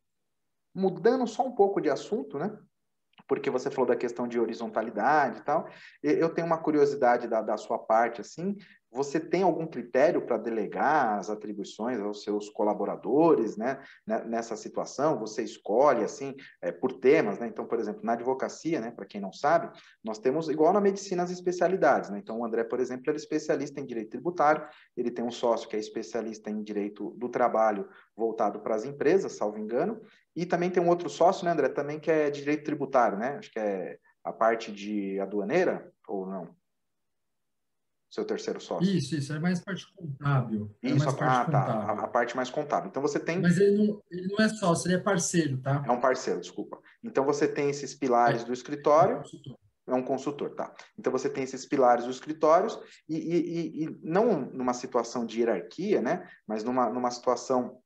mudando 0.74 1.26
só 1.26 1.44
um 1.44 1.54
pouco 1.54 1.80
de 1.80 1.90
assunto, 1.90 2.38
né? 2.38 2.56
Porque 3.26 3.50
você 3.50 3.70
falou 3.70 3.88
da 3.88 3.96
questão 3.96 4.28
de 4.28 4.38
horizontalidade 4.38 5.38
e 5.38 5.42
tal. 5.42 5.68
Eu 6.02 6.28
tenho 6.28 6.46
uma 6.46 6.58
curiosidade 6.58 7.26
da, 7.26 7.40
da 7.40 7.56
sua 7.56 7.78
parte, 7.78 8.20
assim, 8.20 8.56
você 8.94 9.18
tem 9.18 9.42
algum 9.42 9.66
critério 9.66 10.22
para 10.22 10.36
delegar 10.36 11.18
as 11.18 11.28
atribuições 11.28 11.98
aos 11.98 12.22
seus 12.22 12.48
colaboradores, 12.48 13.56
né? 13.56 13.82
Nessa 14.06 14.54
situação, 14.56 15.18
você 15.18 15.42
escolhe 15.42 16.04
assim 16.04 16.34
é, 16.62 16.70
por 16.70 16.92
temas, 16.92 17.38
né? 17.40 17.48
Então, 17.48 17.66
por 17.66 17.80
exemplo, 17.80 18.02
na 18.04 18.12
advocacia, 18.12 18.80
né? 18.80 18.92
Para 18.92 19.04
quem 19.04 19.20
não 19.20 19.32
sabe, 19.32 19.76
nós 20.02 20.18
temos 20.18 20.48
igual 20.48 20.72
na 20.72 20.80
medicina 20.80 21.24
as 21.24 21.30
especialidades, 21.30 22.08
né? 22.08 22.20
Então, 22.20 22.38
o 22.38 22.44
André, 22.44 22.62
por 22.62 22.78
exemplo, 22.78 23.02
ele 23.08 23.16
é 23.16 23.20
especialista 23.20 23.80
em 23.80 23.84
direito 23.84 24.10
tributário. 24.10 24.64
Ele 24.96 25.10
tem 25.10 25.24
um 25.24 25.30
sócio 25.30 25.68
que 25.68 25.74
é 25.74 25.80
especialista 25.80 26.48
em 26.48 26.62
direito 26.62 27.10
do 27.16 27.28
trabalho 27.28 27.88
voltado 28.16 28.60
para 28.60 28.76
as 28.76 28.84
empresas, 28.84 29.32
salvo 29.32 29.58
engano. 29.58 30.00
E 30.36 30.46
também 30.46 30.70
tem 30.70 30.80
um 30.80 30.88
outro 30.88 31.08
sócio, 31.08 31.44
né, 31.44 31.50
André? 31.50 31.68
Também 31.68 31.98
que 31.98 32.12
é 32.12 32.30
direito 32.30 32.64
tributário, 32.64 33.18
né? 33.18 33.38
Acho 33.38 33.50
que 33.50 33.58
é 33.58 33.98
a 34.22 34.32
parte 34.32 34.70
de 34.70 35.18
aduaneira 35.18 35.92
ou 36.06 36.26
não? 36.26 36.63
Seu 38.14 38.24
terceiro 38.24 38.60
sócio. 38.60 38.88
Isso, 38.88 39.16
isso, 39.16 39.32
é 39.32 39.40
mais 39.40 39.60
parte 39.60 39.92
contábil. 39.92 40.72
É 40.80 40.90
isso, 40.90 41.04
é 41.04 41.10
a, 41.10 41.12
parte 41.12 41.48
ah, 41.48 41.50
tá, 41.50 41.72
a, 41.72 42.04
a, 42.04 42.06
parte 42.06 42.36
mais 42.36 42.48
contábil. 42.48 42.88
Então 42.88 43.02
você 43.02 43.18
tem. 43.18 43.40
Mas 43.40 43.58
ele 43.58 43.76
não, 43.76 44.00
ele 44.08 44.28
não 44.28 44.44
é 44.44 44.48
sócio, 44.48 44.86
ele 44.86 44.94
é 44.94 45.00
parceiro, 45.00 45.58
tá? 45.58 45.82
É 45.84 45.90
um 45.90 46.00
parceiro, 46.00 46.40
desculpa. 46.40 46.78
Então 47.02 47.24
você 47.24 47.48
tem 47.48 47.68
esses 47.68 47.92
pilares 47.92 48.42
é, 48.42 48.44
do 48.44 48.52
escritório. 48.52 49.16
É 49.16 49.90
um, 49.90 49.96
é 49.96 50.00
um 50.00 50.02
consultor, 50.04 50.54
tá? 50.54 50.72
Então 50.96 51.10
você 51.10 51.28
tem 51.28 51.42
esses 51.42 51.66
pilares 51.66 52.04
dos 52.04 52.16
escritórios 52.16 52.78
e, 53.08 53.16
e, 53.16 53.84
e, 53.84 53.98
não 54.00 54.42
numa 54.42 54.72
situação 54.72 55.26
de 55.26 55.40
hierarquia, 55.40 56.00
né? 56.00 56.28
Mas 56.46 56.62
numa, 56.62 56.88
numa 56.88 57.10
situação 57.10 57.80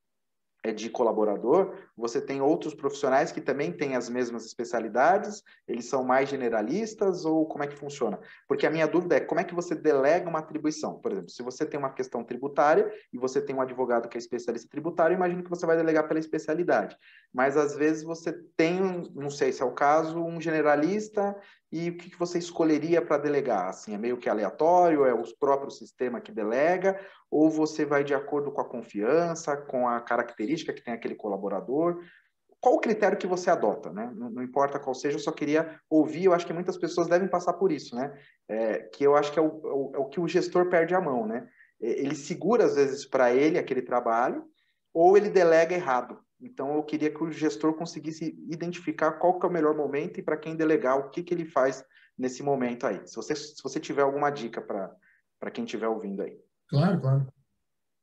de 0.72 0.90
colaborador, 0.90 1.74
você 1.96 2.20
tem 2.20 2.40
outros 2.40 2.74
profissionais 2.74 3.32
que 3.32 3.40
também 3.40 3.72
têm 3.72 3.96
as 3.96 4.08
mesmas 4.08 4.44
especialidades, 4.44 5.42
eles 5.66 5.86
são 5.86 6.04
mais 6.04 6.28
generalistas 6.28 7.24
ou 7.24 7.46
como 7.46 7.64
é 7.64 7.66
que 7.66 7.76
funciona? 7.76 8.18
Porque 8.46 8.66
a 8.66 8.70
minha 8.70 8.86
dúvida 8.86 9.16
é 9.16 9.20
como 9.20 9.40
é 9.40 9.44
que 9.44 9.54
você 9.54 9.74
delega 9.74 10.28
uma 10.28 10.38
atribuição? 10.38 11.00
Por 11.00 11.12
exemplo, 11.12 11.30
se 11.30 11.42
você 11.42 11.66
tem 11.66 11.78
uma 11.78 11.92
questão 11.92 12.24
tributária 12.24 12.92
e 13.12 13.18
você 13.18 13.40
tem 13.40 13.54
um 13.54 13.60
advogado 13.60 14.08
que 14.08 14.16
é 14.16 14.20
especialista 14.20 14.68
tributário, 14.70 15.14
imagino 15.14 15.42
que 15.42 15.50
você 15.50 15.66
vai 15.66 15.76
delegar 15.76 16.06
pela 16.06 16.20
especialidade. 16.20 16.96
Mas 17.32 17.56
às 17.56 17.74
vezes 17.74 18.02
você 18.02 18.32
tem, 18.56 18.80
não 19.14 19.30
sei 19.30 19.52
se 19.52 19.62
é 19.62 19.64
o 19.64 19.72
caso, 19.72 20.22
um 20.22 20.40
generalista 20.40 21.36
e 21.70 21.90
o 21.90 21.96
que, 21.98 22.16
você 22.16 22.38
escolheria 22.38 23.02
para 23.02 23.18
delegar? 23.18 23.68
Assim, 23.68 23.94
é 23.94 23.98
meio 23.98 24.16
que 24.16 24.28
aleatório, 24.28 25.04
é 25.04 25.12
o 25.12 25.22
próprio 25.38 25.70
sistema 25.70 26.20
que 26.20 26.32
delega, 26.32 26.98
ou 27.30 27.50
você 27.50 27.84
vai 27.84 28.02
de 28.02 28.14
acordo 28.14 28.50
com 28.50 28.60
a 28.60 28.68
confiança, 28.68 29.56
com 29.56 29.86
a 29.86 30.00
característica 30.00 30.72
que 30.72 30.82
tem 30.82 30.94
aquele 30.94 31.14
colaborador? 31.14 32.02
Qual 32.60 32.74
o 32.74 32.80
critério 32.80 33.18
que 33.18 33.26
você 33.26 33.50
adota, 33.50 33.92
né? 33.92 34.10
Não, 34.16 34.30
não 34.30 34.42
importa 34.42 34.80
qual 34.80 34.94
seja, 34.94 35.16
eu 35.16 35.20
só 35.20 35.30
queria 35.30 35.78
ouvir, 35.88 36.24
eu 36.24 36.32
acho 36.32 36.46
que 36.46 36.52
muitas 36.52 36.76
pessoas 36.76 37.06
devem 37.06 37.28
passar 37.28 37.52
por 37.52 37.70
isso, 37.70 37.94
né? 37.94 38.18
É, 38.48 38.78
que 38.78 39.04
eu 39.04 39.14
acho 39.14 39.30
que 39.30 39.38
é 39.38 39.42
o, 39.42 39.46
é 39.46 39.72
o, 39.72 39.92
é 39.94 39.98
o 39.98 40.08
que 40.08 40.18
o 40.18 40.26
gestor 40.26 40.68
perde 40.68 40.94
a 40.94 41.00
mão, 41.00 41.26
né? 41.26 41.46
Ele 41.80 42.16
segura, 42.16 42.64
às 42.64 42.74
vezes, 42.74 43.06
para 43.06 43.32
ele 43.32 43.58
aquele 43.58 43.82
trabalho, 43.82 44.44
ou 44.92 45.16
ele 45.16 45.30
delega 45.30 45.74
errado. 45.74 46.18
Então, 46.40 46.74
eu 46.74 46.82
queria 46.82 47.10
que 47.10 47.22
o 47.22 47.32
gestor 47.32 47.74
conseguisse 47.74 48.24
identificar 48.48 49.12
qual 49.12 49.38
que 49.38 49.46
é 49.46 49.48
o 49.48 49.52
melhor 49.52 49.74
momento 49.76 50.18
e 50.18 50.22
para 50.22 50.36
quem 50.36 50.56
delegar, 50.56 50.98
o 50.98 51.10
que, 51.10 51.22
que 51.22 51.34
ele 51.34 51.44
faz 51.44 51.84
nesse 52.16 52.42
momento 52.42 52.86
aí. 52.86 53.06
Se 53.06 53.16
você, 53.16 53.34
se 53.34 53.62
você 53.62 53.80
tiver 53.80 54.02
alguma 54.02 54.30
dica 54.30 54.60
para 54.60 55.50
quem 55.50 55.64
estiver 55.64 55.88
ouvindo 55.88 56.22
aí. 56.22 56.38
Claro, 56.68 57.00
claro. 57.00 57.32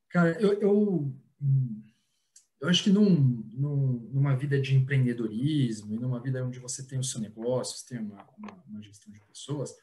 Cara, 0.09 0.41
eu, 0.41 0.53
eu, 0.61 1.13
eu 2.61 2.69
acho 2.69 2.83
que 2.83 2.89
num, 2.89 3.43
num, 3.53 4.09
numa 4.11 4.36
vida 4.36 4.59
de 4.59 4.75
empreendedorismo 4.75 5.93
e 5.93 5.99
numa 5.99 6.19
vida 6.19 6.45
onde 6.45 6.59
você 6.59 6.86
tem 6.86 6.99
o 6.99 7.03
seu 7.03 7.19
negócio, 7.21 7.77
você 7.77 7.95
tem 7.95 7.99
uma, 7.99 8.27
uma, 8.38 8.63
uma 8.67 8.81
gestão 8.81 9.11
de 9.11 9.19
pessoas, 9.21 9.75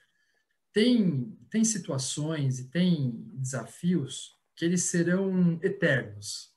tem, 0.72 1.36
tem 1.50 1.64
situações 1.64 2.58
e 2.58 2.68
tem 2.70 3.10
desafios 3.34 4.38
que 4.56 4.64
eles 4.64 4.84
serão 4.84 5.58
eternos. 5.62 6.54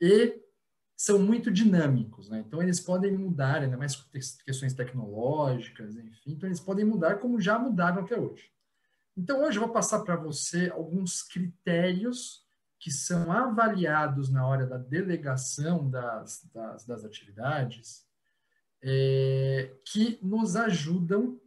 E 0.00 0.40
são 1.02 1.18
muito 1.18 1.50
dinâmicos, 1.50 2.28
né? 2.28 2.44
Então 2.46 2.62
eles 2.62 2.78
podem 2.78 3.10
mudar, 3.18 3.62
ainda 3.62 3.76
mais 3.76 3.96
questões 4.44 4.72
tecnológicas, 4.72 5.96
enfim, 5.96 6.30
então 6.30 6.48
eles 6.48 6.60
podem 6.60 6.84
mudar 6.84 7.16
como 7.16 7.40
já 7.40 7.58
mudaram 7.58 8.04
até 8.04 8.16
hoje. 8.16 8.48
Então 9.16 9.42
hoje 9.42 9.58
eu 9.58 9.64
vou 9.64 9.72
passar 9.72 10.04
para 10.04 10.14
você 10.14 10.70
alguns 10.70 11.24
critérios 11.24 12.46
que 12.78 12.92
são 12.92 13.32
avaliados 13.32 14.30
na 14.30 14.46
hora 14.46 14.64
da 14.64 14.78
delegação 14.78 15.90
das, 15.90 16.48
das, 16.54 16.86
das 16.86 17.04
atividades, 17.04 18.06
é, 18.80 19.74
que 19.84 20.20
nos 20.22 20.54
ajudam 20.54 21.40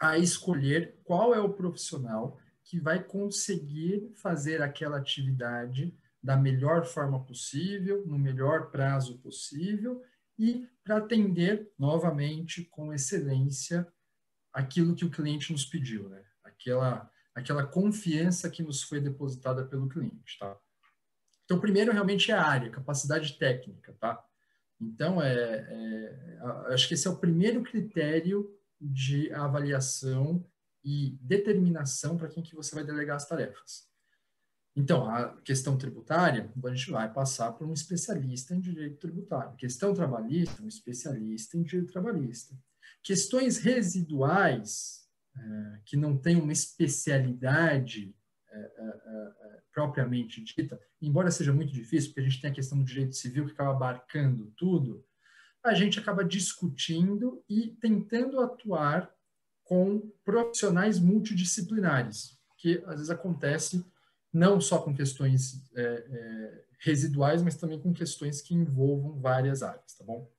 a 0.00 0.16
escolher 0.16 0.98
qual 1.04 1.34
é 1.34 1.40
o 1.40 1.52
profissional 1.52 2.38
que 2.64 2.80
vai 2.80 3.04
conseguir 3.04 4.10
fazer 4.14 4.62
aquela 4.62 4.96
atividade 4.96 5.94
da 6.22 6.36
melhor 6.36 6.84
forma 6.84 7.24
possível, 7.24 8.06
no 8.06 8.18
melhor 8.18 8.70
prazo 8.70 9.18
possível 9.18 10.02
e 10.38 10.68
para 10.84 10.98
atender 10.98 11.70
novamente 11.78 12.64
com 12.64 12.92
excelência 12.92 13.86
aquilo 14.52 14.94
que 14.94 15.04
o 15.04 15.10
cliente 15.10 15.52
nos 15.52 15.64
pediu, 15.64 16.08
né? 16.08 16.22
Aquela 16.44 17.10
aquela 17.34 17.66
confiança 17.66 18.50
que 18.50 18.62
nos 18.62 18.82
foi 18.82 19.00
depositada 19.00 19.64
pelo 19.64 19.88
cliente, 19.88 20.38
tá? 20.38 20.56
Então, 21.44 21.60
primeiro 21.60 21.92
realmente 21.92 22.30
é 22.30 22.34
a 22.34 22.44
área, 22.44 22.70
capacidade 22.70 23.38
técnica, 23.38 23.96
tá? 23.98 24.22
Então, 24.80 25.20
é, 25.20 25.66
é, 25.68 26.38
acho 26.72 26.88
que 26.88 26.94
esse 26.94 27.06
é 27.06 27.10
o 27.10 27.18
primeiro 27.18 27.62
critério 27.62 28.48
de 28.80 29.32
avaliação 29.32 30.46
e 30.82 31.18
determinação 31.20 32.16
para 32.16 32.28
quem 32.28 32.42
que 32.42 32.54
você 32.54 32.74
vai 32.74 32.84
delegar 32.84 33.16
as 33.16 33.28
tarefas. 33.28 33.89
Então, 34.76 35.08
a 35.08 35.36
questão 35.42 35.76
tributária, 35.76 36.50
a 36.64 36.74
gente 36.74 36.90
vai 36.90 37.12
passar 37.12 37.52
por 37.52 37.66
um 37.66 37.72
especialista 37.72 38.54
em 38.54 38.60
direito 38.60 38.98
tributário. 38.98 39.56
Questão 39.56 39.92
trabalhista, 39.92 40.62
um 40.62 40.68
especialista 40.68 41.56
em 41.56 41.62
direito 41.62 41.92
trabalhista. 41.92 42.56
Questões 43.02 43.58
residuais, 43.58 45.08
é, 45.36 45.80
que 45.84 45.96
não 45.96 46.16
tem 46.16 46.36
uma 46.36 46.52
especialidade 46.52 48.14
é, 48.48 48.58
é, 48.58 49.30
propriamente 49.72 50.42
dita, 50.42 50.80
embora 51.00 51.30
seja 51.30 51.52
muito 51.52 51.72
difícil, 51.72 52.10
porque 52.10 52.20
a 52.20 52.24
gente 52.24 52.40
tem 52.40 52.50
a 52.50 52.54
questão 52.54 52.78
do 52.78 52.84
direito 52.84 53.14
civil 53.14 53.46
que 53.46 53.52
acaba 53.52 53.70
abarcando 53.70 54.52
tudo, 54.56 55.04
a 55.62 55.74
gente 55.74 55.98
acaba 55.98 56.24
discutindo 56.24 57.42
e 57.48 57.76
tentando 57.80 58.40
atuar 58.40 59.10
com 59.64 60.10
profissionais 60.24 60.98
multidisciplinares, 60.98 62.38
que 62.58 62.82
às 62.86 62.96
vezes 62.96 63.10
acontece 63.10 63.84
não 64.32 64.60
só 64.60 64.78
com 64.78 64.94
questões 64.94 65.68
é, 65.74 65.82
é, 65.82 66.64
residuais, 66.80 67.42
mas 67.42 67.56
também 67.56 67.80
com 67.80 67.92
questões 67.92 68.40
que 68.40 68.54
envolvam 68.54 69.20
várias 69.20 69.62
áreas, 69.62 69.94
tá 69.94 70.04
bom? 70.04 70.30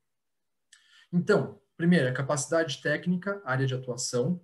Então, 1.12 1.60
primeiro, 1.76 2.08
a 2.08 2.14
capacidade 2.14 2.82
técnica, 2.82 3.42
área 3.44 3.68
de 3.68 3.74
atuação. 3.74 4.42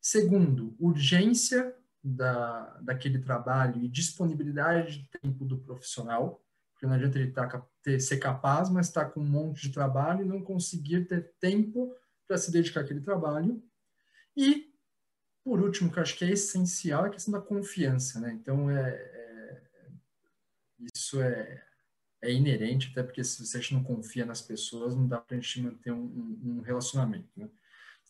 Segundo, 0.00 0.76
urgência 0.78 1.74
da, 2.02 2.78
daquele 2.82 3.18
trabalho 3.18 3.82
e 3.82 3.88
disponibilidade 3.88 4.98
de 4.98 5.18
tempo 5.20 5.44
do 5.44 5.58
profissional, 5.58 6.44
porque 6.72 6.86
não 6.86 6.94
adianta 6.94 7.18
ele 7.18 7.32
tá, 7.32 7.66
ter, 7.82 7.98
ser 8.00 8.18
capaz, 8.18 8.68
mas 8.68 8.88
estar 8.88 9.06
tá 9.06 9.10
com 9.10 9.20
um 9.20 9.28
monte 9.28 9.62
de 9.62 9.72
trabalho 9.72 10.22
e 10.22 10.28
não 10.28 10.42
conseguir 10.42 11.06
ter 11.06 11.32
tempo 11.40 11.94
para 12.28 12.36
se 12.36 12.52
dedicar 12.52 12.80
àquele 12.80 13.00
trabalho. 13.00 13.62
E 14.36 14.73
por 15.44 15.60
último, 15.60 15.92
que 15.92 15.98
eu 15.98 16.02
acho 16.02 16.16
que 16.16 16.24
é 16.24 16.30
essencial, 16.30 17.04
é 17.04 17.08
a 17.08 17.10
questão 17.10 17.32
da 17.32 17.40
confiança, 17.40 18.18
né? 18.18 18.32
Então, 18.32 18.70
é, 18.70 18.88
é 18.90 19.62
isso 20.94 21.20
é, 21.20 21.62
é 22.22 22.32
inerente, 22.32 22.88
até 22.90 23.02
porque 23.02 23.22
se 23.22 23.44
você 23.44 23.60
não 23.74 23.84
confia 23.84 24.24
nas 24.24 24.40
pessoas, 24.40 24.96
não 24.96 25.06
dá 25.06 25.20
para 25.20 25.36
a 25.36 25.40
gente 25.40 25.60
manter 25.60 25.92
um, 25.92 26.02
um, 26.02 26.40
um 26.44 26.60
relacionamento, 26.62 27.28
né? 27.36 27.48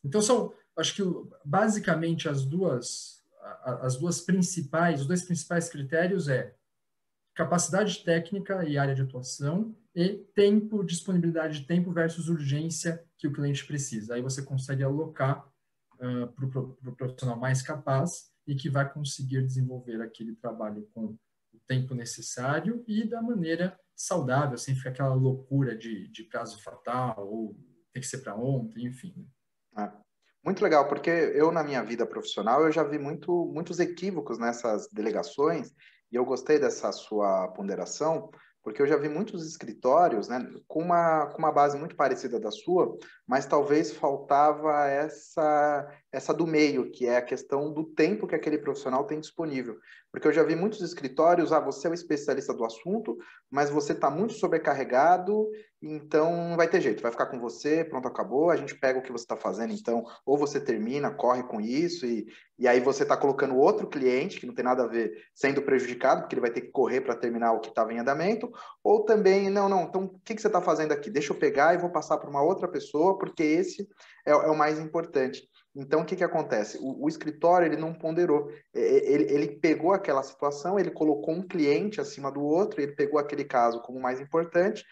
Então, 0.05 0.22
são, 0.22 0.55
acho 0.76 0.95
que 0.95 1.03
basicamente 1.45 2.28
as 2.28 2.45
duas, 2.45 3.24
as 3.64 3.97
duas 3.97 4.20
principais, 4.20 5.01
os 5.01 5.07
dois 5.07 5.24
principais 5.24 5.68
critérios 5.68 6.28
é 6.28 6.55
capacidade 7.35 8.05
técnica 8.05 8.64
e 8.64 8.78
área 8.78 8.95
de 8.95 9.03
atuação 9.03 9.74
e 9.95 10.11
tempo, 10.35 10.85
disponibilidade 10.85 11.61
de 11.61 11.66
tempo 11.66 11.91
versus 11.91 12.28
urgência 12.28 13.05
que 13.18 13.26
o 13.26 13.32
cliente 13.32 13.66
precisa. 13.66 14.14
Aí 14.14 14.22
você 14.22 14.43
consegue 14.43 14.85
alocar 14.85 15.53
uh, 16.05 16.29
para 16.29 16.61
o 16.91 16.97
profissional 16.97 17.39
mais 17.39 17.63
capaz 17.63 18.31
e 18.47 18.55
que 18.55 18.69
vai 18.69 18.91
conseguir 18.93 19.43
desenvolver 19.43 20.03
aquele 20.03 20.35
trabalho 20.37 20.89
com 20.93 21.17
o 21.53 21.59
tempo 21.67 21.95
necessário 21.95 22.85
e 22.87 23.09
da 23.09 23.23
maneira 23.23 23.79
saudável, 23.97 24.59
sem 24.59 24.75
ficar 24.75 24.91
aquela 24.91 25.15
loucura 25.15 25.77
de, 25.77 26.09
de 26.09 26.25
prazo 26.25 26.63
fatal 26.63 27.27
ou 27.27 27.57
tem 27.93 28.01
que 28.01 28.09
ser 28.09 28.19
para 28.19 28.37
ontem, 28.37 28.87
enfim. 28.87 29.15
Né? 29.75 29.85
É. 29.85 30.05
Muito 30.45 30.63
legal, 30.63 30.87
porque 30.89 31.09
eu, 31.09 31.51
na 31.51 31.65
minha 31.65 31.83
vida 31.83 32.05
profissional, 32.05 32.63
eu 32.63 32.73
já 32.73 32.85
vi 32.85 32.99
muito, 32.99 33.47
muitos 33.47 33.81
equívocos 33.81 34.39
nessas 34.39 34.89
delegações 34.93 35.73
e 36.13 36.17
eu 36.17 36.25
gostei 36.25 36.59
dessa 36.59 36.93
sua 36.93 37.49
ponderação, 37.49 38.31
porque 38.65 38.81
eu 38.81 38.87
já 38.87 38.97
vi 38.97 39.11
muitos 39.11 39.47
escritórios 39.47 40.27
né, 40.27 40.51
com, 40.67 40.81
uma, 40.81 41.27
com 41.27 41.39
uma 41.39 41.53
base 41.53 41.79
muito 41.79 41.95
parecida 41.95 42.41
da 42.41 42.51
sua, 42.51 42.97
mas 43.27 43.45
talvez 43.45 43.93
faltava 43.93 44.87
essa, 44.89 45.87
essa 46.11 46.33
do 46.33 46.47
meio, 46.47 46.91
que 46.91 47.07
é 47.07 47.19
a 47.19 47.23
questão 47.23 47.71
do 47.71 47.85
tempo 47.85 48.27
que 48.27 48.35
aquele 48.35 48.57
profissional 48.57 49.05
tem 49.05 49.21
disponível. 49.21 49.79
Porque 50.15 50.29
eu 50.29 50.33
já 50.33 50.45
vi 50.45 50.55
muitos 50.55 50.81
escritórios, 50.81 51.53
ah, 51.53 51.59
você 51.59 51.89
é 51.89 51.91
o 51.91 51.95
especialista 51.95 52.55
do 52.55 52.65
assunto, 52.65 53.19
mas 53.51 53.69
você 53.69 53.91
está 53.91 54.09
muito 54.09 54.35
sobrecarregado, 54.35 55.51
então 55.83 56.51
não 56.51 56.57
vai 56.57 56.69
ter 56.69 56.81
jeito, 56.81 57.03
vai 57.03 57.11
ficar 57.11 57.27
com 57.27 57.41
você, 57.41 57.85
pronto, 57.85 58.07
acabou, 58.07 58.49
a 58.49 58.55
gente 58.57 58.79
pega 58.79 59.01
o 59.01 59.03
que 59.03 59.11
você 59.11 59.25
está 59.25 59.37
fazendo, 59.37 59.73
então, 59.73 60.05
ou 60.25 60.39
você 60.39 60.61
termina, 60.61 61.11
corre 61.11 61.43
com 61.43 61.61
isso, 61.61 62.07
e, 62.07 62.29
e 62.57 62.69
aí 62.69 62.79
você 62.79 63.03
está 63.03 63.17
colocando 63.17 63.57
outro 63.57 63.89
cliente, 63.89 64.39
que 64.39 64.47
não 64.47 64.55
tem 64.55 64.65
nada 64.65 64.85
a 64.85 64.87
ver, 64.87 65.11
sendo 65.35 65.61
prejudicado, 65.62 66.21
porque 66.21 66.37
ele 66.37 66.43
vai 66.43 66.53
ter 66.53 66.61
que 66.61 66.71
correr 66.71 67.01
para 67.01 67.17
terminar 67.17 67.53
o 67.53 67.59
que 67.59 67.71
estava 67.71 67.93
em 67.93 67.99
andamento, 67.99 68.53
ou 68.85 69.05
também, 69.05 69.51
não, 69.51 69.69
não, 69.69 69.83
então 69.83 70.05
o 70.05 70.21
que, 70.21 70.37
que 70.37 70.41
você 70.41 70.47
está 70.47 70.62
fazendo 70.62 70.93
aqui? 70.93 71.11
Deixa 71.11 71.33
eu 71.33 71.37
pegar 71.37 71.75
e 71.75 71.79
vou 71.79 71.91
passar 71.91 72.19
para 72.19 72.31
uma 72.31 72.41
outra 72.41 72.69
pessoa, 72.69 73.19
porque 73.19 73.43
esse 73.43 73.89
é, 74.25 74.31
é 74.31 74.37
o 74.37 74.57
mais 74.57 74.79
importante. 74.79 75.43
Então, 75.77 76.03
o 76.03 76.05
que, 76.05 76.14
que 76.14 76.22
acontece? 76.22 76.79
O, 76.81 77.05
o, 77.05 77.09
escritório 77.09 77.66
ele 77.66 77.77
não 77.77 77.93
ponderou. 77.93 78.49
Ele, 78.72 79.25
ele 79.25 79.49
pegou 79.57 79.93
aquela 79.93 80.22
situação, 80.22 80.79
ele 80.79 80.91
colocou 80.91 81.35
um 81.35 81.47
cliente 81.47 82.01
acima 82.01 82.31
do 82.31 82.43
outro, 82.43 82.81
ele 82.81 82.93
pegou 82.93 83.18
aquele 83.18 83.45
caso 83.45 83.83
como 83.83 84.01
mais 84.01 84.20
importante, 84.20 84.85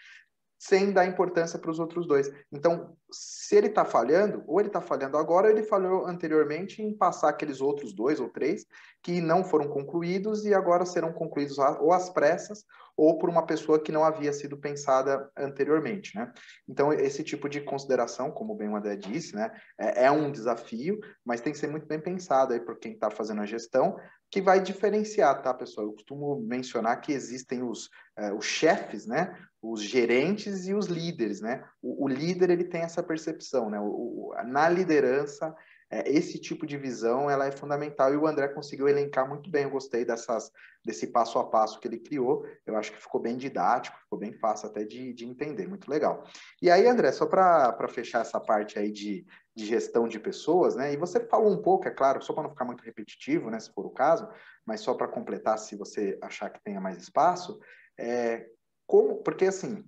sem 0.65 0.93
dar 0.93 1.05
importância 1.05 1.59
para 1.59 1.69
os 1.69 1.77
outros 1.77 2.07
dois. 2.07 2.31
Então, 2.49 2.95
se 3.11 3.53
ele 3.53 3.67
está 3.67 3.83
falhando, 3.83 4.43
ou 4.47 4.61
ele 4.61 4.69
está 4.69 4.79
falhando 4.79 5.17
agora, 5.17 5.47
ou 5.47 5.51
ele 5.51 5.63
falhou 5.63 6.07
anteriormente 6.07 6.81
em 6.81 6.95
passar 6.95 7.27
aqueles 7.27 7.59
outros 7.59 7.93
dois 7.93 8.17
ou 8.17 8.29
três 8.29 8.65
que 9.01 9.19
não 9.19 9.43
foram 9.43 9.67
concluídos 9.67 10.45
e 10.45 10.53
agora 10.53 10.85
serão 10.85 11.11
concluídos 11.11 11.57
ou 11.57 11.91
às 11.91 12.09
pressas 12.09 12.63
ou 12.95 13.17
por 13.17 13.29
uma 13.29 13.45
pessoa 13.45 13.77
que 13.77 13.91
não 13.91 14.05
havia 14.05 14.31
sido 14.31 14.57
pensada 14.57 15.29
anteriormente, 15.35 16.15
né? 16.15 16.31
Então, 16.69 16.93
esse 16.93 17.23
tipo 17.23 17.49
de 17.49 17.59
consideração, 17.59 18.31
como 18.31 18.55
bem 18.55 18.69
o 18.69 18.75
André 18.77 18.95
disse, 18.95 19.35
né, 19.35 19.51
é, 19.77 20.05
é 20.05 20.11
um 20.11 20.31
desafio, 20.31 20.97
mas 21.25 21.41
tem 21.41 21.51
que 21.51 21.59
ser 21.59 21.67
muito 21.67 21.87
bem 21.87 21.99
pensado 21.99 22.53
aí 22.53 22.61
por 22.61 22.77
quem 22.79 22.93
está 22.93 23.09
fazendo 23.09 23.41
a 23.41 23.45
gestão, 23.45 23.97
que 24.31 24.41
vai 24.41 24.61
diferenciar, 24.61 25.41
tá, 25.41 25.53
pessoal? 25.53 25.87
Eu 25.87 25.93
costumo 25.93 26.39
mencionar 26.39 27.01
que 27.01 27.11
existem 27.11 27.63
os, 27.63 27.87
uh, 28.17 28.35
os 28.37 28.45
chefes, 28.45 29.05
né? 29.05 29.37
Os 29.63 29.81
gerentes 29.81 30.67
e 30.67 30.73
os 30.73 30.87
líderes, 30.87 31.39
né? 31.39 31.63
O, 31.81 32.03
o 32.03 32.07
líder, 32.07 32.49
ele 32.49 32.65
tem 32.65 32.81
essa 32.81 33.01
percepção, 33.01 33.69
né? 33.69 33.79
O, 33.79 33.85
o, 33.85 34.33
na 34.45 34.67
liderança, 34.67 35.55
é, 35.93 36.11
esse 36.11 36.39
tipo 36.39 36.65
de 36.65 36.75
visão 36.75 37.29
ela 37.29 37.45
é 37.45 37.51
fundamental 37.51 38.11
e 38.11 38.17
o 38.17 38.25
André 38.25 38.47
conseguiu 38.47 38.89
elencar 38.89 39.29
muito 39.29 39.49
bem. 39.49 39.63
Eu 39.63 39.69
gostei 39.69 40.03
dessas, 40.03 40.51
desse 40.83 41.07
passo 41.07 41.37
a 41.37 41.47
passo 41.47 41.79
que 41.79 41.87
ele 41.87 41.99
criou. 41.99 42.45
Eu 42.65 42.75
acho 42.75 42.91
que 42.91 43.01
ficou 43.01 43.21
bem 43.21 43.37
didático, 43.37 43.97
ficou 43.99 44.17
bem 44.17 44.33
fácil 44.33 44.69
até 44.69 44.83
de, 44.83 45.13
de 45.13 45.25
entender. 45.25 45.67
Muito 45.67 45.89
legal. 45.89 46.23
E 46.61 46.71
aí, 46.71 46.87
André, 46.87 47.11
só 47.11 47.27
para 47.27 47.87
fechar 47.87 48.21
essa 48.21 48.39
parte 48.39 48.79
aí 48.79 48.91
de, 48.91 49.23
de 49.55 49.65
gestão 49.65 50.07
de 50.07 50.19
pessoas, 50.19 50.75
né? 50.75 50.91
E 50.91 50.97
você 50.97 51.19
falou 51.27 51.53
um 51.53 51.61
pouco, 51.61 51.87
é 51.87 51.91
claro, 51.91 52.21
só 52.23 52.33
para 52.33 52.43
não 52.43 52.49
ficar 52.49 52.65
muito 52.65 52.83
repetitivo, 52.83 53.51
né? 53.51 53.59
Se 53.59 53.71
for 53.71 53.85
o 53.85 53.91
caso, 53.91 54.27
mas 54.65 54.81
só 54.81 54.95
para 54.95 55.07
completar, 55.07 55.59
se 55.59 55.75
você 55.75 56.17
achar 56.21 56.49
que 56.49 56.63
tenha 56.63 56.81
mais 56.81 56.97
espaço, 56.97 57.59
é, 57.99 58.47
como, 58.85 59.17
porque 59.23 59.45
assim, 59.45 59.83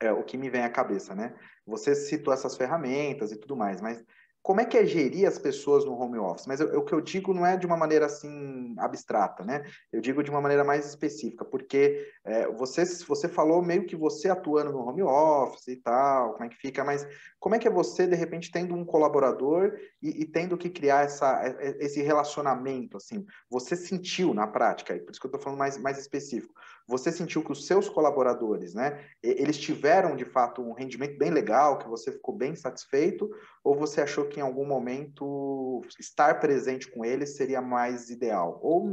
é 0.00 0.12
o 0.12 0.24
que 0.24 0.36
me 0.36 0.50
vem 0.50 0.64
à 0.64 0.70
cabeça, 0.70 1.14
né? 1.14 1.34
Você 1.66 1.94
citou 1.94 2.32
essas 2.32 2.56
ferramentas 2.56 3.32
e 3.32 3.36
tudo 3.36 3.56
mais, 3.56 3.80
mas 3.80 4.04
como 4.42 4.60
é 4.60 4.64
que 4.64 4.76
é 4.76 4.84
gerir 4.84 5.26
as 5.28 5.38
pessoas 5.38 5.84
no 5.84 5.92
home 5.92 6.18
office? 6.18 6.46
Mas 6.48 6.58
eu, 6.58 6.80
o 6.80 6.84
que 6.84 6.92
eu 6.92 7.00
digo 7.00 7.32
não 7.32 7.46
é 7.46 7.56
de 7.56 7.64
uma 7.64 7.76
maneira 7.76 8.06
assim 8.06 8.74
abstrata, 8.76 9.44
né? 9.44 9.62
Eu 9.92 10.00
digo 10.00 10.20
de 10.22 10.30
uma 10.30 10.40
maneira 10.40 10.64
mais 10.64 10.84
específica, 10.84 11.44
porque 11.44 12.08
é, 12.24 12.48
você, 12.48 12.84
você 12.84 13.28
falou 13.28 13.62
meio 13.62 13.86
que 13.86 13.94
você 13.94 14.28
atuando 14.28 14.72
no 14.72 14.80
home 14.80 15.02
office 15.02 15.68
e 15.68 15.76
tal, 15.76 16.32
como 16.32 16.44
é 16.44 16.48
que 16.48 16.56
fica, 16.56 16.82
mas 16.82 17.06
como 17.38 17.54
é 17.54 17.58
que 17.58 17.68
é 17.68 17.70
você, 17.70 18.04
de 18.04 18.16
repente, 18.16 18.50
tendo 18.50 18.74
um 18.74 18.84
colaborador 18.84 19.78
e, 20.02 20.22
e 20.22 20.26
tendo 20.26 20.58
que 20.58 20.68
criar 20.68 21.04
essa, 21.04 21.40
é, 21.44 21.68
é, 21.68 21.84
esse 21.84 22.02
relacionamento, 22.02 22.96
assim? 22.96 23.24
Você 23.48 23.76
sentiu 23.76 24.34
na 24.34 24.48
prática, 24.48 24.98
por 24.98 25.12
isso 25.12 25.20
que 25.20 25.26
eu 25.26 25.28
estou 25.28 25.40
falando 25.40 25.60
mais, 25.60 25.78
mais 25.78 25.98
específico, 25.98 26.52
você 26.86 27.10
sentiu 27.12 27.44
que 27.44 27.52
os 27.52 27.66
seus 27.66 27.88
colaboradores, 27.88 28.74
né, 28.74 29.04
eles 29.22 29.58
tiveram, 29.58 30.16
de 30.16 30.24
fato, 30.24 30.62
um 30.62 30.72
rendimento 30.72 31.18
bem 31.18 31.30
legal, 31.30 31.78
que 31.78 31.88
você 31.88 32.12
ficou 32.12 32.36
bem 32.36 32.54
satisfeito, 32.54 33.30
ou 33.62 33.74
você 33.74 34.00
achou 34.00 34.26
que 34.26 34.40
em 34.40 34.42
algum 34.42 34.66
momento 34.66 35.82
estar 35.98 36.40
presente 36.40 36.90
com 36.90 37.04
eles 37.04 37.36
seria 37.36 37.60
mais 37.60 38.10
ideal? 38.10 38.58
Ou 38.62 38.88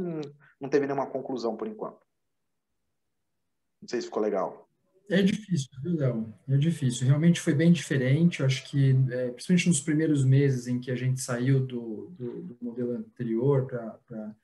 não, 0.60 0.68
teve 0.68 0.86
nenhuma 0.86 1.06
conclusão 1.06 1.56
por 1.56 1.66
enquanto? 1.66 2.00
Não 3.80 3.88
sei 3.88 4.00
se 4.00 4.06
ficou 4.06 4.22
legal. 4.22 4.68
É 5.08 5.22
difícil, 5.22 5.68
viu, 5.82 5.96
Léo? 5.96 6.34
É 6.48 6.56
difícil. 6.56 7.04
Realmente 7.04 7.40
foi 7.40 7.52
bem 7.52 7.72
diferente. 7.72 8.40
Eu 8.40 8.46
acho 8.46 8.70
que, 8.70 8.90
é, 9.10 9.30
principalmente 9.30 9.68
nos 9.68 9.80
primeiros 9.80 10.24
meses 10.24 10.68
em 10.68 10.78
que 10.78 10.88
a 10.88 10.94
gente 10.94 11.20
saiu 11.20 11.66
do, 11.66 12.12
do, 12.16 12.42
do 12.42 12.56
modelo 12.62 12.92
anterior 12.92 13.66
para 13.66 14.36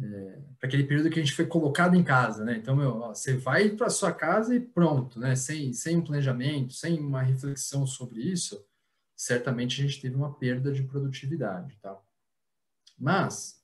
é, 0.00 0.38
aquele 0.62 0.84
período 0.84 1.10
que 1.10 1.18
a 1.18 1.22
gente 1.22 1.34
foi 1.34 1.46
colocado 1.46 1.94
em 1.94 2.02
casa, 2.02 2.44
né? 2.44 2.56
Então, 2.56 2.74
meu, 2.74 2.96
ó, 2.96 3.14
você 3.14 3.36
vai 3.36 3.70
para 3.70 3.90
sua 3.90 4.12
casa 4.12 4.54
e 4.54 4.60
pronto, 4.60 5.18
né? 5.18 5.34
Sem, 5.36 5.72
sem 5.72 5.96
um 5.96 6.04
planejamento, 6.04 6.72
sem 6.72 6.98
uma 6.98 7.22
reflexão 7.22 7.86
sobre 7.86 8.22
isso, 8.22 8.64
certamente 9.14 9.80
a 9.80 9.86
gente 9.86 10.00
teve 10.00 10.16
uma 10.16 10.34
perda 10.34 10.72
de 10.72 10.82
produtividade, 10.82 11.76
tá? 11.76 12.00
Mas 12.98 13.62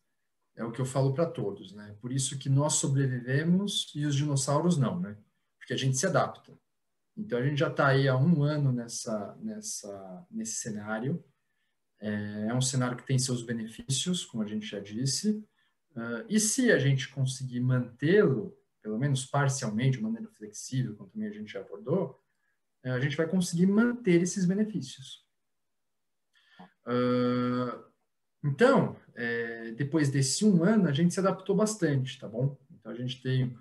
é 0.55 0.65
o 0.65 0.73
que 0.73 0.81
eu 0.81 0.87
falo 0.87 1.15
para 1.15 1.27
todos, 1.27 1.73
né? 1.73 1.97
Por 2.01 2.13
isso 2.13 2.39
que 2.39 2.49
nós 2.49 2.75
sobrevivemos 2.75 3.91
e 3.95 4.05
os 4.05 4.15
dinossauros 4.15 4.77
não, 4.77 5.01
né? 5.01 5.17
Porque 5.59 5.73
a 5.73 5.77
gente 5.77 5.97
se 5.97 6.07
adapta. 6.07 6.53
Então 7.17 7.39
a 7.39 7.43
gente 7.43 7.59
já 7.59 7.69
está 7.69 7.89
aí 7.89 8.07
há 8.07 8.17
um 8.17 8.43
ano 8.43 8.71
nessa, 8.71 9.37
nessa, 9.41 10.27
nesse 10.31 10.57
cenário. 10.57 11.25
É, 12.01 12.47
é 12.49 12.55
um 12.55 12.61
cenário 12.61 12.97
que 12.97 13.07
tem 13.07 13.19
seus 13.19 13.43
benefícios, 13.43 14.25
como 14.25 14.43
a 14.43 14.47
gente 14.47 14.67
já 14.67 14.79
disse. 14.79 15.45
Uh, 15.97 16.25
e 16.29 16.39
se 16.39 16.71
a 16.71 16.79
gente 16.79 17.09
conseguir 17.09 17.61
mantê-lo, 17.61 18.57
pelo 18.83 18.99
menos 18.99 19.27
parcialmente, 19.27 19.99
de 19.99 20.03
maneira 20.03 20.29
flexível, 20.29 20.95
como 20.97 21.11
também 21.11 21.29
a 21.29 21.33
gente 21.33 21.53
já 21.53 21.61
abordou, 21.61 22.21
uh, 22.85 22.93
a 22.93 23.01
gente 23.01 23.17
vai 23.17 23.27
conseguir 23.27 23.67
manter 23.67 24.23
esses 24.23 24.45
benefícios. 24.45 25.27
Uh, 26.87 27.85
então, 28.45 28.97
é, 29.17 29.73
depois 29.73 30.11
desse 30.11 30.45
um 30.45 30.63
ano, 30.63 30.89
a 30.89 30.93
gente 30.93 31.13
se 31.13 31.19
adaptou 31.19 31.57
bastante, 31.57 32.19
tá 32.19 32.29
bom? 32.29 32.57
Então, 32.71 32.93
a 32.93 32.95
gente 32.95 33.21
tem 33.21 33.59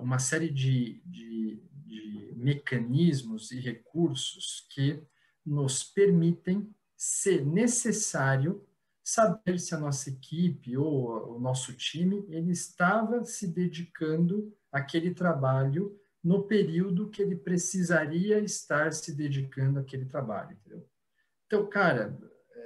uma 0.00 0.18
série 0.18 0.50
de, 0.50 1.00
de, 1.06 1.60
de 1.86 2.34
mecanismos 2.36 3.50
e 3.50 3.58
recursos 3.58 4.66
que 4.70 5.02
nos 5.44 5.82
permitem, 5.82 6.74
se 6.96 7.40
necessário, 7.40 8.65
saber 9.06 9.60
se 9.60 9.72
a 9.72 9.78
nossa 9.78 10.10
equipe 10.10 10.76
ou 10.76 11.36
o 11.36 11.38
nosso 11.38 11.72
time 11.72 12.26
ele 12.28 12.50
estava 12.50 13.22
se 13.22 13.46
dedicando 13.46 14.52
àquele 14.72 15.14
trabalho 15.14 15.96
no 16.24 16.42
período 16.42 17.08
que 17.08 17.22
ele 17.22 17.36
precisaria 17.36 18.40
estar 18.40 18.92
se 18.92 19.14
dedicando 19.14 19.78
àquele 19.78 20.06
trabalho, 20.06 20.56
entendeu? 20.56 20.84
Então, 21.46 21.64
cara, 21.68 22.18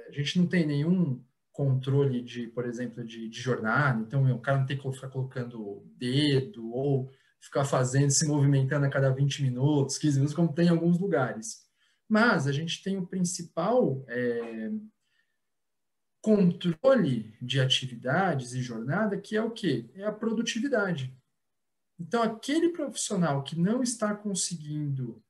a 0.07 0.11
gente 0.11 0.39
não 0.39 0.47
tem 0.47 0.65
nenhum 0.65 1.23
controle 1.51 2.23
de, 2.23 2.47
por 2.47 2.65
exemplo, 2.65 3.05
de, 3.05 3.29
de 3.29 3.39
jornada, 3.39 4.01
então 4.01 4.25
o 4.33 4.39
cara 4.39 4.57
não 4.57 4.65
tem 4.65 4.79
que 4.79 4.91
ficar 4.93 5.09
colocando 5.09 5.85
dedo 5.95 6.73
ou 6.73 7.11
ficar 7.39 7.65
fazendo, 7.65 8.09
se 8.09 8.27
movimentando 8.27 8.87
a 8.87 8.89
cada 8.89 9.13
20 9.13 9.43
minutos, 9.43 9.99
15 9.99 10.15
minutos, 10.15 10.35
como 10.35 10.53
tem 10.53 10.65
em 10.65 10.69
alguns 10.69 10.97
lugares. 10.97 11.67
Mas 12.09 12.47
a 12.47 12.51
gente 12.51 12.81
tem 12.81 12.97
o 12.97 13.05
principal 13.05 14.03
é, 14.07 14.71
controle 16.21 17.35
de 17.41 17.59
atividades 17.59 18.53
e 18.53 18.61
jornada, 18.61 19.17
que 19.17 19.35
é 19.35 19.41
o 19.41 19.51
quê? 19.51 19.89
É 19.95 20.03
a 20.03 20.11
produtividade. 20.11 21.15
Então, 21.99 22.21
aquele 22.21 22.69
profissional 22.69 23.43
que 23.43 23.59
não 23.59 23.81
está 23.81 24.15
conseguindo 24.15 25.21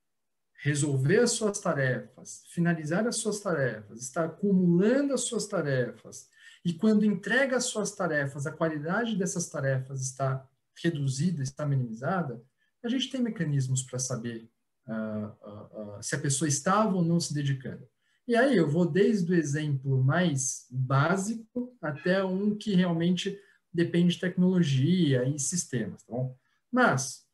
resolver 0.61 1.19
as 1.19 1.31
suas 1.31 1.59
tarefas, 1.59 2.43
finalizar 2.53 3.07
as 3.07 3.17
suas 3.17 3.39
tarefas, 3.39 4.01
está 4.01 4.25
acumulando 4.25 5.13
as 5.13 5.21
suas 5.21 5.47
tarefas, 5.47 6.29
e 6.63 6.73
quando 6.73 7.05
entrega 7.05 7.57
as 7.57 7.65
suas 7.65 7.91
tarefas, 7.91 8.45
a 8.45 8.51
qualidade 8.51 9.17
dessas 9.17 9.49
tarefas 9.49 10.01
está 10.01 10.47
reduzida, 10.83 11.41
está 11.41 11.65
minimizada, 11.65 12.41
a 12.83 12.87
gente 12.87 13.09
tem 13.09 13.21
mecanismos 13.21 13.83
para 13.83 13.99
saber 13.99 14.49
uh, 14.87 14.93
uh, 14.93 15.97
uh, 15.97 16.03
se 16.03 16.15
a 16.15 16.19
pessoa 16.19 16.47
estava 16.47 16.95
ou 16.95 17.03
não 17.03 17.19
se 17.19 17.33
dedicando. 17.33 17.87
E 18.27 18.35
aí 18.35 18.55
eu 18.55 18.69
vou 18.69 18.85
desde 18.85 19.31
o 19.31 19.35
exemplo 19.35 20.03
mais 20.03 20.67
básico 20.69 21.75
até 21.81 22.23
um 22.23 22.55
que 22.55 22.73
realmente 22.75 23.37
depende 23.73 24.15
de 24.15 24.21
tecnologia 24.21 25.27
e 25.27 25.39
sistemas, 25.39 26.03
tá 26.03 26.13
bom? 26.13 26.37
Mas, 26.71 27.25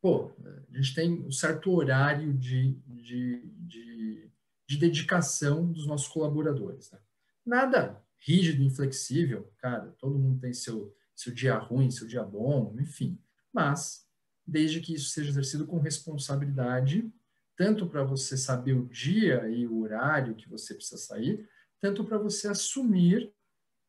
pô, 0.00 0.30
a 0.70 0.76
gente 0.76 0.94
tem 0.94 1.12
um 1.24 1.30
certo 1.30 1.70
horário 1.72 2.32
de, 2.34 2.74
de, 2.86 3.42
de, 3.56 4.30
de 4.66 4.78
dedicação 4.78 5.70
dos 5.70 5.86
nossos 5.86 6.08
colaboradores. 6.08 6.90
Né? 6.90 6.98
Nada 7.44 8.02
rígido, 8.18 8.62
inflexível, 8.62 9.52
cara, 9.58 9.94
todo 9.98 10.18
mundo 10.18 10.40
tem 10.40 10.52
seu, 10.52 10.94
seu 11.14 11.32
dia 11.32 11.56
ruim, 11.56 11.90
seu 11.90 12.06
dia 12.06 12.22
bom, 12.22 12.74
enfim. 12.78 13.18
Mas, 13.52 14.06
desde 14.46 14.80
que 14.80 14.94
isso 14.94 15.10
seja 15.10 15.30
exercido 15.30 15.66
com 15.66 15.78
responsabilidade 15.78 17.10
tanto 17.56 17.86
para 17.88 18.04
você 18.04 18.36
saber 18.36 18.74
o 18.74 18.86
dia 18.86 19.48
e 19.48 19.66
o 19.66 19.80
horário 19.80 20.34
que 20.34 20.48
você 20.48 20.74
precisa 20.74 20.98
sair, 20.98 21.48
tanto 21.80 22.04
para 22.04 22.18
você 22.18 22.48
assumir 22.48 23.32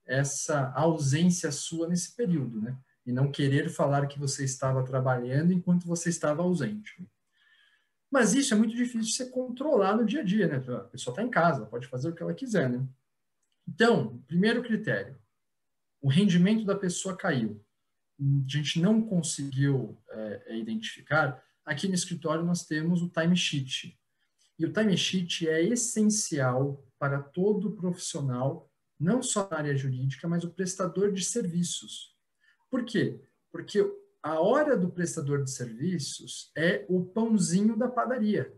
essa 0.05 0.71
ausência 0.73 1.51
sua 1.51 1.87
nesse 1.87 2.15
período, 2.15 2.61
né? 2.61 2.77
E 3.05 3.11
não 3.11 3.31
querer 3.31 3.69
falar 3.69 4.07
que 4.07 4.19
você 4.19 4.43
estava 4.43 4.83
trabalhando 4.83 5.51
enquanto 5.51 5.85
você 5.85 6.09
estava 6.09 6.41
ausente. 6.41 7.05
Mas 8.09 8.33
isso 8.33 8.53
é 8.53 8.57
muito 8.57 8.75
difícil 8.75 9.01
de 9.01 9.13
ser 9.13 9.25
controlado 9.31 10.01
no 10.01 10.07
dia 10.07 10.21
a 10.21 10.23
dia, 10.23 10.47
né? 10.47 10.57
A 10.75 10.79
pessoa 10.81 11.11
está 11.11 11.21
em 11.21 11.29
casa, 11.29 11.65
pode 11.65 11.87
fazer 11.87 12.09
o 12.09 12.15
que 12.15 12.23
ela 12.23 12.33
quiser, 12.33 12.69
né? 12.69 12.87
Então, 13.67 14.17
primeiro 14.27 14.63
critério, 14.63 15.19
o 16.01 16.07
rendimento 16.07 16.63
da 16.63 16.75
pessoa 16.75 17.17
caiu. 17.17 17.61
A 18.19 18.23
gente 18.47 18.79
não 18.79 19.01
conseguiu 19.01 19.97
é, 20.09 20.57
identificar 20.57 21.43
Aqui 21.67 21.85
no 21.85 21.95
escritório 21.95 22.45
nós 22.45 22.65
temos 22.65 23.01
o 23.01 23.09
timesheet. 23.09 23.99
E 24.57 24.65
o 24.65 24.71
timesheet 24.71 25.49
é 25.49 25.61
essencial 25.61 26.81
para 26.97 27.21
todo 27.21 27.73
profissional, 27.73 28.71
não 28.97 29.21
só 29.21 29.49
na 29.51 29.57
área 29.57 29.75
jurídica, 29.75 30.29
mas 30.29 30.45
o 30.45 30.49
prestador 30.49 31.11
de 31.11 31.25
serviços. 31.25 32.15
Por 32.71 32.85
quê? 32.85 33.19
Porque 33.51 33.85
a 34.23 34.39
hora 34.39 34.77
do 34.77 34.89
prestador 34.89 35.43
de 35.43 35.51
serviços 35.51 36.51
é 36.55 36.85
o 36.87 37.03
pãozinho 37.03 37.75
da 37.77 37.89
padaria. 37.89 38.49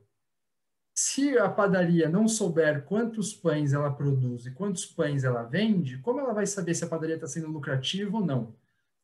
Se 0.94 1.36
a 1.36 1.50
padaria 1.50 2.08
não 2.08 2.28
souber 2.28 2.86
quantos 2.86 3.34
pães 3.34 3.74
ela 3.74 3.92
produz 3.92 4.46
e 4.46 4.52
quantos 4.52 4.86
pães 4.86 5.24
ela 5.24 5.42
vende, 5.42 5.98
como 5.98 6.20
ela 6.20 6.34
vai 6.34 6.46
saber 6.46 6.76
se 6.76 6.86
a 6.86 6.88
padaria 6.88 7.16
está 7.16 7.26
sendo 7.26 7.48
lucrativa 7.48 8.18
ou 8.18 8.24
não? 8.24 8.56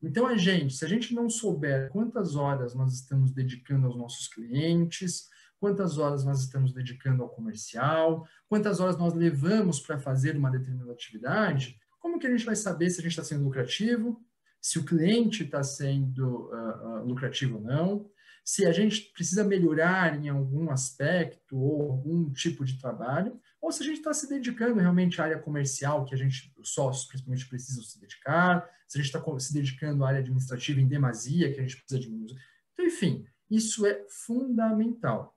Então, 0.05 0.27
a 0.27 0.37
gente, 0.37 0.75
se 0.75 0.85
a 0.85 0.87
gente 0.87 1.15
não 1.15 1.27
souber 1.27 1.89
quantas 1.89 2.35
horas 2.35 2.75
nós 2.75 2.93
estamos 2.93 3.31
dedicando 3.31 3.87
aos 3.87 3.97
nossos 3.97 4.27
clientes, 4.27 5.27
quantas 5.59 5.97
horas 5.97 6.23
nós 6.23 6.41
estamos 6.41 6.71
dedicando 6.71 7.23
ao 7.23 7.29
comercial, 7.29 8.23
quantas 8.47 8.79
horas 8.79 8.97
nós 8.97 9.15
levamos 9.15 9.79
para 9.79 9.97
fazer 9.97 10.37
uma 10.37 10.51
determinada 10.51 10.91
atividade, 10.91 11.79
como 11.99 12.19
que 12.19 12.27
a 12.27 12.29
gente 12.29 12.45
vai 12.45 12.55
saber 12.55 12.91
se 12.91 12.99
a 12.99 13.01
gente 13.01 13.13
está 13.13 13.23
sendo 13.23 13.45
lucrativo, 13.45 14.23
se 14.61 14.77
o 14.77 14.85
cliente 14.85 15.43
está 15.43 15.63
sendo 15.63 16.51
uh, 16.51 16.99
uh, 16.99 17.05
lucrativo 17.05 17.55
ou 17.55 17.63
não, 17.63 18.09
se 18.43 18.63
a 18.63 18.71
gente 18.71 19.11
precisa 19.11 19.43
melhorar 19.43 20.23
em 20.23 20.29
algum 20.29 20.69
aspecto 20.69 21.57
ou 21.57 21.81
algum 21.93 22.31
tipo 22.31 22.63
de 22.63 22.79
trabalho, 22.79 23.39
ou 23.66 23.72
se 23.72 23.82
a 23.82 23.86
gente 23.88 23.97
está 23.97 24.13
se 24.13 24.30
dedicando 24.30 24.80
realmente 24.80 25.20
à 25.20 25.24
área 25.24 25.39
comercial, 25.39 26.05
que 26.05 26.13
a 26.13 26.18
gente, 26.18 26.53
os 26.55 26.72
sócios 26.72 27.07
principalmente 27.07 27.49
precisam 27.49 27.84
se 27.84 27.99
dedicar, 27.99 28.70
se 28.88 28.95
a 28.95 29.01
gente 29.01 29.07
está 29.11 29.39
se 29.39 29.51
dedicando 29.51 30.05
à 30.05 30.09
área 30.09 30.20
administrativa 30.20 30.80
em 30.80 30.88
demasia, 30.88 31.51
que 31.51 31.59
a 31.59 31.63
gente 31.63 31.78
precisa 31.78 31.99
diminuir. 31.99 32.39
Então, 32.72 32.86
enfim, 32.86 33.26
isso 33.49 33.84
é 33.88 34.05
fundamental. 34.07 35.36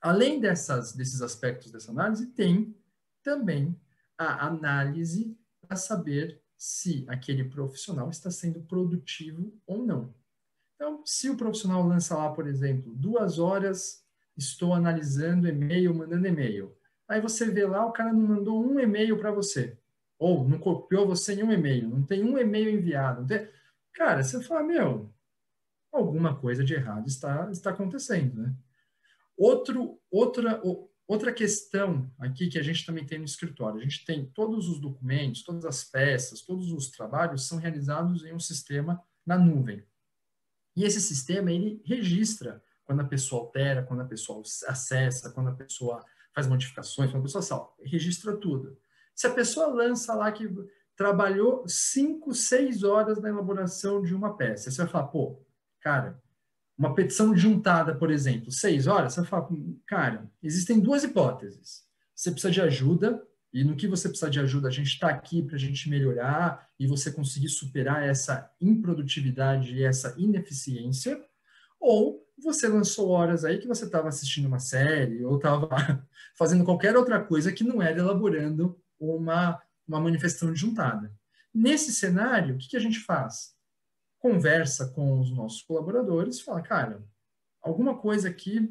Além 0.00 0.40
dessas, 0.40 0.92
desses 0.92 1.22
aspectos 1.22 1.70
dessa 1.70 1.92
análise, 1.92 2.26
tem 2.32 2.76
também 3.22 3.80
a 4.18 4.44
análise 4.48 5.38
para 5.60 5.76
saber 5.76 6.42
se 6.56 7.04
aquele 7.08 7.44
profissional 7.44 8.10
está 8.10 8.28
sendo 8.28 8.60
produtivo 8.62 9.56
ou 9.64 9.86
não. 9.86 10.12
Então, 10.74 11.00
se 11.06 11.30
o 11.30 11.36
profissional 11.36 11.86
lança 11.86 12.16
lá, 12.16 12.32
por 12.32 12.48
exemplo, 12.48 12.92
duas 12.92 13.38
horas, 13.38 14.04
estou 14.36 14.74
analisando 14.74 15.46
e-mail, 15.46 15.94
mandando 15.94 16.26
e-mail. 16.26 16.75
Aí 17.08 17.20
você 17.20 17.50
vê 17.50 17.64
lá, 17.64 17.86
o 17.86 17.92
cara 17.92 18.12
não 18.12 18.20
mandou 18.20 18.64
um 18.64 18.80
e-mail 18.80 19.18
para 19.18 19.30
você. 19.30 19.78
Ou 20.18 20.48
não 20.48 20.58
copiou 20.58 21.06
você 21.06 21.34
em 21.34 21.42
um 21.42 21.52
e-mail, 21.52 21.88
não 21.88 22.02
tem 22.02 22.24
um 22.24 22.38
e-mail 22.38 22.70
enviado. 22.70 23.26
Tem... 23.26 23.48
Cara, 23.92 24.22
você 24.22 24.42
fala, 24.42 24.62
meu, 24.62 25.12
alguma 25.92 26.36
coisa 26.36 26.64
de 26.64 26.74
errado 26.74 27.06
está, 27.06 27.48
está 27.50 27.70
acontecendo, 27.70 28.42
né? 28.42 28.54
Outro, 29.36 30.00
outra, 30.10 30.62
outra 31.06 31.32
questão 31.32 32.10
aqui 32.18 32.48
que 32.48 32.58
a 32.58 32.62
gente 32.62 32.86
também 32.86 33.04
tem 33.04 33.18
no 33.18 33.24
escritório, 33.24 33.78
a 33.78 33.82
gente 33.82 34.04
tem 34.04 34.24
todos 34.24 34.68
os 34.68 34.80
documentos, 34.80 35.42
todas 35.42 35.64
as 35.66 35.84
peças, 35.84 36.40
todos 36.40 36.72
os 36.72 36.90
trabalhos 36.90 37.46
são 37.46 37.58
realizados 37.58 38.24
em 38.24 38.32
um 38.32 38.40
sistema 38.40 39.02
na 39.24 39.36
nuvem. 39.36 39.84
E 40.74 40.84
esse 40.84 41.00
sistema, 41.00 41.52
ele 41.52 41.82
registra 41.84 42.62
quando 42.84 43.00
a 43.00 43.04
pessoa 43.04 43.42
altera, 43.42 43.82
quando 43.82 44.00
a 44.00 44.06
pessoa 44.06 44.42
acessa, 44.66 45.30
quando 45.30 45.48
a 45.48 45.54
pessoa 45.54 46.04
faz 46.36 46.46
modificações, 46.46 47.10
pessoa 47.10 47.40
salva, 47.40 47.70
registra 47.82 48.36
tudo. 48.36 48.76
Se 49.14 49.26
a 49.26 49.32
pessoa 49.32 49.68
lança 49.68 50.14
lá 50.14 50.30
que 50.30 50.46
trabalhou 50.94 51.66
5, 51.66 52.34
6 52.34 52.82
horas 52.82 53.18
na 53.22 53.30
elaboração 53.30 54.02
de 54.02 54.14
uma 54.14 54.36
peça, 54.36 54.70
você 54.70 54.82
vai 54.82 54.86
falar, 54.86 55.06
pô, 55.06 55.42
cara, 55.80 56.22
uma 56.76 56.94
petição 56.94 57.34
juntada, 57.34 57.94
por 57.94 58.10
exemplo, 58.10 58.52
seis 58.52 58.86
horas, 58.86 59.14
você 59.14 59.24
fala, 59.24 59.48
cara, 59.86 60.30
existem 60.42 60.78
duas 60.78 61.04
hipóteses. 61.04 61.84
Você 62.14 62.30
precisa 62.30 62.50
de 62.50 62.60
ajuda, 62.60 63.26
e 63.50 63.64
no 63.64 63.74
que 63.74 63.88
você 63.88 64.08
precisa 64.08 64.30
de 64.30 64.38
ajuda, 64.38 64.68
a 64.68 64.70
gente 64.70 64.88
está 64.88 65.08
aqui 65.08 65.42
para 65.42 65.56
a 65.56 65.58
gente 65.58 65.88
melhorar 65.88 66.68
e 66.78 66.86
você 66.86 67.10
conseguir 67.10 67.48
superar 67.48 68.02
essa 68.02 68.50
improdutividade 68.60 69.74
e 69.74 69.82
essa 69.82 70.14
ineficiência, 70.18 71.18
ou 71.80 72.25
você 72.42 72.68
lançou 72.68 73.08
horas 73.08 73.44
aí 73.44 73.58
que 73.58 73.66
você 73.66 73.84
estava 73.84 74.08
assistindo 74.08 74.46
uma 74.46 74.58
série 74.58 75.24
ou 75.24 75.36
estava 75.36 75.68
fazendo 76.36 76.64
qualquer 76.64 76.96
outra 76.96 77.22
coisa 77.22 77.52
que 77.52 77.64
não 77.64 77.80
era 77.80 77.98
elaborando 77.98 78.78
uma, 78.98 79.60
uma 79.86 80.00
manifestação 80.00 80.54
juntada. 80.54 81.12
Nesse 81.52 81.92
cenário, 81.92 82.54
o 82.54 82.58
que, 82.58 82.68
que 82.68 82.76
a 82.76 82.80
gente 82.80 83.00
faz? 83.00 83.54
Conversa 84.18 84.88
com 84.88 85.20
os 85.20 85.30
nossos 85.30 85.62
colaboradores, 85.62 86.40
fala, 86.40 86.60
cara, 86.60 87.02
alguma 87.62 87.96
coisa 87.96 88.28
aqui 88.28 88.70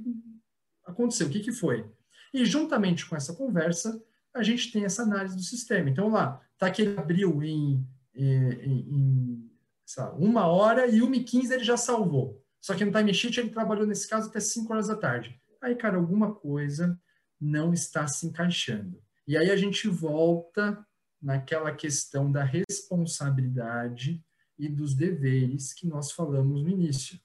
aconteceu, 0.85 1.27
o 1.27 1.29
que, 1.29 1.39
que 1.39 1.51
foi? 1.51 1.89
E 2.33 2.45
juntamente 2.45 3.07
com 3.07 3.15
essa 3.15 3.33
conversa, 3.33 4.01
a 4.33 4.43
gente 4.43 4.71
tem 4.71 4.85
essa 4.85 5.03
análise 5.03 5.35
do 5.35 5.41
sistema. 5.41 5.89
Então, 5.89 6.09
lá, 6.09 6.41
tá 6.57 6.69
que 6.69 6.81
ele 6.81 6.97
abriu 6.97 7.41
em, 7.41 7.87
em, 8.13 8.79
em 8.79 9.51
sabe, 9.85 10.23
uma 10.23 10.47
hora 10.47 10.87
e 10.87 11.01
uma 11.01 11.15
e 11.15 11.23
quinze 11.23 11.53
ele 11.53 11.63
já 11.63 11.77
salvou. 11.77 12.44
Só 12.65 12.73
que 12.73 12.83
no 12.83 12.91
time 12.91 13.13
sheet 13.13 13.39
ele 13.39 13.51
trabalhou 13.51 13.85
nesse 13.85 14.09
caso 14.09 14.27
até 14.27 14.39
5 14.39 14.73
horas 14.73 14.87
da 14.87 14.95
tarde. 14.95 15.39
Aí, 15.61 15.75
cara, 15.75 15.97
alguma 15.97 16.33
coisa 16.33 16.99
não 17.39 17.71
está 17.71 18.07
se 18.07 18.25
encaixando. 18.25 18.99
E 19.27 19.37
aí 19.37 19.51
a 19.51 19.55
gente 19.55 19.87
volta 19.87 20.83
naquela 21.21 21.71
questão 21.71 22.31
da 22.31 22.43
responsabilidade 22.43 24.19
e 24.57 24.67
dos 24.67 24.95
deveres 24.95 25.73
que 25.73 25.85
nós 25.85 26.11
falamos 26.11 26.63
no 26.63 26.67
início. 26.67 27.19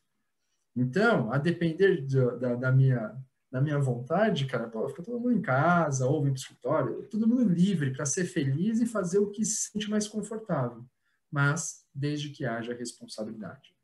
Então, 0.76 1.32
a 1.32 1.38
depender 1.38 2.06
da, 2.38 2.56
da, 2.56 2.70
minha, 2.70 3.16
da 3.50 3.62
minha 3.62 3.78
vontade, 3.78 4.44
cara, 4.44 4.68
pô, 4.68 4.86
fica 4.90 5.02
todo 5.02 5.20
mundo 5.20 5.32
em 5.32 5.40
casa, 5.40 6.06
ou 6.06 6.22
vem 6.22 6.34
para 6.34 6.38
o 6.38 6.42
escritório, 6.42 7.08
todo 7.08 7.26
mundo 7.26 7.44
livre 7.44 7.94
para 7.94 8.04
ser 8.04 8.26
feliz 8.26 8.78
e 8.78 8.84
fazer 8.84 9.20
o 9.20 9.30
que 9.30 9.42
se 9.46 9.70
sente 9.70 9.88
mais 9.88 10.06
confortável, 10.06 10.84
mas 11.32 11.86
desde 11.94 12.28
que 12.28 12.44
haja 12.44 12.74
responsabilidade. 12.74 13.79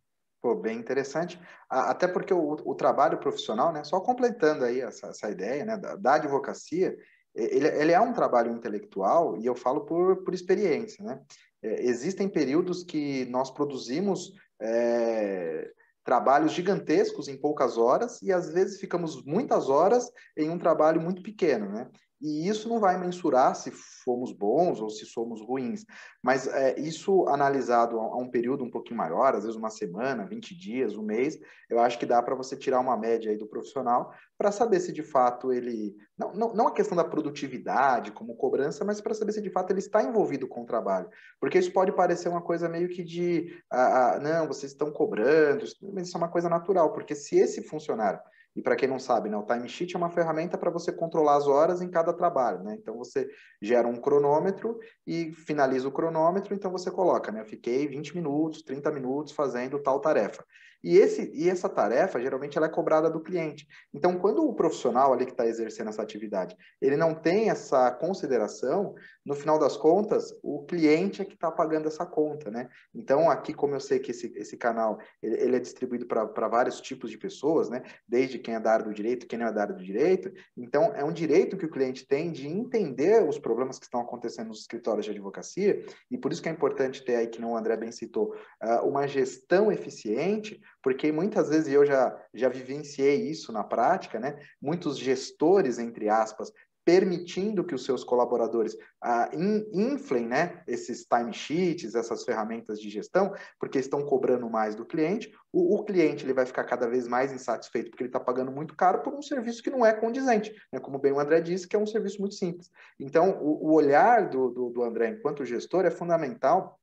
Pô, 0.47 0.55
bem 0.55 0.78
interessante. 0.78 1.40
Até 1.68 2.07
porque 2.07 2.32
o, 2.32 2.53
o 2.53 2.72
trabalho 2.76 3.18
profissional, 3.18 3.72
né, 3.72 3.82
só 3.82 3.99
completando 3.99 4.64
aí 4.64 4.80
essa, 4.80 5.09
essa 5.09 5.28
ideia 5.28 5.64
né, 5.64 5.76
da, 5.76 5.97
da 5.97 6.14
advocacia, 6.14 6.97
ele, 7.34 7.66
ele, 7.66 7.90
é 7.90 8.01
um 8.01 8.12
trabalho 8.12 8.53
intelectual 8.53 9.36
e 9.38 9.44
eu 9.44 9.57
falo 9.57 9.80
por, 9.80 10.22
por 10.22 10.32
experiência. 10.32 11.05
Né? 11.05 11.20
É, 11.64 11.82
existem 11.82 12.28
períodos 12.28 12.84
que 12.84 13.24
nós 13.24 13.51
produzimos 13.51 14.34
é, 14.62 15.68
trabalhos 16.05 16.53
gigantescos 16.53 17.26
em 17.26 17.36
poucas 17.36 17.76
horas 17.76 18.22
e 18.22 18.32
às 18.32 18.49
vezes 18.49 18.78
ficamos 18.78 19.24
muitas 19.24 19.68
horas 19.68 20.09
em 20.36 20.49
um 20.49 20.61
trabalho 20.61 21.01
muito 21.01 21.22
pequeno. 21.22 21.68
Né? 21.72 21.90
E 22.21 22.49
isso 22.49 22.69
não 22.69 22.81
vai 22.81 22.99
mensurar 22.99 23.55
se 23.55 23.71
fomos 23.71 24.33
bons 24.33 24.81
ou 24.81 24.89
se 24.89 25.05
somos 25.05 25.41
ruins, 25.43 25.85
mas 26.23 26.47
é, 26.47 26.79
isso 26.81 27.29
analisado 27.29 27.99
a 27.99 28.17
um 28.17 28.31
período 28.31 28.64
um 28.64 28.71
pouquinho 28.71 28.97
maior, 28.97 29.35
às 29.35 29.45
vezes 29.45 29.57
uma 29.57 29.69
semana, 29.69 30.27
20 30.27 30.57
dias, 30.57 30.97
um 30.97 31.03
mês, 31.03 31.39
eu 31.69 31.79
acho 31.79 31.99
que 31.99 32.07
dá 32.07 32.23
para 32.23 32.35
você 32.35 32.57
tirar 32.57 32.81
uma 32.81 32.97
média 32.97 33.31
aí 33.31 33.37
do 33.37 33.47
profissional 33.47 34.14
para 34.39 34.51
saber 34.51 34.81
se 34.81 34.93
de 34.93 35.03
fato 35.03 35.53
ele. 35.53 35.95
Não, 36.17 36.33
não, 36.33 36.55
não 36.55 36.69
a 36.69 36.73
questão 36.73 36.97
da 36.97 37.05
produtividade 37.05 38.12
como 38.12 38.37
cobrança, 38.37 38.85
mas 38.85 39.01
para 39.01 39.14
saber 39.14 39.33
se 39.33 39.43
de 39.43 39.51
fato 39.51 39.71
ele 39.71 39.81
está 39.81 40.03
envolvido 40.03 40.49
com 40.49 40.62
o 40.62 40.67
trabalho. 40.67 41.09
Porque 41.39 41.59
isso 41.59 41.73
pode 41.73 41.93
parecer 41.93 42.29
uma 42.29 42.41
coisa 42.41 42.69
meio 42.69 42.89
que 42.89 43.05
de. 43.05 43.62
Ah, 43.71 44.14
ah, 44.14 44.21
não, 44.21 44.47
vocês 44.47 44.73
estão 44.73 44.91
cobrando, 44.91 45.64
mas 45.93 46.09
isso 46.09 46.17
é 46.17 46.19
uma 46.19 46.31
coisa 46.31 46.49
natural, 46.49 46.93
porque 46.93 47.14
se 47.14 47.37
esse 47.37 47.62
funcionário 47.62 48.21
e 48.57 48.62
para 48.62 48.74
quem 48.74 48.88
não 48.88 48.98
sabe, 48.98 49.28
né, 49.28 49.36
o 49.36 49.42
timesheet 49.42 49.94
é 49.94 49.98
uma 49.98 50.09
ferramenta 50.09 50.57
para 50.57 50.70
você 50.70 50.90
controlar 50.90 51.36
as 51.36 51.46
horas 51.46 51.82
em 51.82 51.90
cada 51.90 52.12
trabalho. 52.12 52.64
Né? 52.64 52.74
Então 52.80 52.96
você 52.96 53.28
gera 53.61 53.86
um 53.86 54.00
cronômetro 54.00 54.78
e 55.07 55.30
finaliza 55.32 55.86
o 55.86 55.92
cronômetro, 55.92 56.54
então 56.54 56.72
você 56.72 56.90
coloca, 56.90 57.30
né? 57.30 57.42
Eu 57.42 57.44
fiquei 57.44 57.86
20 57.86 58.14
minutos, 58.16 58.62
30 58.62 58.90
minutos 58.90 59.34
fazendo 59.34 59.78
tal 59.78 60.00
tarefa. 60.00 60.42
E, 60.82 60.96
esse, 60.96 61.30
e 61.34 61.50
essa 61.50 61.68
tarefa, 61.68 62.20
geralmente, 62.20 62.57
ela 62.57 62.66
é 62.66 62.70
cobrada 62.70 63.11
do 63.11 63.20
cliente. 63.20 63.66
Então, 63.92 64.18
quando 64.18 64.46
o 64.46 64.54
profissional 64.54 65.12
ali 65.12 65.24
que 65.24 65.32
está 65.32 65.46
exercendo 65.46 65.88
essa 65.88 66.02
atividade, 66.02 66.57
ele 66.80 66.96
não 66.96 67.14
tem 67.14 67.50
essa 67.50 67.90
consideração, 67.90 68.94
no 69.27 69.35
final 69.35 69.59
das 69.59 69.77
contas, 69.77 70.33
o 70.41 70.64
cliente 70.64 71.20
é 71.20 71.24
que 71.24 71.35
está 71.35 71.51
pagando 71.51 71.89
essa 71.89 72.07
conta, 72.07 72.49
né? 72.49 72.68
Então, 72.95 73.29
aqui, 73.29 73.53
como 73.53 73.74
eu 73.74 73.81
sei 73.81 73.99
que 73.99 74.12
esse, 74.12 74.33
esse 74.37 74.57
canal, 74.57 75.01
ele, 75.20 75.35
ele 75.41 75.57
é 75.57 75.59
distribuído 75.59 76.07
para 76.07 76.47
vários 76.47 76.81
tipos 76.81 77.11
de 77.11 77.18
pessoas, 77.18 77.68
né? 77.68 77.83
Desde 78.07 78.39
quem 78.39 78.55
é 78.55 78.61
da 78.61 78.72
área 78.72 78.85
do 78.85 78.95
direito, 78.95 79.27
quem 79.27 79.37
não 79.37 79.49
é 79.49 79.53
da 79.53 79.62
área 79.62 79.74
do 79.74 79.83
direito. 79.83 80.33
Então, 80.57 80.93
é 80.95 81.05
um 81.05 81.12
direito 81.12 81.57
que 81.57 81.66
o 81.66 81.70
cliente 81.70 82.07
tem 82.07 82.31
de 82.31 82.47
entender 82.47 83.29
os 83.29 83.37
problemas 83.37 83.81
que 83.81 83.87
estão 83.87 84.01
acontecendo 84.01 84.47
nos 84.47 84.61
escritórios 84.61 85.05
de 85.05 85.11
advocacia, 85.11 85.85
e 86.09 86.16
por 86.16 86.31
isso 86.31 86.41
que 86.41 86.49
é 86.49 86.53
importante 86.53 87.05
ter 87.05 87.16
aí, 87.16 87.27
que 87.27 87.41
não 87.41 87.53
o 87.53 87.57
André 87.57 87.77
bem 87.77 87.91
citou, 87.91 88.33
ah, 88.61 88.83
uma 88.83 89.09
gestão 89.09 89.72
eficiente, 89.72 90.61
porque 90.81 91.11
muitas 91.11 91.49
vezes 91.49 91.66
eu 91.66 91.85
já, 91.85 92.16
já 92.33 92.49
vivenciei 92.49 93.29
isso 93.29 93.51
na 93.51 93.64
prática, 93.64 94.20
né? 94.20 94.39
Muitos 94.62 94.97
gestores, 94.97 95.81
entre 95.81 96.09
aspas, 96.09 96.53
permitindo 96.87 97.64
que 97.64 97.74
os 97.74 97.84
seus 97.84 98.05
colaboradores 98.05 98.76
ah, 99.03 99.28
inflem 99.34 100.24
né, 100.24 100.62
esses 100.68 101.05
timesheets, 101.05 101.97
essas 101.97 102.22
ferramentas 102.22 102.80
de 102.80 102.89
gestão, 102.89 103.34
porque 103.59 103.80
estão 103.80 104.07
cobrando 104.07 104.49
mais 104.49 104.76
do 104.76 104.87
cliente. 104.87 105.32
O, 105.53 105.74
o 105.74 105.84
cliente 105.84 106.24
ele 106.24 106.32
vai 106.32 106.47
ficar 106.47 106.62
cada 106.62 106.89
vez 106.89 107.09
mais 107.09 107.32
insatisfeito 107.32 107.91
porque 107.91 108.05
ele 108.05 108.09
está 108.09 108.20
pagando 108.20 108.53
muito 108.53 108.76
caro 108.76 109.03
por 109.03 109.12
um 109.12 109.20
serviço 109.20 109.64
que 109.64 109.70
não 109.70 109.84
é 109.84 109.93
condizente, 109.93 110.55
né, 110.72 110.78
como 110.78 111.01
bem 111.01 111.11
o 111.11 111.18
André 111.18 111.41
disse, 111.41 111.66
que 111.66 111.74
é 111.74 111.78
um 111.78 111.87
serviço 111.87 112.20
muito 112.20 112.37
simples. 112.37 112.70
Então, 113.01 113.37
o, 113.43 113.66
o 113.66 113.72
olhar 113.74 114.28
do, 114.28 114.51
do, 114.51 114.70
do 114.70 114.82
André 114.84 115.09
enquanto 115.09 115.45
gestor 115.45 115.84
é 115.84 115.91
fundamental 115.91 116.78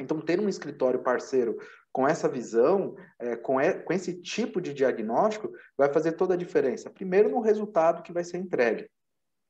então, 0.00 0.18
ter 0.18 0.40
um 0.40 0.48
escritório 0.48 1.02
parceiro 1.02 1.58
com 1.92 2.08
essa 2.08 2.26
visão, 2.26 2.96
é, 3.18 3.36
com, 3.36 3.60
e, 3.60 3.74
com 3.82 3.92
esse 3.92 4.14
tipo 4.22 4.62
de 4.62 4.72
diagnóstico, 4.72 5.52
vai 5.76 5.92
fazer 5.92 6.12
toda 6.12 6.32
a 6.32 6.38
diferença. 6.38 6.88
Primeiro, 6.88 7.28
no 7.28 7.40
resultado 7.40 8.02
que 8.02 8.14
vai 8.14 8.24
ser 8.24 8.38
entregue. 8.38 8.88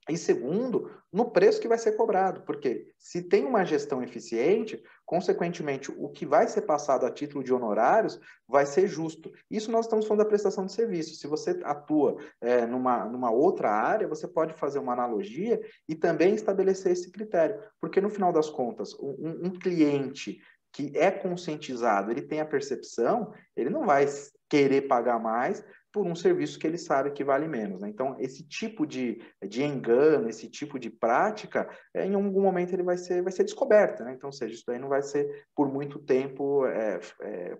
E 0.09 0.17
segundo, 0.19 0.91
no 1.13 1.31
preço 1.31 1.61
que 1.61 1.69
vai 1.69 1.79
ser 1.79 1.93
cobrado, 1.93 2.43
porque 2.43 2.93
se 2.99 3.23
tem 3.23 3.45
uma 3.45 3.65
gestão 3.65 4.03
eficiente, 4.03 4.83
consequentemente, 5.07 5.93
o 5.97 6.09
que 6.09 6.27
vai 6.27 6.49
ser 6.49 6.63
passado 6.63 7.07
a 7.07 7.11
título 7.11 7.45
de 7.45 7.53
honorários 7.53 8.19
vai 8.49 8.67
ser 8.67 8.89
justo. 8.89 9.33
Isso 9.49 9.71
nós 9.71 9.85
estamos 9.85 10.05
falando 10.05 10.25
da 10.25 10.29
prestação 10.29 10.67
de 10.67 10.73
serviço. 10.73 11.15
Se 11.15 11.29
você 11.29 11.61
atua 11.63 12.17
é, 12.41 12.67
numa, 12.67 13.05
numa 13.05 13.31
outra 13.31 13.71
área, 13.71 14.09
você 14.09 14.27
pode 14.27 14.55
fazer 14.55 14.81
uma 14.81 14.93
analogia 14.93 15.61
e 15.89 15.95
também 15.95 16.35
estabelecer 16.35 16.93
esse 16.93 17.13
critério, 17.13 17.63
porque 17.81 18.01
no 18.01 18.11
final 18.11 18.33
das 18.33 18.51
contas, 18.51 18.93
um, 18.95 19.47
um 19.47 19.51
cliente 19.51 20.41
que 20.73 20.91
é 20.97 21.11
conscientizado, 21.11 22.11
ele 22.11 22.23
tem 22.23 22.41
a 22.41 22.47
percepção, 22.47 23.33
ele 23.55 23.71
não 23.71 23.87
vai 23.87 24.07
querer 24.49 24.83
pagar 24.83 25.19
mais 25.19 25.63
por 25.93 26.07
um 26.07 26.15
serviço 26.15 26.59
que 26.59 26.67
ele 26.67 26.79
sabe 26.79 27.13
que 27.13 27.23
vale 27.23 27.47
menos. 27.47 27.83
Né? 27.83 27.89
Então, 27.89 28.17
esse 28.19 28.43
tipo 28.43 28.87
de, 28.87 29.21
de 29.47 29.63
engano, 29.63 30.29
esse 30.29 30.49
tipo 30.49 30.79
de 30.79 30.89
prática, 30.89 31.69
é, 31.95 32.07
em 32.07 32.15
algum 32.15 32.41
momento 32.41 32.73
ele 32.73 32.83
vai 32.83 32.97
ser, 32.97 33.23
vai 33.23 33.33
ser 33.33 33.45
descoberto. 33.45 34.03
Né? 34.03 34.15
Então, 34.15 34.29
ou 34.29 34.33
seja, 34.33 34.55
isso 34.55 34.65
daí 34.67 34.79
não 34.79 34.89
vai 34.89 35.03
ser 35.03 35.47
por 35.55 35.71
muito 35.71 35.99
tempo 35.99 36.67
é, 36.67 36.99
é, 37.21 37.59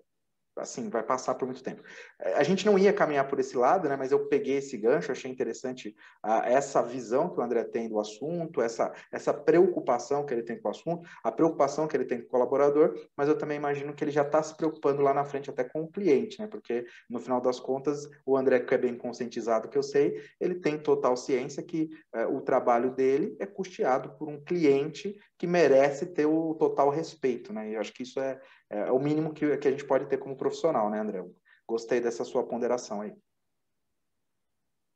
assim, 0.57 0.91
vai 0.91 1.03
passar 1.03 1.35
por 1.35 1.47
muito 1.47 1.63
tempo. 1.63 1.83
É, 2.21 2.35
a 2.35 2.43
gente 2.43 2.67
não 2.67 2.79
ia 2.79 2.93
caminhar 2.93 3.27
por 3.29 3.41
esse 3.41 3.57
lado, 3.57 3.89
né, 3.89 3.97
mas 3.97 4.13
eu 4.13 4.27
peguei 4.27 4.57
esse 4.57 4.77
gancho, 4.77 5.11
achei 5.11 5.31
interessante 5.31 5.97
uh, 6.25 6.43
essa 6.45 6.83
visão 6.83 7.29
que 7.29 7.41
o 7.41 7.43
André 7.43 7.65
tem 7.65 7.89
do 7.89 7.99
assunto, 7.99 8.61
essa, 8.61 8.93
essa 9.11 9.33
preocupação 9.33 10.25
que 10.25 10.35
ele 10.35 10.43
tem 10.43 10.61
com 10.61 10.69
o 10.69 10.71
assunto, 10.71 11.09
a 11.25 11.33
preocupação 11.33 11.87
que 11.87 11.97
ele 11.97 12.05
tem 12.05 12.21
com 12.21 12.27
o 12.27 12.31
colaborador, 12.31 12.95
mas 13.17 13.29
eu 13.29 13.37
também 13.37 13.57
imagino 13.57 13.95
que 13.95 14.05
ele 14.05 14.11
já 14.11 14.23
está 14.23 14.43
se 14.43 14.57
preocupando 14.57 15.03
lá 15.03 15.15
na 15.15 15.25
frente 15.25 15.49
até 15.49 15.65
com 15.65 15.83
o 15.83 15.91
cliente, 15.91 16.41
né, 16.41 16.47
porque 16.47 16.85
no 17.09 17.21
final 17.21 17.41
das 17.41 17.59
contas, 17.59 18.09
o 18.27 18.37
André, 18.37 18.61
que 18.61 18.75
é 18.75 18.79
bem 18.79 18.97
conscientizado, 18.97 19.69
que 19.69 19.79
eu 19.79 19.83
sei, 19.83 20.23
ele 20.41 20.57
tem 20.57 20.79
total 20.79 21.17
ciência 21.17 21.63
que 21.63 21.91
uh, 22.15 22.37
o 22.37 22.41
trabalho 22.41 22.91
dele 22.95 23.37
é 23.41 23.47
custeado 23.47 24.11
por 24.19 24.29
um 24.29 24.43
cliente 24.43 25.17
que 25.43 25.47
merece 25.49 26.07
ter 26.07 26.25
o 26.25 26.55
total 26.55 26.89
respeito, 26.89 27.53
né, 27.53 27.69
e 27.69 27.75
eu 27.75 27.81
acho 27.81 27.93
que 27.93 28.05
isso 28.05 28.21
é, 28.21 28.41
é, 28.71 28.93
o 28.93 28.99
mínimo 29.01 29.35
que, 29.35 29.57
que 29.57 29.67
a 29.67 29.73
gente 29.73 29.85
pode 29.85 30.07
ter 30.07 30.17
como 30.17 30.37
profissional, 30.37 30.89
né, 30.89 31.01
André? 31.01 31.21
Gostei 31.67 32.01
dessa 32.01 32.25
sua 32.25 32.47
ponderação 32.47 33.01
aí. 33.01 33.13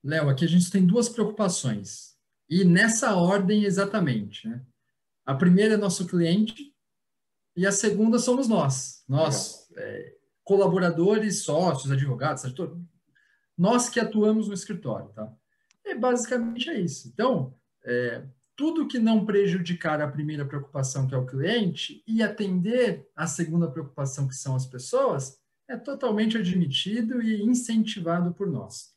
Léo, 0.05 0.29
aqui 0.29 0.45
a 0.45 0.49
gente 0.49 0.71
tem 0.71 0.87
duas 0.87 1.09
preocupações. 1.09 2.17
E 2.49 2.65
nessa 2.65 3.17
ordem 3.17 3.65
exatamente. 3.65 4.47
Né? 4.47 4.65
A 5.25 5.35
primeira 5.35 5.75
é 5.75 5.77
nosso 5.77 6.07
cliente 6.07 6.73
e 7.57 7.67
a 7.67 7.73
segunda 7.73 8.17
somos 8.21 8.47
nós. 8.47 9.03
Nós, 9.09 9.69
é, 9.77 10.15
colaboradores, 10.45 11.43
sócios, 11.43 11.91
advogados, 11.91 12.45
editor, 12.45 12.79
nós 13.59 13.89
que 13.89 13.99
atuamos 13.99 14.47
no 14.47 14.55
escritório. 14.55 15.09
Tá? 15.09 15.29
E 15.85 15.97
basicamente 15.97 16.71
é 16.71 16.79
isso. 16.79 17.09
Então, 17.09 17.53
é, 17.85 18.25
tudo 18.57 18.89
que 18.89 18.99
não 18.99 19.27
prejudicar 19.27 20.01
a 20.01 20.09
primeira 20.09 20.45
preocupação, 20.45 21.07
que 21.07 21.15
é 21.15 21.19
o 21.19 21.27
cliente, 21.27 22.03
e 22.07 22.23
atender 22.23 23.07
a 23.15 23.27
segunda 23.27 23.71
preocupação, 23.71 24.27
que 24.27 24.35
são 24.35 24.57
as 24.57 24.67
pessoas, 24.67 25.39
é 25.69 25.77
totalmente 25.77 26.39
admitido 26.39 27.21
e 27.21 27.43
incentivado 27.43 28.33
por 28.33 28.47
nós. 28.47 28.95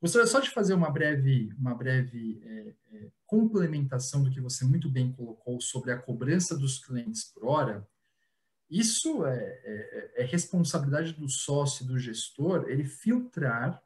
Gostaria 0.00 0.26
só 0.26 0.40
de 0.40 0.50
fazer 0.50 0.74
uma 0.74 0.90
breve, 0.90 1.52
uma 1.58 1.74
breve 1.74 2.40
é, 2.42 2.74
é, 2.92 3.10
complementação 3.26 4.22
do 4.22 4.30
que 4.30 4.40
você 4.40 4.64
muito 4.64 4.88
bem 4.88 5.12
colocou 5.12 5.60
sobre 5.60 5.92
a 5.92 5.98
cobrança 5.98 6.56
dos 6.56 6.78
clientes 6.78 7.24
por 7.24 7.44
hora. 7.44 7.86
Isso 8.70 9.26
é, 9.26 9.60
é, 9.64 10.22
é 10.22 10.24
responsabilidade 10.24 11.12
do 11.14 11.28
sócio 11.28 11.84
do 11.84 11.98
gestor, 11.98 12.66
ele 12.68 12.84
filtrar 12.84 13.82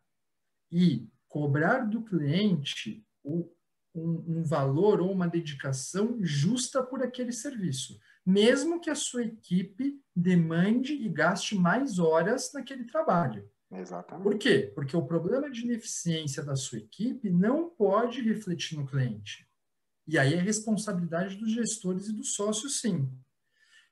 e 0.70 1.08
cobrar 1.26 1.80
do 1.80 2.02
cliente 2.02 3.04
o, 3.22 3.50
um, 3.94 4.38
um 4.38 4.42
valor 4.42 5.00
ou 5.00 5.12
uma 5.12 5.28
dedicação 5.28 6.18
justa 6.20 6.82
por 6.82 7.02
aquele 7.02 7.32
serviço, 7.32 7.98
mesmo 8.26 8.80
que 8.80 8.90
a 8.90 8.94
sua 8.94 9.24
equipe 9.24 10.00
demande 10.14 10.94
e 10.94 11.08
gaste 11.08 11.54
mais 11.54 11.98
horas 11.98 12.52
naquele 12.52 12.84
trabalho. 12.84 13.48
Exatamente. 13.70 14.22
Por 14.22 14.38
quê? 14.38 14.72
Porque 14.74 14.96
o 14.96 15.06
problema 15.06 15.50
de 15.50 15.62
ineficiência 15.62 16.42
da 16.42 16.56
sua 16.56 16.78
equipe 16.78 17.30
não 17.30 17.68
pode 17.70 18.22
refletir 18.22 18.78
no 18.78 18.86
cliente. 18.86 19.48
E 20.06 20.18
aí 20.18 20.34
é 20.34 20.40
responsabilidade 20.40 21.36
dos 21.36 21.52
gestores 21.52 22.08
e 22.08 22.12
dos 22.12 22.34
sócios, 22.34 22.80
sim. 22.80 23.10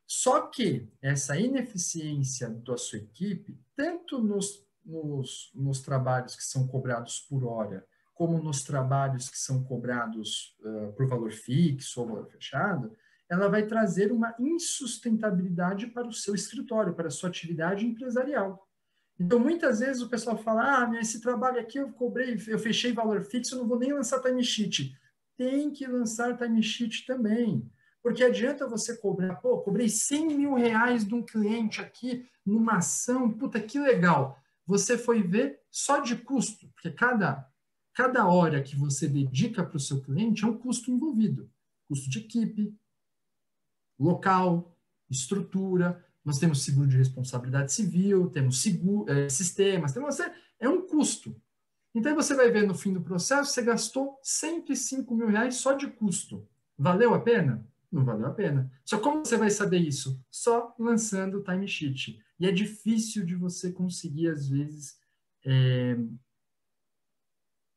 Só 0.07 0.43
que 0.43 0.89
essa 1.01 1.39
ineficiência 1.39 2.51
da 2.51 2.77
sua 2.77 2.99
equipe, 2.99 3.59
tanto 3.75 4.21
nos, 4.21 4.67
nos, 4.85 5.51
nos 5.55 5.81
trabalhos 5.81 6.37
que 6.37 6.45
são 6.45 6.67
cobrados 6.67 7.21
por 7.21 7.45
hora, 7.45 7.87
como 8.23 8.41
nos 8.41 8.63
trabalhos 8.63 9.29
que 9.29 9.37
são 9.37 9.65
cobrados 9.65 10.57
uh, 10.61 10.93
por 10.93 11.09
valor 11.09 11.33
fixo 11.33 12.01
ou 12.01 12.07
valor 12.07 12.27
fechado, 12.31 12.97
ela 13.29 13.49
vai 13.49 13.67
trazer 13.67 14.13
uma 14.13 14.33
insustentabilidade 14.39 15.89
para 15.89 16.07
o 16.07 16.13
seu 16.13 16.33
escritório, 16.33 16.95
para 16.95 17.09
a 17.09 17.11
sua 17.11 17.29
atividade 17.29 17.85
empresarial. 17.85 18.65
Então, 19.19 19.41
muitas 19.41 19.81
vezes 19.81 20.03
o 20.03 20.09
pessoal 20.09 20.39
fala: 20.39 20.85
ah, 20.85 21.01
esse 21.01 21.21
trabalho 21.21 21.59
aqui 21.59 21.79
eu 21.79 21.91
cobrei, 21.91 22.39
eu 22.47 22.61
fechei 22.61 22.93
valor 22.93 23.25
fixo, 23.25 23.57
eu 23.57 23.59
não 23.59 23.67
vou 23.67 23.77
nem 23.77 23.93
lançar 23.93 24.21
timesheet. 24.21 24.97
Tem 25.37 25.73
que 25.73 25.85
lançar 25.85 26.39
timesheet 26.39 27.05
também. 27.05 27.69
Porque 28.05 28.23
adianta 28.23 28.69
você 28.69 28.97
cobrar, 28.99 29.35
pô, 29.35 29.63
cobrei 29.63 29.89
100 29.89 30.39
mil 30.39 30.55
reais 30.55 31.05
de 31.05 31.13
um 31.13 31.25
cliente 31.25 31.81
aqui 31.81 32.25
numa 32.47 32.77
ação, 32.77 33.33
puta, 33.33 33.59
que 33.59 33.81
legal. 33.81 34.39
Você 34.65 34.97
foi 34.97 35.25
ver 35.25 35.59
só 35.73 35.99
de 35.99 36.15
custo, 36.15 36.69
porque 36.69 36.93
cada, 36.93 37.51
cada 37.95 38.27
hora 38.27 38.63
que 38.63 38.77
você 38.77 39.09
dedica 39.09 39.65
para 39.65 39.77
o 39.77 39.81
seu 39.81 40.01
cliente 40.01 40.45
é 40.45 40.47
um 40.47 40.57
custo 40.57 40.91
envolvido. 40.91 41.51
Custo 41.89 42.09
de 42.09 42.21
equipe, 42.21 42.75
local, 43.99 44.77
estrutura, 45.11 46.05
nós 46.25 46.39
temos 46.39 46.63
seguro 46.63 46.89
de 46.89 46.97
responsabilidade 46.97 47.73
civil, 47.73 48.31
temos 48.31 48.63
seguro, 48.63 49.11
é, 49.11 49.29
sistemas, 49.29 49.93
temos, 49.93 50.19
é 50.59 50.69
um 50.69 50.87
custo. 50.87 51.37
Então 51.95 52.15
você 52.15 52.35
vai 52.35 52.51
ver 52.51 52.67
no 52.67 52.75
fim 52.75 52.93
do 52.93 53.03
processo, 53.03 53.53
você 53.53 53.63
gastou 53.63 54.19
105 54.23 55.15
mil 55.15 55.27
reais 55.27 55.57
só 55.57 55.75
de 55.75 55.89
custo. 55.89 56.49
Valeu 56.79 57.13
a 57.15 57.21
pena? 57.21 57.67
Não 57.91 58.05
valeu 58.05 58.27
a 58.27 58.33
pena. 58.33 58.73
Só 58.85 58.99
como 58.99 59.25
você 59.25 59.37
vai 59.37 59.51
saber 59.51 59.79
isso? 59.79 60.19
Só 60.31 60.75
lançando 60.79 61.39
o 61.39 61.43
timesheet. 61.43 62.19
E 62.41 62.47
é 62.47 62.51
difícil 62.51 63.27
de 63.27 63.35
você 63.35 63.71
conseguir, 63.71 64.29
às 64.29 64.49
vezes, 64.49 64.97
é, 65.45 65.99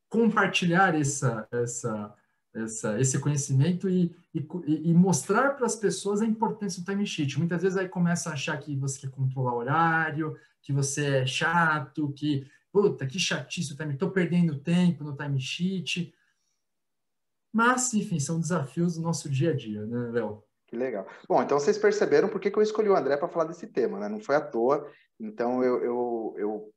compartilhar 0.08 0.94
essa, 0.94 1.46
essa, 1.50 2.14
essa, 2.54 3.00
esse 3.00 3.18
conhecimento 3.18 3.88
e, 3.88 4.14
e, 4.34 4.46
e 4.90 4.94
mostrar 4.94 5.56
para 5.56 5.66
as 5.66 5.76
pessoas 5.76 6.20
a 6.20 6.26
importância 6.26 6.80
do 6.80 6.86
timesheet. 6.86 7.38
Muitas 7.38 7.62
vezes 7.62 7.76
aí 7.76 7.88
começa 7.88 8.30
a 8.30 8.34
achar 8.34 8.58
que 8.58 8.76
você 8.76 9.00
quer 9.00 9.10
controlar 9.10 9.54
o 9.54 9.58
horário, 9.58 10.36
que 10.62 10.72
você 10.72 11.18
é 11.18 11.26
chato, 11.26 12.12
que, 12.12 12.46
puta, 12.72 13.06
que 13.06 13.18
chatice 13.18 13.72
o 13.72 13.76
time, 13.76 13.94
estou 13.94 14.10
perdendo 14.10 14.58
tempo 14.58 15.04
no 15.04 15.16
timesheet. 15.16 16.12
Mas, 17.52 17.94
enfim, 17.94 18.20
são 18.20 18.40
desafios 18.40 18.96
do 18.96 19.02
nosso 19.02 19.28
dia 19.28 19.50
a 19.50 19.56
dia, 19.56 19.84
né, 19.86 20.10
Léo? 20.12 20.42
Que 20.66 20.76
legal. 20.76 21.06
Bom, 21.28 21.42
então 21.42 21.58
vocês 21.58 21.78
perceberam 21.78 22.28
por 22.28 22.40
que, 22.40 22.50
que 22.50 22.58
eu 22.58 22.62
escolhi 22.62 22.88
o 22.88 22.96
André 22.96 23.16
para 23.16 23.28
falar 23.28 23.44
desse 23.44 23.68
tema, 23.68 24.00
né? 24.00 24.08
Não 24.08 24.20
foi 24.20 24.34
à 24.34 24.40
toa. 24.40 24.90
Então, 25.18 25.62
eu, 25.62 25.82
eu, 25.82 26.34
eu 26.36 26.74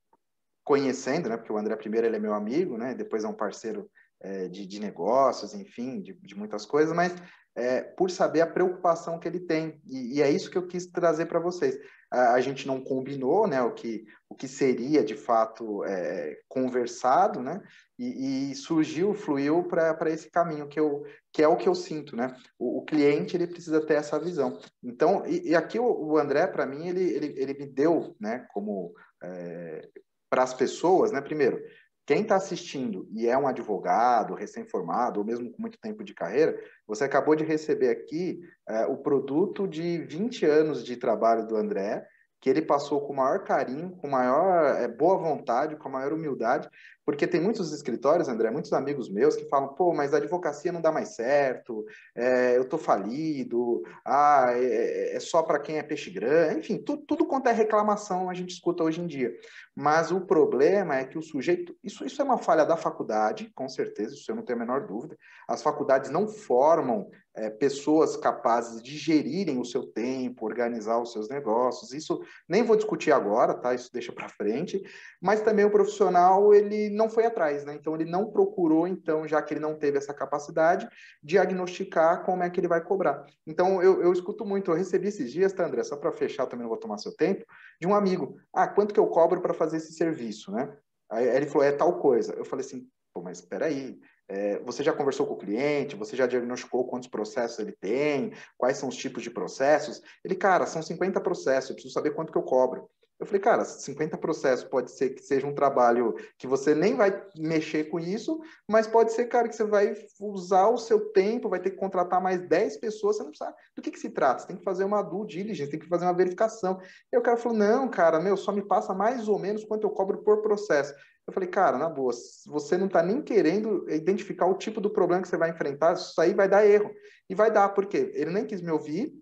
conhecendo, 0.70 1.30
né? 1.30 1.36
Porque 1.36 1.51
o 1.51 1.57
André, 1.57 1.76
primeiro, 1.76 2.05
ele 2.05 2.17
é 2.17 2.20
meu 2.20 2.36
amigo, 2.36 2.78
né? 2.78 2.93
Depois 2.93 3.24
é 3.24 3.28
um 3.28 3.34
parceiro 3.34 3.89
é, 4.22 4.47
de, 4.47 4.67
de, 4.67 4.80
negócios, 4.80 5.55
enfim, 5.55 5.99
de, 5.99 6.13
de 6.13 6.36
muitas 6.36 6.63
coisas, 6.63 6.95
mas 6.95 7.15
é, 7.55 7.82
por 7.82 8.11
saber 8.11 8.41
a 8.41 8.47
preocupação 8.47 9.17
que 9.17 9.28
ele 9.28 9.39
tem. 9.39 9.82
E, 9.88 10.17
e 10.17 10.22
é 10.22 10.30
isso 10.30 10.51
que 10.51 10.59
eu 10.59 10.67
quis 10.67 10.86
trazer 10.86 11.26
para 11.26 11.39
vocês. 11.39 11.76
A, 12.11 12.34
a, 12.34 12.39
gente 12.39 12.67
não 12.67 12.84
combinou 12.84 13.47
né, 13.47 13.59
o, 13.63 13.74
que, 13.74 14.05
o 14.30 14.36
que 14.36 14.47
seria 14.47 15.03
de 15.03 15.15
fato 15.15 15.84
é, 15.86 16.38
conversado, 16.47 17.41
né? 17.41 17.63
E, 17.97 18.51
e 18.51 18.55
surgiu, 18.55 19.15
fluiu 19.15 19.63
para 19.63 20.11
esse 20.11 20.30
caminho 20.30 20.67
que, 20.67 20.80
eu, 20.80 21.03
que 21.34 21.41
é 21.41 21.47
o 21.47 21.57
que 21.57 21.67
eu 21.67 21.74
sinto, 21.74 22.15
né? 22.15 22.38
O, 22.59 22.78
o 22.78 22.86
cliente 22.86 23.36
ele 23.36 23.47
precisa 23.47 23.84
ter 23.84 23.95
essa 23.95 24.20
visão. 24.20 24.59
Então, 24.84 25.26
e, 25.26 25.49
e 25.49 25.55
aqui 25.55 25.80
o, 25.80 25.86
o 25.86 26.20
André, 26.20 26.45
para 26.45 26.67
mim, 26.67 26.89
ele, 26.89 27.09
ele, 27.09 27.34
ele 27.38 27.53
me 27.55 27.65
deu, 27.65 28.15
né, 28.20 28.45
como 28.53 28.93
é, 29.24 29.89
para 30.30 30.43
as 30.43 30.53
pessoas, 30.53 31.11
né? 31.11 31.21
Primeiro, 31.21 31.61
quem 32.05 32.23
está 32.23 32.38
assistindo 32.38 33.07
e 33.11 33.27
é 33.27 33.38
um 33.38 33.47
advogado 33.47 34.34
recém-formado, 34.34 35.19
ou 35.19 35.25
mesmo 35.25 35.51
com 35.51 35.61
muito 35.61 35.80
tempo 35.80 36.03
de 36.03 36.13
carreira, 36.13 36.59
você 36.88 37.03
acabou 37.03 37.36
de 37.36 37.43
receber 37.43 37.89
aqui 37.89 38.39
é, 38.67 38.86
o 38.88 38.97
produto 38.97 39.67
de 39.67 39.99
20 39.99 40.45
anos 40.45 40.84
de 40.84 40.97
trabalho 40.97 41.45
do 41.45 41.55
André, 41.55 42.03
que 42.41 42.49
ele 42.49 42.61
passou 42.61 43.01
com 43.01 43.13
o 43.13 43.15
maior 43.15 43.43
carinho, 43.43 43.91
com 43.97 44.07
maior 44.07 44.75
é, 44.77 44.88
boa 44.88 45.17
vontade, 45.17 45.75
com 45.75 45.88
a 45.88 45.91
maior 45.91 46.13
humildade, 46.13 46.69
porque 47.10 47.26
tem 47.26 47.41
muitos 47.41 47.74
escritórios, 47.74 48.30
André, 48.30 48.51
muitos 48.51 48.72
amigos 48.72 49.10
meus 49.10 49.36
que 49.36 49.49
falam, 49.49 49.70
pô, 49.70 49.91
mas 49.95 50.14
a 50.14 50.18
advocacia 50.18 50.72
não 50.72 50.80
dá 50.80 50.91
mais 50.91 51.16
certo, 51.16 51.84
é, 52.16 52.55
eu 52.55 52.64
tô 52.64 52.78
falido, 52.78 53.82
ah, 54.05 54.51
é, 54.53 55.14
é, 55.14 55.16
é 55.16 55.20
só 55.20 55.41
para 55.41 55.57
quem 55.57 55.80
é 55.80 55.82
peixe 55.82 56.12
grande, 56.12 56.60
enfim, 56.60 56.78
tudo, 56.78 57.01
tudo 57.07 57.26
quanto 57.26 57.49
é 57.49 57.51
reclamação 57.51 58.30
a 58.30 58.34
gente 58.36 58.51
escuta 58.51 58.84
hoje 58.84 59.01
em 59.01 59.07
dia. 59.07 59.36
Mas 59.76 60.12
o 60.12 60.22
problema 60.22 60.97
é 60.97 61.05
que 61.05 61.18
o 61.18 61.22
sujeito, 61.22 61.76
isso, 61.84 62.05
isso 62.05 62.22
é 62.22 62.26
uma 62.26 62.38
falha 62.38 62.64
da 62.64 62.78
faculdade, 62.78 63.51
com 63.55 63.68
certeza, 63.68 64.14
isso 64.14 64.30
eu 64.30 64.36
não 64.36 64.43
tenho 64.43 64.57
a 64.57 64.60
menor 64.60 64.86
dúvida, 64.86 65.18
as 65.47 65.64
faculdades 65.64 66.12
não 66.12 66.28
formam 66.28 67.10
é, 67.39 67.49
pessoas 67.49 68.18
capazes 68.18 68.82
de 68.84 68.97
gerirem 68.97 69.60
o 69.60 69.66
seu 69.66 69.84
tempo, 69.84 70.45
organizar 70.45 71.01
os 71.01 71.12
seus 71.12 71.30
negócios. 71.30 71.93
Isso 71.93 72.22
nem 72.47 72.64
vou 72.64 72.76
discutir 72.76 73.12
agora, 73.12 73.53
tá? 73.53 73.74
Isso 73.74 73.89
deixa 73.91 74.12
para 74.12 74.30
frente. 74.30 74.82
Mas 75.22 75.41
também 75.41 75.64
o 75.64 75.72
profissional 75.72 76.53
ele 76.53 76.89
não 77.00 77.10
foi 77.10 77.26
atrás, 77.26 77.66
né? 77.66 77.74
Então 77.74 77.95
ele 77.95 78.06
não 78.06 78.30
procurou, 78.30 78.88
então 78.88 79.28
já 79.28 79.41
que 79.41 79.54
ele 79.54 79.60
não 79.60 79.76
teve 79.76 79.97
essa 79.97 80.14
capacidade, 80.14 80.88
diagnosticar 81.24 82.24
como 82.24 82.43
é 82.43 82.50
que 82.50 82.60
ele 82.60 82.68
vai 82.68 82.84
cobrar. 82.84 83.26
Então 83.47 83.82
eu, 83.82 84.02
eu 84.04 84.14
escuto 84.14 84.45
muito. 84.45 84.70
Eu 84.70 84.76
recebi 84.76 85.08
esses 85.08 85.32
dias, 85.32 85.54
tá, 85.54 85.66
André? 85.66 85.84
Só 85.84 85.97
para 85.97 86.12
fechar, 86.12 86.45
também 86.45 86.64
não 86.64 86.70
vou 86.70 86.78
tomar 86.78 86.97
seu 86.97 87.16
tempo, 87.16 87.45
de 87.82 87.88
um 87.88 87.95
amigo. 87.95 88.38
Ah, 88.54 88.68
quanto 88.68 88.93
que 88.93 89.00
eu 89.00 89.08
cobro 89.08 89.41
para 89.41 89.54
fazer 89.54 89.78
esse 89.78 89.93
serviço, 89.93 90.52
né? 90.52 90.72
Aí 91.10 91.28
ele 91.28 91.47
falou 91.47 91.66
é 91.66 91.72
tal 91.72 91.97
coisa. 92.00 92.34
Eu 92.34 92.45
falei 92.45 92.66
assim, 92.66 92.88
pô, 93.14 93.22
mas 93.22 93.39
espera 93.39 93.66
aí 93.66 94.00
é, 94.30 94.60
você 94.60 94.84
já 94.84 94.93
conversou 94.93 95.26
com 95.26 95.34
o 95.34 95.38
cliente? 95.38 95.95
Você 95.95 96.16
já 96.16 96.28
diagnosticou 96.28 96.86
quantos 96.86 97.10
processos 97.10 97.58
ele 97.58 97.72
tem? 97.72 98.32
Quais 98.56 98.78
são 98.78 98.88
os 98.88 98.95
tipos 98.95 99.24
de 99.24 99.32
processos? 99.32 100.02
Ele, 100.24 100.36
cara, 100.36 100.68
são 100.68 100.84
50 100.84 101.20
processos, 101.20 101.72
eu 101.72 101.76
preciso 101.76 101.93
saber 101.93 102.12
quanto 102.12 102.32
que 102.32 102.38
eu 102.38 102.43
cobro. 102.43 102.88
Eu 103.20 103.26
falei, 103.26 103.41
cara, 103.41 103.65
50 103.65 104.17
processos 104.17 104.63
pode 104.63 104.91
ser 104.91 105.09
que 105.09 105.22
seja 105.22 105.45
um 105.45 105.53
trabalho 105.53 106.15
que 106.38 106.47
você 106.47 106.74
nem 106.74 106.95
vai 106.95 107.22
mexer 107.38 107.89
com 107.89 107.99
isso, 107.99 108.39
mas 108.65 108.88
pode 108.88 109.11
ser, 109.11 109.26
cara, 109.26 109.49
que 109.49 109.55
você 109.55 109.65
vai 109.65 109.93
usar 110.22 110.70
o 110.70 110.78
seu 110.78 111.11
tempo, 111.11 111.49
vai 111.49 111.59
ter 111.59 111.72
que 111.72 111.76
contratar 111.76 112.22
mais 112.22 112.47
10 112.47 112.78
pessoas, 112.78 113.17
você 113.17 113.24
não 113.24 113.34
sabe 113.34 113.57
do 113.76 113.82
que, 113.82 113.91
que 113.91 113.99
se 113.99 114.09
trata, 114.09 114.41
você 114.41 114.47
tem 114.47 114.55
que 114.55 114.63
fazer 114.63 114.86
uma 114.86 115.01
due 115.01 115.28
diligence, 115.28 115.70
tem 115.70 115.80
que 115.80 115.89
fazer 115.89 116.05
uma 116.05 116.13
verificação. 116.13 116.80
E 117.11 117.17
o 117.17 117.22
cara 117.22 117.36
falou, 117.36 117.57
não, 117.57 117.89
cara, 117.89 118.22
meu, 118.22 118.38
só 118.38 118.53
me 118.53 118.61
passa 118.61 118.93
mais 118.93 119.28
ou 119.28 119.38
menos 119.38 119.65
quanto 119.65 119.86
eu 119.86 119.91
cobro 119.91 120.24
por 120.24 120.41
processo. 120.41 120.93
Eu 121.28 121.34
falei, 121.34 121.49
cara, 121.49 121.78
na 121.78 121.89
boa, 121.89 122.13
você 122.47 122.78
não 122.78 122.88
está 122.88 123.03
nem 123.03 123.22
querendo 123.22 123.86
identificar 123.89 124.45
o 124.45 124.57
tipo 124.57 124.80
do 124.80 124.89
problema 124.89 125.22
que 125.22 125.28
você 125.28 125.38
vai 125.38 125.49
enfrentar, 125.49 125.93
isso 125.93 126.20
aí 126.22 126.34
vai 126.34 126.47
dar 126.47 126.65
erro. 126.65 126.89
E 127.30 127.36
vai 127.36 127.51
dar, 127.51 127.70
porque 127.70 128.11
ele 128.15 128.32
nem 128.32 128.45
quis 128.45 128.61
me 128.61 128.72
ouvir, 128.72 129.13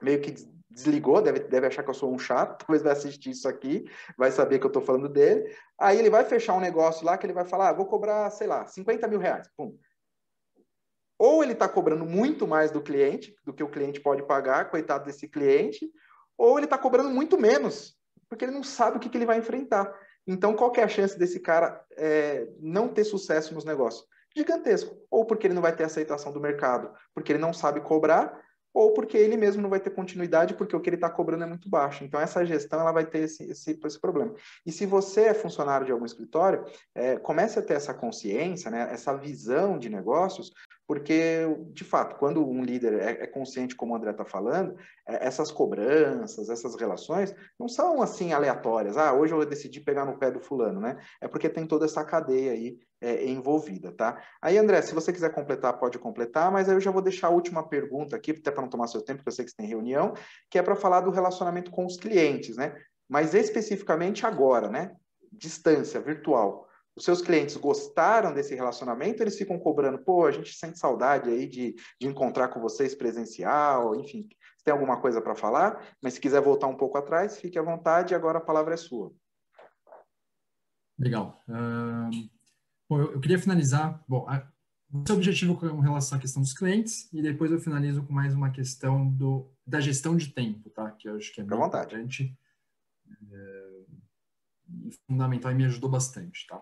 meio 0.00 0.20
que 0.20 0.30
desligou, 0.70 1.20
deve, 1.20 1.40
deve 1.40 1.66
achar 1.66 1.82
que 1.82 1.90
eu 1.90 1.94
sou 1.94 2.14
um 2.14 2.18
chato, 2.18 2.58
talvez 2.64 2.82
vai 2.82 2.92
assistir 2.92 3.30
isso 3.30 3.48
aqui, 3.48 3.84
vai 4.16 4.30
saber 4.30 4.58
que 4.58 4.66
eu 4.66 4.68
estou 4.68 4.82
falando 4.82 5.08
dele. 5.08 5.54
Aí 5.78 5.98
ele 5.98 6.10
vai 6.10 6.24
fechar 6.24 6.54
um 6.54 6.60
negócio 6.60 7.04
lá 7.04 7.18
que 7.18 7.26
ele 7.26 7.32
vai 7.32 7.44
falar, 7.44 7.70
ah, 7.70 7.72
vou 7.72 7.86
cobrar, 7.86 8.30
sei 8.30 8.46
lá, 8.46 8.66
50 8.66 9.08
mil 9.08 9.18
reais. 9.18 9.48
Pum. 9.56 9.76
Ou 11.18 11.42
ele 11.42 11.52
está 11.52 11.68
cobrando 11.68 12.06
muito 12.06 12.46
mais 12.46 12.70
do 12.70 12.80
cliente, 12.80 13.34
do 13.44 13.52
que 13.52 13.62
o 13.62 13.68
cliente 13.68 14.00
pode 14.00 14.22
pagar, 14.22 14.70
coitado 14.70 15.04
desse 15.04 15.28
cliente, 15.28 15.90
ou 16.38 16.58
ele 16.58 16.64
está 16.64 16.78
cobrando 16.78 17.10
muito 17.10 17.38
menos, 17.38 17.94
porque 18.26 18.44
ele 18.44 18.52
não 18.52 18.62
sabe 18.62 18.96
o 18.96 19.00
que, 19.00 19.10
que 19.10 19.18
ele 19.18 19.26
vai 19.26 19.36
enfrentar. 19.36 19.92
Então, 20.26 20.54
qual 20.54 20.72
é 20.76 20.82
a 20.82 20.88
chance 20.88 21.18
desse 21.18 21.40
cara 21.40 21.84
é, 21.96 22.48
não 22.58 22.88
ter 22.88 23.04
sucesso 23.04 23.52
nos 23.52 23.64
negócios? 23.64 24.06
Gigantesco. 24.34 24.96
Ou 25.10 25.26
porque 25.26 25.46
ele 25.46 25.54
não 25.54 25.60
vai 25.60 25.74
ter 25.74 25.84
aceitação 25.84 26.32
do 26.32 26.40
mercado, 26.40 26.90
porque 27.14 27.32
ele 27.32 27.38
não 27.38 27.52
sabe 27.52 27.80
cobrar, 27.80 28.40
ou 28.72 28.92
porque 28.92 29.16
ele 29.16 29.36
mesmo 29.36 29.60
não 29.60 29.70
vai 29.70 29.80
ter 29.80 29.90
continuidade 29.90 30.54
porque 30.54 30.74
o 30.74 30.80
que 30.80 30.88
ele 30.88 30.96
está 30.96 31.10
cobrando 31.10 31.44
é 31.44 31.46
muito 31.46 31.68
baixo. 31.68 32.04
Então, 32.04 32.20
essa 32.20 32.44
gestão 32.44 32.80
ela 32.80 32.92
vai 32.92 33.04
ter 33.04 33.20
esse, 33.20 33.44
esse, 33.50 33.78
esse 33.84 34.00
problema. 34.00 34.34
E 34.64 34.70
se 34.70 34.86
você 34.86 35.22
é 35.22 35.34
funcionário 35.34 35.86
de 35.86 35.92
algum 35.92 36.04
escritório, 36.04 36.64
é, 36.94 37.18
comece 37.18 37.58
a 37.58 37.62
ter 37.62 37.74
essa 37.74 37.92
consciência, 37.92 38.70
né, 38.70 38.88
essa 38.92 39.14
visão 39.16 39.78
de 39.78 39.88
negócios, 39.88 40.52
porque, 40.90 41.46
de 41.72 41.84
fato, 41.84 42.16
quando 42.16 42.44
um 42.44 42.64
líder 42.64 42.94
é, 42.94 43.22
é 43.22 43.26
consciente, 43.28 43.76
como 43.76 43.92
o 43.92 43.96
André 43.96 44.10
está 44.10 44.24
falando, 44.24 44.76
é, 45.06 45.24
essas 45.24 45.52
cobranças, 45.52 46.50
essas 46.50 46.74
relações, 46.74 47.32
não 47.56 47.68
são 47.68 48.02
assim 48.02 48.32
aleatórias. 48.32 48.96
Ah, 48.96 49.12
hoje 49.12 49.32
eu 49.32 49.46
decidi 49.46 49.80
pegar 49.80 50.04
no 50.04 50.18
pé 50.18 50.32
do 50.32 50.40
fulano, 50.40 50.80
né? 50.80 50.98
É 51.20 51.28
porque 51.28 51.48
tem 51.48 51.64
toda 51.64 51.84
essa 51.84 52.04
cadeia 52.04 52.50
aí 52.50 52.76
é, 53.00 53.24
envolvida, 53.24 53.92
tá? 53.92 54.20
Aí, 54.42 54.58
André, 54.58 54.82
se 54.82 54.92
você 54.92 55.12
quiser 55.12 55.32
completar, 55.32 55.78
pode 55.78 55.96
completar, 55.96 56.50
mas 56.50 56.68
aí 56.68 56.74
eu 56.74 56.80
já 56.80 56.90
vou 56.90 57.02
deixar 57.02 57.28
a 57.28 57.30
última 57.30 57.68
pergunta 57.68 58.16
aqui, 58.16 58.32
até 58.32 58.50
para 58.50 58.62
não 58.62 58.68
tomar 58.68 58.88
seu 58.88 59.00
tempo, 59.00 59.18
porque 59.18 59.28
eu 59.28 59.32
sei 59.32 59.44
que 59.44 59.52
você 59.52 59.58
tem 59.58 59.68
reunião, 59.68 60.12
que 60.50 60.58
é 60.58 60.62
para 60.62 60.74
falar 60.74 61.02
do 61.02 61.12
relacionamento 61.12 61.70
com 61.70 61.86
os 61.86 61.96
clientes, 61.98 62.56
né? 62.56 62.74
Mas 63.08 63.32
especificamente 63.32 64.26
agora, 64.26 64.68
né? 64.68 64.90
Distância, 65.30 66.00
virtual. 66.00 66.68
Os 67.00 67.04
seus 67.04 67.22
clientes 67.22 67.56
gostaram 67.56 68.32
desse 68.32 68.54
relacionamento, 68.54 69.22
eles 69.22 69.36
ficam 69.36 69.58
cobrando, 69.58 69.98
pô, 69.98 70.26
a 70.26 70.30
gente 70.30 70.54
sente 70.54 70.78
saudade 70.78 71.30
aí 71.30 71.48
de, 71.48 71.74
de 71.98 72.06
encontrar 72.06 72.48
com 72.48 72.60
vocês 72.60 72.94
presencial, 72.94 73.96
enfim. 73.96 74.28
Você 74.56 74.64
tem 74.64 74.72
alguma 74.72 75.00
coisa 75.00 75.20
para 75.20 75.34
falar? 75.34 75.82
Mas 76.02 76.14
se 76.14 76.20
quiser 76.20 76.42
voltar 76.42 76.66
um 76.66 76.76
pouco 76.76 76.98
atrás, 76.98 77.40
fique 77.40 77.58
à 77.58 77.62
vontade, 77.62 78.14
agora 78.14 78.38
a 78.38 78.42
palavra 78.42 78.74
é 78.74 78.76
sua. 78.76 79.12
Legal. 80.98 81.42
Uh 81.48 82.28
Bom, 82.90 83.00
eu, 83.00 83.12
eu 83.12 83.20
queria 83.20 83.38
finalizar. 83.38 84.02
Bom, 84.08 84.28
a, 84.28 84.44
o 84.92 85.04
seu 85.06 85.14
objetivo 85.14 85.56
com 85.56 85.78
relação 85.78 86.18
à 86.18 86.20
questão 86.20 86.42
dos 86.42 86.52
clientes 86.52 87.08
e 87.12 87.22
depois 87.22 87.52
eu 87.52 87.60
finalizo 87.60 88.02
com 88.02 88.12
mais 88.12 88.34
uma 88.34 88.50
questão 88.50 89.08
do, 89.08 89.48
da 89.64 89.80
gestão 89.80 90.16
de 90.16 90.34
tempo, 90.34 90.68
tá? 90.70 90.90
Que 90.90 91.08
eu 91.08 91.14
acho 91.14 91.32
que 91.32 91.40
é 91.40 91.44
muito 91.44 91.64
importante 91.64 92.36
é, 93.32 93.84
fundamental 95.06 95.52
e 95.52 95.54
me 95.54 95.64
ajudou 95.66 95.88
bastante, 95.88 96.48
tá? 96.48 96.60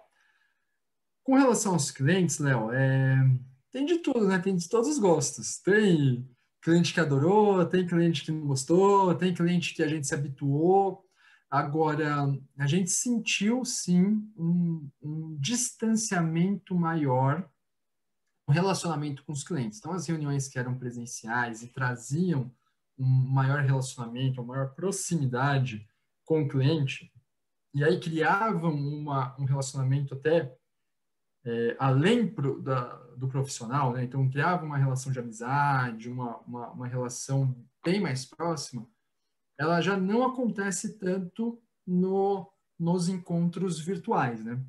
Com 1.29 1.35
relação 1.35 1.75
aos 1.75 1.91
clientes, 1.91 2.39
Léo, 2.39 2.73
é, 2.73 3.15
tem 3.71 3.85
de 3.85 3.99
tudo, 3.99 4.27
né? 4.27 4.39
Tem 4.39 4.57
de 4.57 4.67
todos 4.67 4.89
os 4.89 4.99
gostos. 4.99 5.59
Tem 5.59 6.27
cliente 6.63 6.95
que 6.95 7.01
adorou, 7.01 7.67
tem 7.67 7.87
cliente 7.87 8.25
que 8.25 8.33
não 8.33 8.47
gostou, 8.47 9.15
tem 9.15 9.35
cliente 9.35 9.75
que 9.75 9.83
a 9.83 9.89
gente 9.89 10.07
se 10.07 10.15
habituou. 10.15 11.05
Agora, 11.51 12.35
a 12.59 12.67
gente 12.67 12.89
sentiu 12.89 13.63
sim 13.63 14.27
um, 14.39 14.89
um 15.03 15.37
distanciamento 15.39 16.75
maior 16.75 17.47
no 18.47 18.55
relacionamento 18.55 19.23
com 19.23 19.33
os 19.33 19.45
clientes. 19.45 19.81
Então, 19.81 19.93
as 19.93 20.07
reuniões 20.07 20.49
que 20.49 20.59
eram 20.59 20.79
presenciais 20.79 21.63
e 21.63 21.67
traziam 21.67 22.51
um 22.99 23.07
maior 23.07 23.61
relacionamento, 23.61 24.41
uma 24.41 24.55
maior 24.55 24.75
proximidade 24.75 25.87
com 26.25 26.45
o 26.45 26.49
cliente, 26.49 27.13
e 27.75 27.85
aí 27.85 28.01
criavam 28.01 28.73
uma, 28.73 29.39
um 29.39 29.45
relacionamento 29.45 30.15
até 30.15 30.58
é, 31.49 31.77
além 31.79 32.29
pro, 32.29 32.61
da, 32.61 32.95
do 33.17 33.27
profissional, 33.27 33.95
né? 33.95 34.05
então 34.05 34.29
criavam 34.29 34.67
uma 34.67 34.77
relação 34.77 35.11
de 35.11 35.19
amizade, 35.19 36.11
uma, 36.11 36.37
uma, 36.41 36.69
uma 36.73 36.87
relação 36.87 37.57
bem 37.83 38.01
mais 38.01 38.27
próxima, 38.27 38.87
ela 39.59 39.81
já 39.81 39.97
não 39.97 40.27
acontece 40.27 40.99
tanto 40.99 41.59
no, 41.87 42.53
nos 42.79 43.09
encontros 43.09 43.81
virtuais, 43.81 44.45
né? 44.45 44.63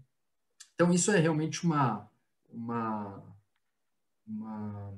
Então, 0.74 0.94
isso 0.94 1.12
é 1.12 1.20
realmente 1.20 1.66
uma, 1.66 2.10
uma, 2.50 3.22
uma, 4.26 4.94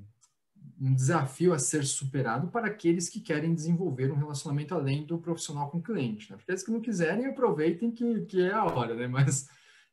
um 0.79 0.93
desafio 0.93 1.53
a 1.53 1.57
ser 1.57 1.83
superado 1.83 2.49
para 2.49 2.67
aqueles 2.67 3.09
que 3.09 3.19
querem 3.19 3.55
desenvolver 3.55 4.11
um 4.11 4.15
relacionamento 4.15 4.75
além 4.75 5.03
do 5.03 5.17
profissional 5.17 5.71
com 5.71 5.79
o 5.79 5.83
cliente. 5.83 6.29
Né? 6.29 6.37
Porque 6.37 6.51
aqueles 6.51 6.63
que 6.63 6.71
não 6.71 6.79
quiserem, 6.79 7.25
aproveitem 7.25 7.91
que, 7.91 8.21
que 8.25 8.41
é 8.43 8.53
a 8.53 8.63
hora, 8.63 8.93
né? 8.93 9.07
Mas 9.07 9.49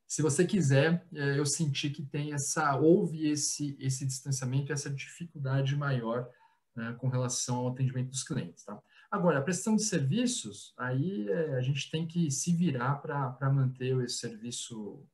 se 0.08 0.22
você 0.22 0.46
quiser, 0.46 1.06
é, 1.14 1.38
eu 1.38 1.44
senti 1.44 1.90
que 1.90 2.02
tem 2.02 2.32
essa, 2.32 2.74
houve 2.76 3.28
esse, 3.28 3.76
esse 3.78 4.06
distanciamento, 4.06 4.72
essa 4.72 4.88
dificuldade 4.88 5.76
maior 5.76 6.30
né, 6.74 6.96
com 6.98 7.08
relação 7.08 7.56
ao 7.56 7.68
atendimento 7.68 8.08
dos 8.08 8.22
clientes, 8.22 8.64
tá? 8.64 8.80
Agora, 9.10 9.38
a 9.38 9.42
prestação 9.42 9.76
de 9.76 9.82
serviços, 9.82 10.74
aí 10.78 11.28
é, 11.28 11.56
a 11.56 11.60
gente 11.60 11.90
tem 11.90 12.06
que 12.06 12.30
se 12.30 12.54
virar 12.54 12.96
para 12.96 13.52
manter 13.52 13.98
esse 14.02 14.16
serviço 14.16 15.06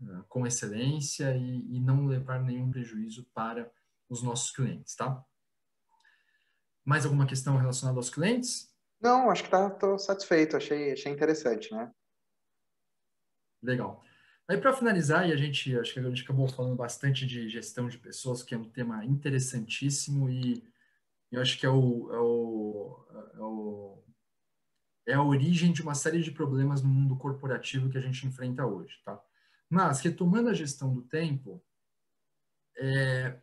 uh, 0.00 0.24
com 0.28 0.46
excelência 0.46 1.36
e, 1.36 1.76
e, 1.76 1.80
não 1.80 2.06
levar 2.06 2.42
nenhum 2.42 2.70
prejuízo 2.70 3.26
para 3.34 3.70
os 4.08 4.22
nossos 4.22 4.50
clientes, 4.50 4.94
tá? 4.94 5.22
Mais 6.84 7.04
alguma 7.04 7.26
questão 7.26 7.58
relacionada 7.58 7.98
aos 7.98 8.08
clientes? 8.08 8.74
Não, 8.98 9.30
acho 9.30 9.44
que 9.44 9.50
tá, 9.50 9.68
tô 9.68 9.98
satisfeito, 9.98 10.56
achei, 10.56 10.92
achei 10.92 11.12
interessante, 11.12 11.72
né? 11.74 11.92
Legal. 13.66 14.04
Aí, 14.48 14.56
para 14.56 14.72
finalizar, 14.72 15.28
e 15.28 15.32
a 15.32 15.36
gente, 15.36 15.76
acho 15.76 15.92
que 15.92 15.98
a 15.98 16.02
gente 16.04 16.22
acabou 16.22 16.46
falando 16.46 16.76
bastante 16.76 17.26
de 17.26 17.48
gestão 17.48 17.88
de 17.88 17.98
pessoas, 17.98 18.44
que 18.44 18.54
é 18.54 18.58
um 18.58 18.70
tema 18.70 19.04
interessantíssimo 19.04 20.30
e 20.30 20.62
eu 21.32 21.42
acho 21.42 21.58
que 21.58 21.66
é 21.66 21.68
o, 21.68 22.12
é 22.12 22.20
o, 22.20 23.06
é 23.34 23.40
o, 23.40 24.04
é 25.08 25.14
a 25.14 25.22
origem 25.22 25.72
de 25.72 25.82
uma 25.82 25.96
série 25.96 26.22
de 26.22 26.30
problemas 26.30 26.80
no 26.80 26.88
mundo 26.88 27.16
corporativo 27.16 27.90
que 27.90 27.98
a 27.98 28.00
gente 28.00 28.24
enfrenta 28.24 28.64
hoje, 28.64 28.96
tá? 29.04 29.20
Mas, 29.68 29.98
retomando 29.98 30.48
a 30.48 30.54
gestão 30.54 30.94
do 30.94 31.02
tempo, 31.02 31.60
é, 32.78 33.36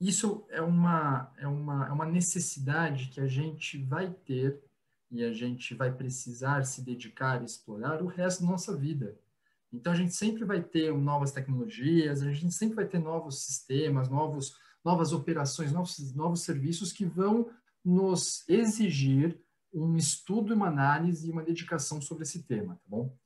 isso 0.00 0.46
é 0.50 0.62
uma, 0.62 1.34
é, 1.36 1.48
uma, 1.48 1.88
é 1.88 1.90
uma 1.90 2.06
necessidade 2.06 3.08
que 3.08 3.20
a 3.20 3.26
gente 3.26 3.82
vai 3.82 4.08
ter 4.08 4.62
e 5.12 5.22
a 5.22 5.32
gente 5.32 5.74
vai 5.74 5.92
precisar 5.92 6.64
se 6.64 6.82
dedicar 6.82 7.42
e 7.42 7.44
explorar 7.44 8.02
o 8.02 8.06
resto 8.06 8.42
da 8.42 8.50
nossa 8.50 8.76
vida. 8.76 9.16
Então, 9.72 9.92
a 9.92 9.96
gente 9.96 10.14
sempre 10.14 10.44
vai 10.44 10.62
ter 10.62 10.92
novas 10.92 11.30
tecnologias, 11.30 12.22
a 12.22 12.32
gente 12.32 12.54
sempre 12.54 12.74
vai 12.74 12.86
ter 12.86 12.98
novos 12.98 13.44
sistemas, 13.44 14.08
novos 14.08 14.56
novas 14.84 15.12
operações, 15.12 15.72
novos, 15.72 16.14
novos 16.14 16.42
serviços 16.42 16.92
que 16.92 17.04
vão 17.04 17.48
nos 17.84 18.44
exigir 18.48 19.40
um 19.72 19.96
estudo, 19.96 20.54
uma 20.54 20.68
análise 20.68 21.28
e 21.28 21.30
uma 21.30 21.42
dedicação 21.42 22.00
sobre 22.00 22.24
esse 22.24 22.42
tema, 22.42 22.74
tá 22.74 22.82
bom? 22.86 23.16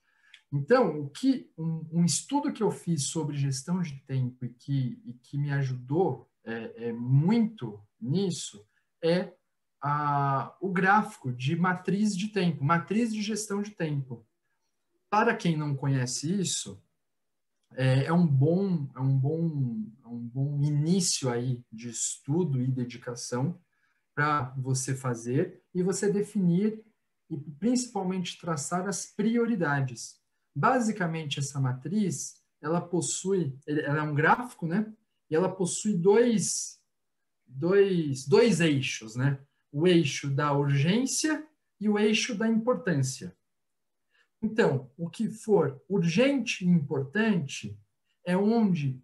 Então, 0.53 1.01
o 1.01 1.11
que 1.11 1.51
um, 1.59 1.84
um 1.93 2.05
estudo 2.05 2.53
que 2.53 2.62
eu 2.62 2.70
fiz 2.70 3.05
sobre 3.05 3.37
gestão 3.37 3.80
de 3.80 3.97
tempo 4.07 4.45
e 4.45 4.49
que, 4.51 5.03
e 5.05 5.12
que 5.14 5.37
me 5.37 5.51
ajudou 5.51 6.30
é, 6.45 6.89
é 6.89 6.93
muito 6.93 7.80
nisso 8.01 8.64
é 9.03 9.32
a, 9.83 10.57
o 10.61 10.70
gráfico 10.70 11.33
de 11.33 11.57
matriz 11.57 12.16
de 12.16 12.29
tempo, 12.29 12.64
matriz 12.64 13.12
de 13.12 13.22
gestão 13.22 13.62
de 13.62 13.70
tempo. 13.70 14.27
Para 15.09 15.35
quem 15.35 15.57
não 15.57 15.74
conhece 15.74 16.41
isso, 16.41 16.83
é, 17.74 18.05
é, 18.05 18.12
um 18.12 18.27
bom 18.27 18.89
é 18.95 19.01
um 19.01 19.18
bom 19.18 19.85
é 20.05 20.09
um 20.09 20.20
bom 20.20 20.62
início 20.62 21.29
aí 21.31 21.64
de 21.70 21.89
estudo 21.89 22.62
e 22.62 22.66
dedicação 22.66 23.61
para 24.14 24.55
você 24.57 24.95
fazer 24.95 25.62
e 25.74 25.83
você 25.83 26.11
definir 26.11 26.83
e 27.29 27.37
principalmente 27.37 28.39
traçar 28.41 28.89
as 28.89 29.07
prioridades. 29.07 30.20
Basicamente 30.55 31.39
essa 31.39 31.61
matriz 31.61 32.41
ela 32.62 32.81
possui 32.81 33.59
ela 33.66 33.99
é 33.99 34.03
um 34.03 34.14
gráfico, 34.14 34.66
né? 34.66 34.93
E 35.29 35.35
ela 35.35 35.55
possui 35.55 35.95
dois 35.95 36.81
dois 37.47 38.27
dois 38.27 38.61
eixos, 38.61 39.16
né? 39.16 39.39
O 39.77 39.87
eixo 39.87 40.31
da 40.31 40.53
urgência 40.55 41.47
e 41.79 41.87
o 41.87 41.99
eixo 41.99 42.35
da 42.35 42.49
importância. 42.49 43.37
Então, 44.41 44.91
o 44.97 45.11
que 45.11 45.29
for 45.29 45.83
urgente 45.87 46.64
e 46.64 46.68
importante 46.68 47.79
é 48.24 48.35
onde 48.35 49.03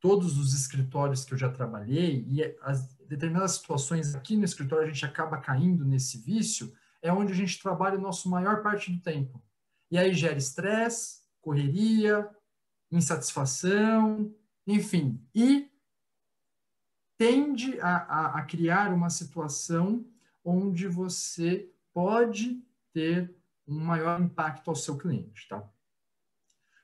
todos 0.00 0.38
os 0.38 0.54
escritórios 0.54 1.22
que 1.22 1.34
eu 1.34 1.38
já 1.38 1.50
trabalhei 1.50 2.24
e 2.28 2.42
as 2.62 2.96
determinadas 3.06 3.52
situações 3.52 4.14
aqui 4.14 4.36
no 4.36 4.44
escritório 4.44 4.84
a 4.84 4.90
gente 4.90 5.04
acaba 5.04 5.36
caindo 5.36 5.84
nesse 5.84 6.16
vício, 6.16 6.72
é 7.02 7.12
onde 7.12 7.32
a 7.32 7.36
gente 7.36 7.60
trabalha 7.60 7.96
a 7.96 8.00
nossa 8.00 8.28
maior 8.30 8.62
parte 8.62 8.90
do 8.90 9.02
tempo. 9.02 9.44
E 9.90 9.98
aí 9.98 10.14
gera 10.14 10.38
estresse, 10.38 11.20
correria, 11.42 12.26
insatisfação, 12.90 14.34
enfim, 14.66 15.22
e 15.34 15.70
tende 17.22 17.80
a, 17.80 17.98
a, 17.98 18.38
a 18.40 18.42
criar 18.42 18.92
uma 18.92 19.08
situação 19.08 20.04
onde 20.44 20.88
você 20.88 21.70
pode 21.94 22.60
ter 22.92 23.32
um 23.64 23.78
maior 23.78 24.20
impacto 24.20 24.68
ao 24.68 24.74
seu 24.74 24.98
cliente, 24.98 25.46
tá? 25.48 25.62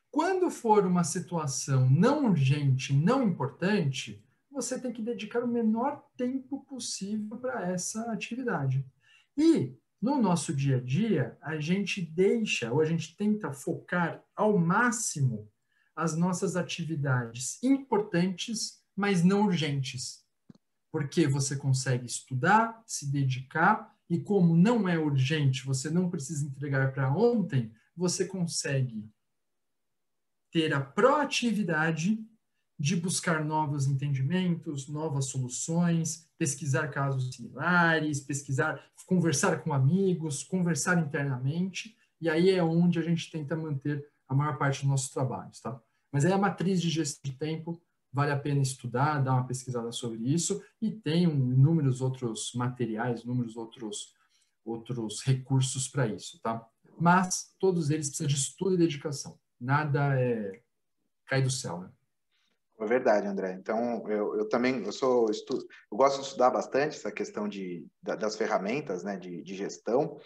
Quando 0.09 0.49
for 0.49 0.87
uma 0.87 1.03
situação 1.03 1.91
não 1.91 2.27
urgente, 2.27 2.93
não 2.93 3.21
importante, 3.25 4.25
você 4.49 4.81
tem 4.81 4.93
que 4.93 5.03
dedicar 5.03 5.43
o 5.43 5.49
menor 5.49 6.05
tempo 6.17 6.65
possível 6.67 7.37
para 7.39 7.69
essa 7.69 8.13
atividade. 8.13 8.87
E 9.37 9.77
no 10.01 10.23
nosso 10.23 10.55
dia 10.55 10.77
a 10.77 10.81
dia, 10.81 11.37
a 11.43 11.59
gente 11.59 12.01
deixa 12.01 12.73
ou 12.73 12.81
a 12.81 12.85
gente 12.85 13.17
tenta 13.17 13.53
focar 13.53 14.23
ao 14.37 14.57
máximo 14.57 15.51
as 15.97 16.17
nossas 16.17 16.55
atividades 16.55 17.61
importantes, 17.61 18.81
mas 18.95 19.25
não 19.25 19.45
urgentes. 19.45 20.28
Porque 20.91 21.27
você 21.27 21.57
consegue 21.57 22.07
estudar, 22.07 22.83
se 22.87 23.11
dedicar, 23.11 23.95
e 24.09 24.19
como 24.19 24.57
não 24.57 24.89
é 24.89 24.99
urgente, 24.99 25.67
você 25.67 25.91
não 25.91 26.09
precisa 26.09 26.47
entregar 26.47 26.93
para 26.93 27.13
ontem, 27.15 27.71
você 27.95 28.25
consegue 28.25 29.11
ter 30.51 30.73
a 30.73 30.81
proatividade 30.81 32.19
de 32.79 32.95
buscar 32.95 33.45
novos 33.45 33.87
entendimentos, 33.87 34.89
novas 34.89 35.27
soluções, 35.27 36.31
pesquisar 36.39 36.89
casos 36.89 37.35
similares, 37.35 38.21
pesquisar, 38.21 38.83
conversar 39.05 39.63
com 39.63 39.73
amigos, 39.73 40.45
conversar 40.45 40.99
internamente, 40.99 41.97
e 42.21 42.31
aí 42.31 42.51
é 42.51 42.63
onde 42.63 42.99
a 42.99 43.03
gente 43.03 43.31
tenta 43.31 43.57
manter 43.57 44.07
a 44.29 44.35
maior 44.35 44.57
parte 44.57 44.81
dos 44.81 44.91
nossos 44.91 45.11
trabalhos, 45.11 45.61
tá? 45.61 45.81
Mas 46.13 46.25
aí 46.25 46.33
a 46.33 46.39
matriz 46.39 46.81
de 46.81 46.89
gestão 46.89 47.31
de 47.31 47.37
tempo 47.37 47.83
vale 48.19 48.33
a 48.33 48.39
pena 48.39 48.61
estudar, 48.61 49.23
dar 49.23 49.35
uma 49.35 49.47
pesquisada 49.47 49.93
sobre 49.93 50.19
isso 50.25 50.61
e 50.83 50.91
tem 50.91 51.23
inúmeros 51.23 52.01
outros 52.01 52.53
materiais, 52.53 53.23
inúmeros 53.23 53.57
outros 53.57 54.13
outros 54.65 55.23
recursos 55.23 55.89
para 55.89 56.07
isso, 56.09 56.39
tá? 56.43 56.67
Mas 57.01 57.55
todos 57.59 57.91
eles 57.91 58.09
precisam 58.09 58.27
de 58.27 58.35
estudo 58.35 58.75
e 58.75 58.79
dedicação. 58.79 59.39
Nada 59.59 60.21
é 60.21 60.61
cai 61.27 61.41
do 61.41 61.51
céu, 61.51 61.79
né? 61.79 61.91
É 62.81 62.87
verdade, 62.87 63.27
André. 63.27 63.53
Então, 63.53 64.07
eu, 64.09 64.37
eu 64.37 64.49
também 64.49 64.85
eu 64.85 64.93
sou 64.93 65.31
estu... 65.31 65.57
eu 65.91 65.97
gosto 65.97 66.21
de 66.21 66.27
estudar 66.27 66.51
bastante 66.51 66.97
essa 66.97 67.11
questão 67.11 67.49
de, 67.49 67.87
das 68.03 68.37
ferramentas 68.37 69.05
né, 69.05 69.17
de, 69.17 69.43
de 69.43 69.55
gestão 69.55 70.19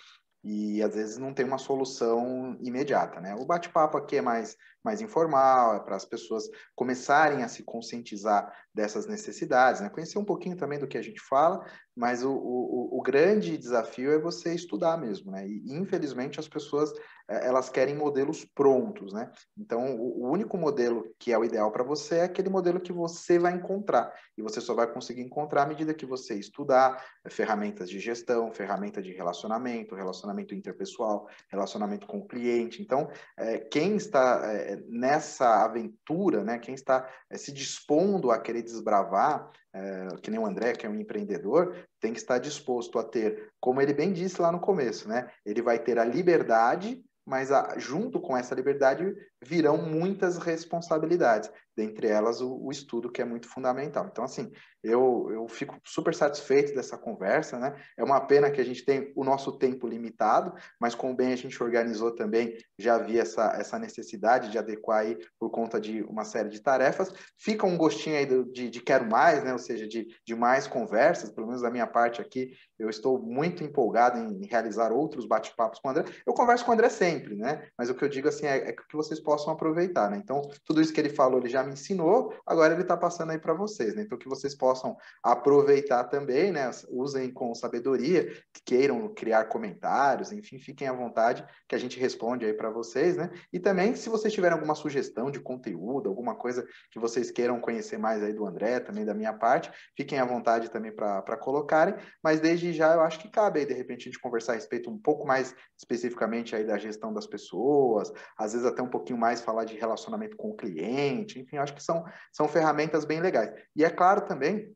e 0.44 0.82
às 0.82 0.94
vezes 0.94 1.18
não 1.18 1.32
tem 1.32 1.46
uma 1.46 1.58
solução 1.58 2.56
imediata, 2.60 3.20
né? 3.20 3.34
O 3.34 3.44
bate-papo 3.44 3.96
aqui 3.96 4.16
é 4.16 4.22
mais, 4.22 4.56
mais 4.84 5.00
informal, 5.00 5.76
é 5.76 5.80
para 5.80 5.94
as 5.94 6.04
pessoas 6.04 6.48
começarem 6.74 7.44
a 7.44 7.48
se 7.48 7.62
conscientizar 7.62 8.52
dessas 8.74 9.06
necessidades, 9.06 9.80
né? 9.80 9.88
Conhecer 9.88 10.18
um 10.18 10.24
pouquinho 10.24 10.56
também 10.56 10.78
do 10.78 10.88
que 10.88 10.98
a 10.98 11.02
gente 11.02 11.20
fala, 11.20 11.64
mas 11.96 12.22
o, 12.22 12.32
o, 12.32 12.98
o 12.98 13.02
grande 13.02 13.56
desafio 13.58 14.12
é 14.12 14.18
você 14.18 14.54
estudar 14.54 14.96
mesmo, 14.96 15.30
né? 15.30 15.46
E 15.46 15.74
infelizmente 15.74 16.40
as 16.40 16.48
pessoas 16.48 16.92
é, 17.28 17.46
elas 17.46 17.68
querem 17.68 17.94
modelos 17.94 18.44
prontos, 18.44 19.12
né? 19.12 19.30
Então, 19.56 19.96
o, 19.96 20.30
único 20.30 20.58
modelo 20.58 21.14
que 21.18 21.32
é 21.32 21.38
o 21.38 21.44
ideal 21.44 21.70
para 21.70 21.84
você 21.84 22.16
é 22.16 22.22
aquele 22.24 22.48
modelo 22.48 22.80
que 22.80 22.92
você 22.92 23.38
vai 23.38 23.54
encontrar. 23.54 24.12
E 24.36 24.42
você 24.42 24.60
só 24.60 24.74
vai 24.74 24.86
conseguir 24.86 25.22
encontrar 25.22 25.62
à 25.62 25.66
medida 25.66 25.94
que 25.94 26.04
você 26.04 26.34
estudar 26.34 27.04
é, 27.24 27.30
ferramentas 27.30 27.88
de 27.88 27.98
gestão, 27.98 28.52
ferramenta 28.52 29.00
de 29.00 29.12
relacionamento, 29.12 29.94
relacionamento 29.94 30.54
interpessoal, 30.54 31.28
relacionamento 31.48 32.06
com 32.06 32.18
o 32.18 32.26
cliente. 32.26 32.82
Então, 32.82 33.08
é, 33.36 33.58
quem 33.58 33.96
está 33.96 34.40
é, 34.44 34.82
nessa 34.88 35.64
aventura, 35.64 36.42
né? 36.42 36.58
Quem 36.58 36.74
está 36.74 37.08
é, 37.30 37.36
se 37.38 37.52
dispondo 37.52 38.30
a 38.30 38.38
querer 38.38 38.62
desbravar, 38.62 39.48
é, 39.74 40.08
que 40.22 40.30
nem 40.30 40.38
o 40.38 40.46
André, 40.46 40.72
que 40.72 40.86
é 40.86 40.88
um 40.88 41.00
empreendedor, 41.00 41.76
tem 42.00 42.12
que 42.12 42.18
estar 42.18 42.38
disposto 42.38 42.98
a 42.98 43.04
ter, 43.04 43.50
como 43.60 43.80
ele 43.80 43.94
bem 43.94 44.12
disse 44.12 44.40
lá 44.40 44.52
no 44.52 44.60
começo, 44.60 45.08
né? 45.08 45.30
Ele 45.44 45.62
vai 45.62 45.78
ter 45.78 45.98
a 45.98 46.04
liberdade 46.04 47.02
mas 47.24 47.52
a, 47.52 47.78
junto 47.78 48.20
com 48.20 48.36
essa 48.36 48.54
liberdade 48.54 49.14
virão 49.42 49.76
muitas 49.76 50.38
responsabilidades, 50.38 51.50
dentre 51.76 52.06
elas 52.06 52.40
o, 52.40 52.54
o, 52.62 52.70
estudo, 52.70 53.10
que 53.10 53.20
é 53.20 53.24
muito 53.24 53.48
fundamental. 53.48 54.06
Então, 54.10 54.24
assim, 54.24 54.50
eu, 54.82 55.28
eu 55.32 55.48
fico 55.48 55.78
super 55.84 56.14
satisfeito 56.14 56.74
dessa 56.74 56.98
conversa, 56.98 57.58
né? 57.58 57.74
É 57.96 58.04
uma 58.04 58.20
pena 58.20 58.50
que 58.50 58.60
a 58.60 58.64
gente 58.64 58.84
tem 58.84 59.12
o 59.16 59.24
nosso 59.24 59.58
tempo 59.58 59.86
limitado, 59.86 60.52
mas 60.80 60.94
como 60.94 61.14
bem 61.14 61.32
a 61.32 61.36
gente 61.36 61.60
organizou 61.62 62.14
também, 62.14 62.56
já 62.78 62.96
havia 62.96 63.22
essa, 63.22 63.54
essa 63.58 63.78
necessidade 63.78 64.50
de 64.50 64.58
adequar 64.58 65.00
aí 65.00 65.18
por 65.38 65.50
conta 65.50 65.80
de 65.80 66.02
uma 66.02 66.24
série 66.24 66.48
de 66.48 66.60
tarefas. 66.60 67.12
Fica 67.38 67.66
um 67.66 67.76
gostinho 67.76 68.16
aí 68.16 68.26
de, 68.26 68.44
de, 68.52 68.70
de 68.70 68.80
quero 68.80 69.08
mais, 69.08 69.42
né? 69.42 69.52
Ou 69.52 69.58
seja, 69.58 69.86
de, 69.88 70.08
de 70.26 70.34
mais 70.34 70.66
conversas, 70.66 71.30
pelo 71.30 71.46
menos 71.46 71.62
da 71.62 71.70
minha 71.70 71.86
parte 71.86 72.20
aqui, 72.20 72.52
eu 72.78 72.90
estou 72.90 73.18
muito 73.18 73.64
empolgado 73.64 74.18
em 74.18 74.46
realizar 74.46 74.92
outros 74.92 75.26
bate-papos 75.26 75.78
com 75.80 75.88
o 75.88 75.90
André. 75.90 76.04
Eu 76.26 76.34
converso 76.34 76.64
com 76.64 76.70
o 76.70 76.74
André 76.74 76.88
sempre, 76.88 77.34
né? 77.34 77.66
Mas 77.78 77.88
o 77.88 77.94
que 77.94 78.04
eu 78.04 78.08
digo 78.08 78.28
assim 78.28 78.46
é, 78.46 78.56
é 78.56 78.72
que 78.72 78.96
vocês 78.96 79.20
possam 79.20 79.31
aproveitar, 79.52 80.10
né? 80.10 80.16
Então, 80.16 80.42
tudo 80.64 80.80
isso 80.80 80.92
que 80.92 81.00
ele 81.00 81.10
falou, 81.10 81.40
ele 81.40 81.48
já 81.48 81.62
me 81.62 81.72
ensinou, 81.72 82.34
agora 82.46 82.74
ele 82.74 82.82
está 82.82 82.96
passando 82.96 83.30
aí 83.30 83.38
para 83.38 83.54
vocês, 83.54 83.94
né? 83.94 84.02
Então, 84.02 84.18
que 84.18 84.28
vocês 84.28 84.54
possam 84.54 84.96
aproveitar 85.22 86.04
também, 86.04 86.52
né? 86.52 86.70
Usem 86.88 87.30
com 87.32 87.54
sabedoria, 87.54 88.26
que 88.52 88.62
queiram 88.64 89.12
criar 89.14 89.46
comentários, 89.46 90.32
enfim, 90.32 90.58
fiquem 90.58 90.88
à 90.88 90.92
vontade, 90.92 91.44
que 91.68 91.74
a 91.74 91.78
gente 91.78 91.98
responde 91.98 92.44
aí 92.44 92.54
para 92.54 92.70
vocês, 92.70 93.16
né? 93.16 93.30
E 93.52 93.58
também, 93.58 93.94
se 93.94 94.08
vocês 94.08 94.32
tiverem 94.32 94.54
alguma 94.54 94.74
sugestão 94.74 95.30
de 95.30 95.40
conteúdo, 95.40 96.08
alguma 96.08 96.34
coisa 96.34 96.66
que 96.90 96.98
vocês 96.98 97.30
queiram 97.30 97.60
conhecer 97.60 97.98
mais 97.98 98.22
aí 98.22 98.32
do 98.32 98.46
André, 98.46 98.80
também 98.80 99.04
da 99.04 99.14
minha 99.14 99.32
parte, 99.32 99.70
fiquem 99.96 100.18
à 100.18 100.24
vontade 100.24 100.70
também 100.70 100.92
para 100.94 101.36
colocarem, 101.36 101.94
mas 102.22 102.40
desde 102.40 102.72
já 102.72 102.94
eu 102.94 103.00
acho 103.00 103.18
que 103.18 103.30
cabe 103.30 103.60
aí, 103.60 103.66
de 103.66 103.74
repente, 103.74 104.02
a 104.02 104.04
gente 104.04 104.20
conversar 104.20 104.52
a 104.52 104.54
respeito 104.56 104.90
um 104.90 104.98
pouco 104.98 105.26
mais 105.26 105.54
especificamente 105.78 106.54
aí 106.54 106.64
da 106.64 106.78
gestão 106.78 107.12
das 107.12 107.26
pessoas, 107.26 108.12
às 108.38 108.52
vezes 108.52 108.66
até 108.66 108.82
um 108.82 108.88
pouquinho 108.88 109.18
mais 109.22 109.40
falar 109.40 109.64
de 109.64 109.76
relacionamento 109.76 110.36
com 110.36 110.50
o 110.50 110.56
cliente, 110.56 111.38
enfim, 111.38 111.56
acho 111.56 111.72
que 111.72 111.82
são, 111.82 112.04
são 112.32 112.48
ferramentas 112.48 113.04
bem 113.04 113.20
legais. 113.20 113.52
E 113.76 113.84
é 113.84 113.90
claro 113.90 114.22
também 114.22 114.74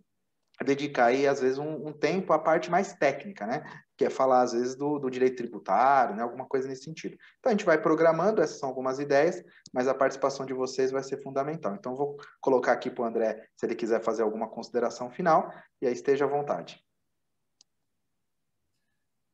dedicar 0.64 1.06
aí, 1.06 1.26
às 1.26 1.40
vezes, 1.40 1.58
um, 1.58 1.88
um, 1.88 1.92
tempo 1.92 2.32
à 2.32 2.38
parte 2.38 2.70
mais 2.70 2.94
técnica, 2.94 3.44
né? 3.44 3.62
Que 3.96 4.06
é 4.06 4.10
falar, 4.10 4.42
às 4.42 4.52
vezes, 4.52 4.76
do, 4.76 4.98
do, 4.98 5.10
direito 5.10 5.36
tributário, 5.36 6.14
né? 6.14 6.22
Alguma 6.22 6.46
coisa 6.46 6.68
nesse 6.68 6.84
sentido. 6.84 7.16
Então, 7.38 7.50
a 7.50 7.52
gente 7.52 7.64
vai 7.64 7.76
programando, 7.76 8.40
essas 8.40 8.58
são 8.58 8.68
algumas 8.68 8.98
ideias, 8.98 9.42
mas 9.74 9.88
a 9.88 9.94
participação 9.94 10.46
de 10.46 10.54
vocês 10.54 10.90
vai 10.90 11.02
ser 11.02 11.22
fundamental. 11.22 11.74
Então, 11.74 11.96
vou 11.96 12.16
colocar 12.40 12.72
aqui 12.72 12.88
para 12.88 13.02
o 13.02 13.06
André, 13.06 13.44
se 13.56 13.66
ele 13.66 13.74
quiser 13.74 14.00
fazer 14.00 14.22
alguma 14.22 14.48
consideração 14.48 15.10
final, 15.10 15.52
e 15.82 15.86
aí 15.86 15.92
esteja 15.92 16.24
à 16.24 16.28
vontade. 16.28 16.85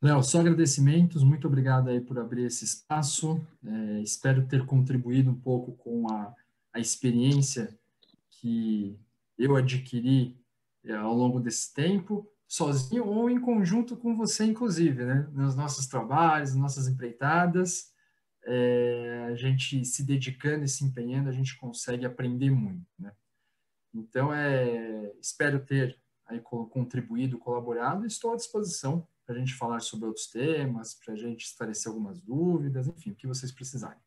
Léo, 0.03 0.21
só 0.21 0.41
agradecimentos, 0.41 1.23
muito 1.23 1.47
obrigado 1.47 1.89
aí 1.89 2.01
por 2.01 2.19
abrir 2.19 2.43
esse 2.43 2.65
espaço. 2.65 3.41
É, 3.65 4.01
espero 4.01 4.49
ter 4.49 4.67
contribuído 4.67 5.31
um 5.31 5.41
pouco 5.41 5.77
com 5.77 6.11
a, 6.11 6.35
a 6.73 6.81
experiência 6.81 7.79
que 8.29 8.99
eu 9.39 9.55
adquiri 9.55 10.37
é, 10.85 10.93
ao 10.95 11.15
longo 11.15 11.39
desse 11.39 11.73
tempo, 11.73 12.29
sozinho 12.49 13.07
ou 13.07 13.31
em 13.31 13.41
conjunto 13.41 13.97
com 13.97 14.17
você, 14.17 14.45
inclusive, 14.45 15.05
né? 15.05 15.29
Nos 15.33 15.55
nossos 15.55 15.87
trabalhos, 15.87 16.53
nossas 16.57 16.89
empreitadas, 16.89 17.93
é, 18.45 19.29
a 19.31 19.37
gente 19.37 19.85
se 19.85 20.03
dedicando 20.03 20.65
e 20.65 20.69
se 20.69 20.85
empenhando, 20.85 21.29
a 21.29 21.33
gente 21.33 21.57
consegue 21.57 22.05
aprender 22.05 22.51
muito, 22.51 22.89
né? 22.99 23.13
Então, 23.95 24.35
é, 24.35 25.13
espero 25.21 25.65
ter 25.65 25.97
aí 26.27 26.41
contribuído, 26.41 27.39
colaborado, 27.39 28.05
estou 28.05 28.33
à 28.33 28.37
disposição 28.37 29.07
para 29.33 29.41
a 29.41 29.45
gente 29.45 29.55
falar 29.55 29.81
sobre 29.81 30.07
outros 30.07 30.27
temas, 30.27 30.95
para 30.95 31.15
a 31.15 31.17
gente 31.17 31.47
esclarecer 31.47 31.91
algumas 31.91 32.21
dúvidas, 32.21 32.87
enfim, 32.87 33.13
o 33.13 33.15
que 33.15 33.27
vocês 33.27 33.51
precisarem. 33.51 33.99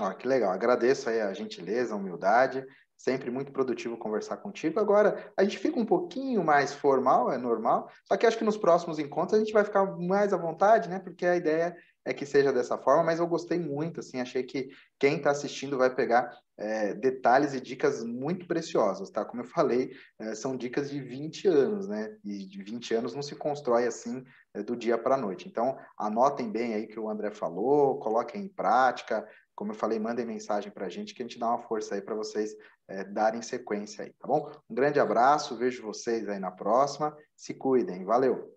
Ah, 0.00 0.12
que 0.12 0.26
legal, 0.26 0.50
agradeço 0.50 1.08
aí 1.08 1.20
a 1.20 1.32
gentileza, 1.32 1.94
a 1.94 1.96
humildade, 1.96 2.66
sempre 2.96 3.30
muito 3.30 3.52
produtivo 3.52 3.96
conversar 3.96 4.38
contigo. 4.38 4.80
Agora, 4.80 5.32
a 5.36 5.44
gente 5.44 5.58
fica 5.58 5.78
um 5.78 5.86
pouquinho 5.86 6.42
mais 6.42 6.72
formal, 6.72 7.32
é 7.32 7.38
normal, 7.38 7.88
só 8.04 8.16
que 8.16 8.26
acho 8.26 8.38
que 8.38 8.44
nos 8.44 8.56
próximos 8.56 8.98
encontros 8.98 9.34
a 9.34 9.38
gente 9.38 9.52
vai 9.52 9.64
ficar 9.64 9.84
mais 9.98 10.32
à 10.32 10.36
vontade, 10.36 10.88
né, 10.88 10.98
porque 10.98 11.26
a 11.26 11.36
ideia 11.36 11.76
é 12.04 12.12
que 12.12 12.26
seja 12.26 12.52
dessa 12.52 12.76
forma, 12.76 13.04
mas 13.04 13.20
eu 13.20 13.26
gostei 13.28 13.60
muito, 13.60 14.00
assim, 14.00 14.20
achei 14.20 14.42
que 14.42 14.70
quem 14.98 15.18
está 15.18 15.30
assistindo 15.30 15.78
vai 15.78 15.94
pegar 15.94 16.36
é, 16.62 16.94
detalhes 16.94 17.54
e 17.54 17.60
dicas 17.60 18.04
muito 18.04 18.46
preciosas, 18.46 19.10
tá? 19.10 19.24
Como 19.24 19.42
eu 19.42 19.46
falei, 19.46 19.96
é, 20.20 20.32
são 20.32 20.56
dicas 20.56 20.88
de 20.88 21.00
20 21.00 21.48
anos, 21.48 21.88
né? 21.88 22.16
E 22.24 22.46
de 22.46 22.62
20 22.62 22.94
anos 22.94 23.14
não 23.14 23.22
se 23.22 23.34
constrói 23.34 23.84
assim 23.84 24.24
é, 24.54 24.62
do 24.62 24.76
dia 24.76 24.96
para 24.96 25.16
a 25.16 25.18
noite. 25.18 25.48
Então, 25.48 25.76
anotem 25.98 26.52
bem 26.52 26.74
aí 26.74 26.86
que 26.86 27.00
o 27.00 27.08
André 27.08 27.32
falou, 27.32 27.98
coloquem 27.98 28.44
em 28.44 28.48
prática, 28.48 29.28
como 29.56 29.72
eu 29.72 29.76
falei, 29.76 29.98
mandem 29.98 30.24
mensagem 30.24 30.70
para 30.70 30.86
a 30.86 30.88
gente 30.88 31.14
que 31.14 31.22
a 31.22 31.26
gente 31.26 31.38
dá 31.38 31.48
uma 31.48 31.62
força 31.62 31.96
aí 31.96 32.00
para 32.00 32.14
vocês 32.14 32.54
é, 32.88 33.02
darem 33.02 33.42
sequência 33.42 34.04
aí, 34.04 34.12
tá 34.12 34.28
bom? 34.28 34.48
Um 34.70 34.74
grande 34.74 35.00
abraço, 35.00 35.56
vejo 35.56 35.82
vocês 35.82 36.28
aí 36.28 36.38
na 36.38 36.52
próxima, 36.52 37.16
se 37.36 37.54
cuidem, 37.54 38.04
valeu! 38.04 38.54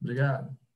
Obrigado. 0.00 0.67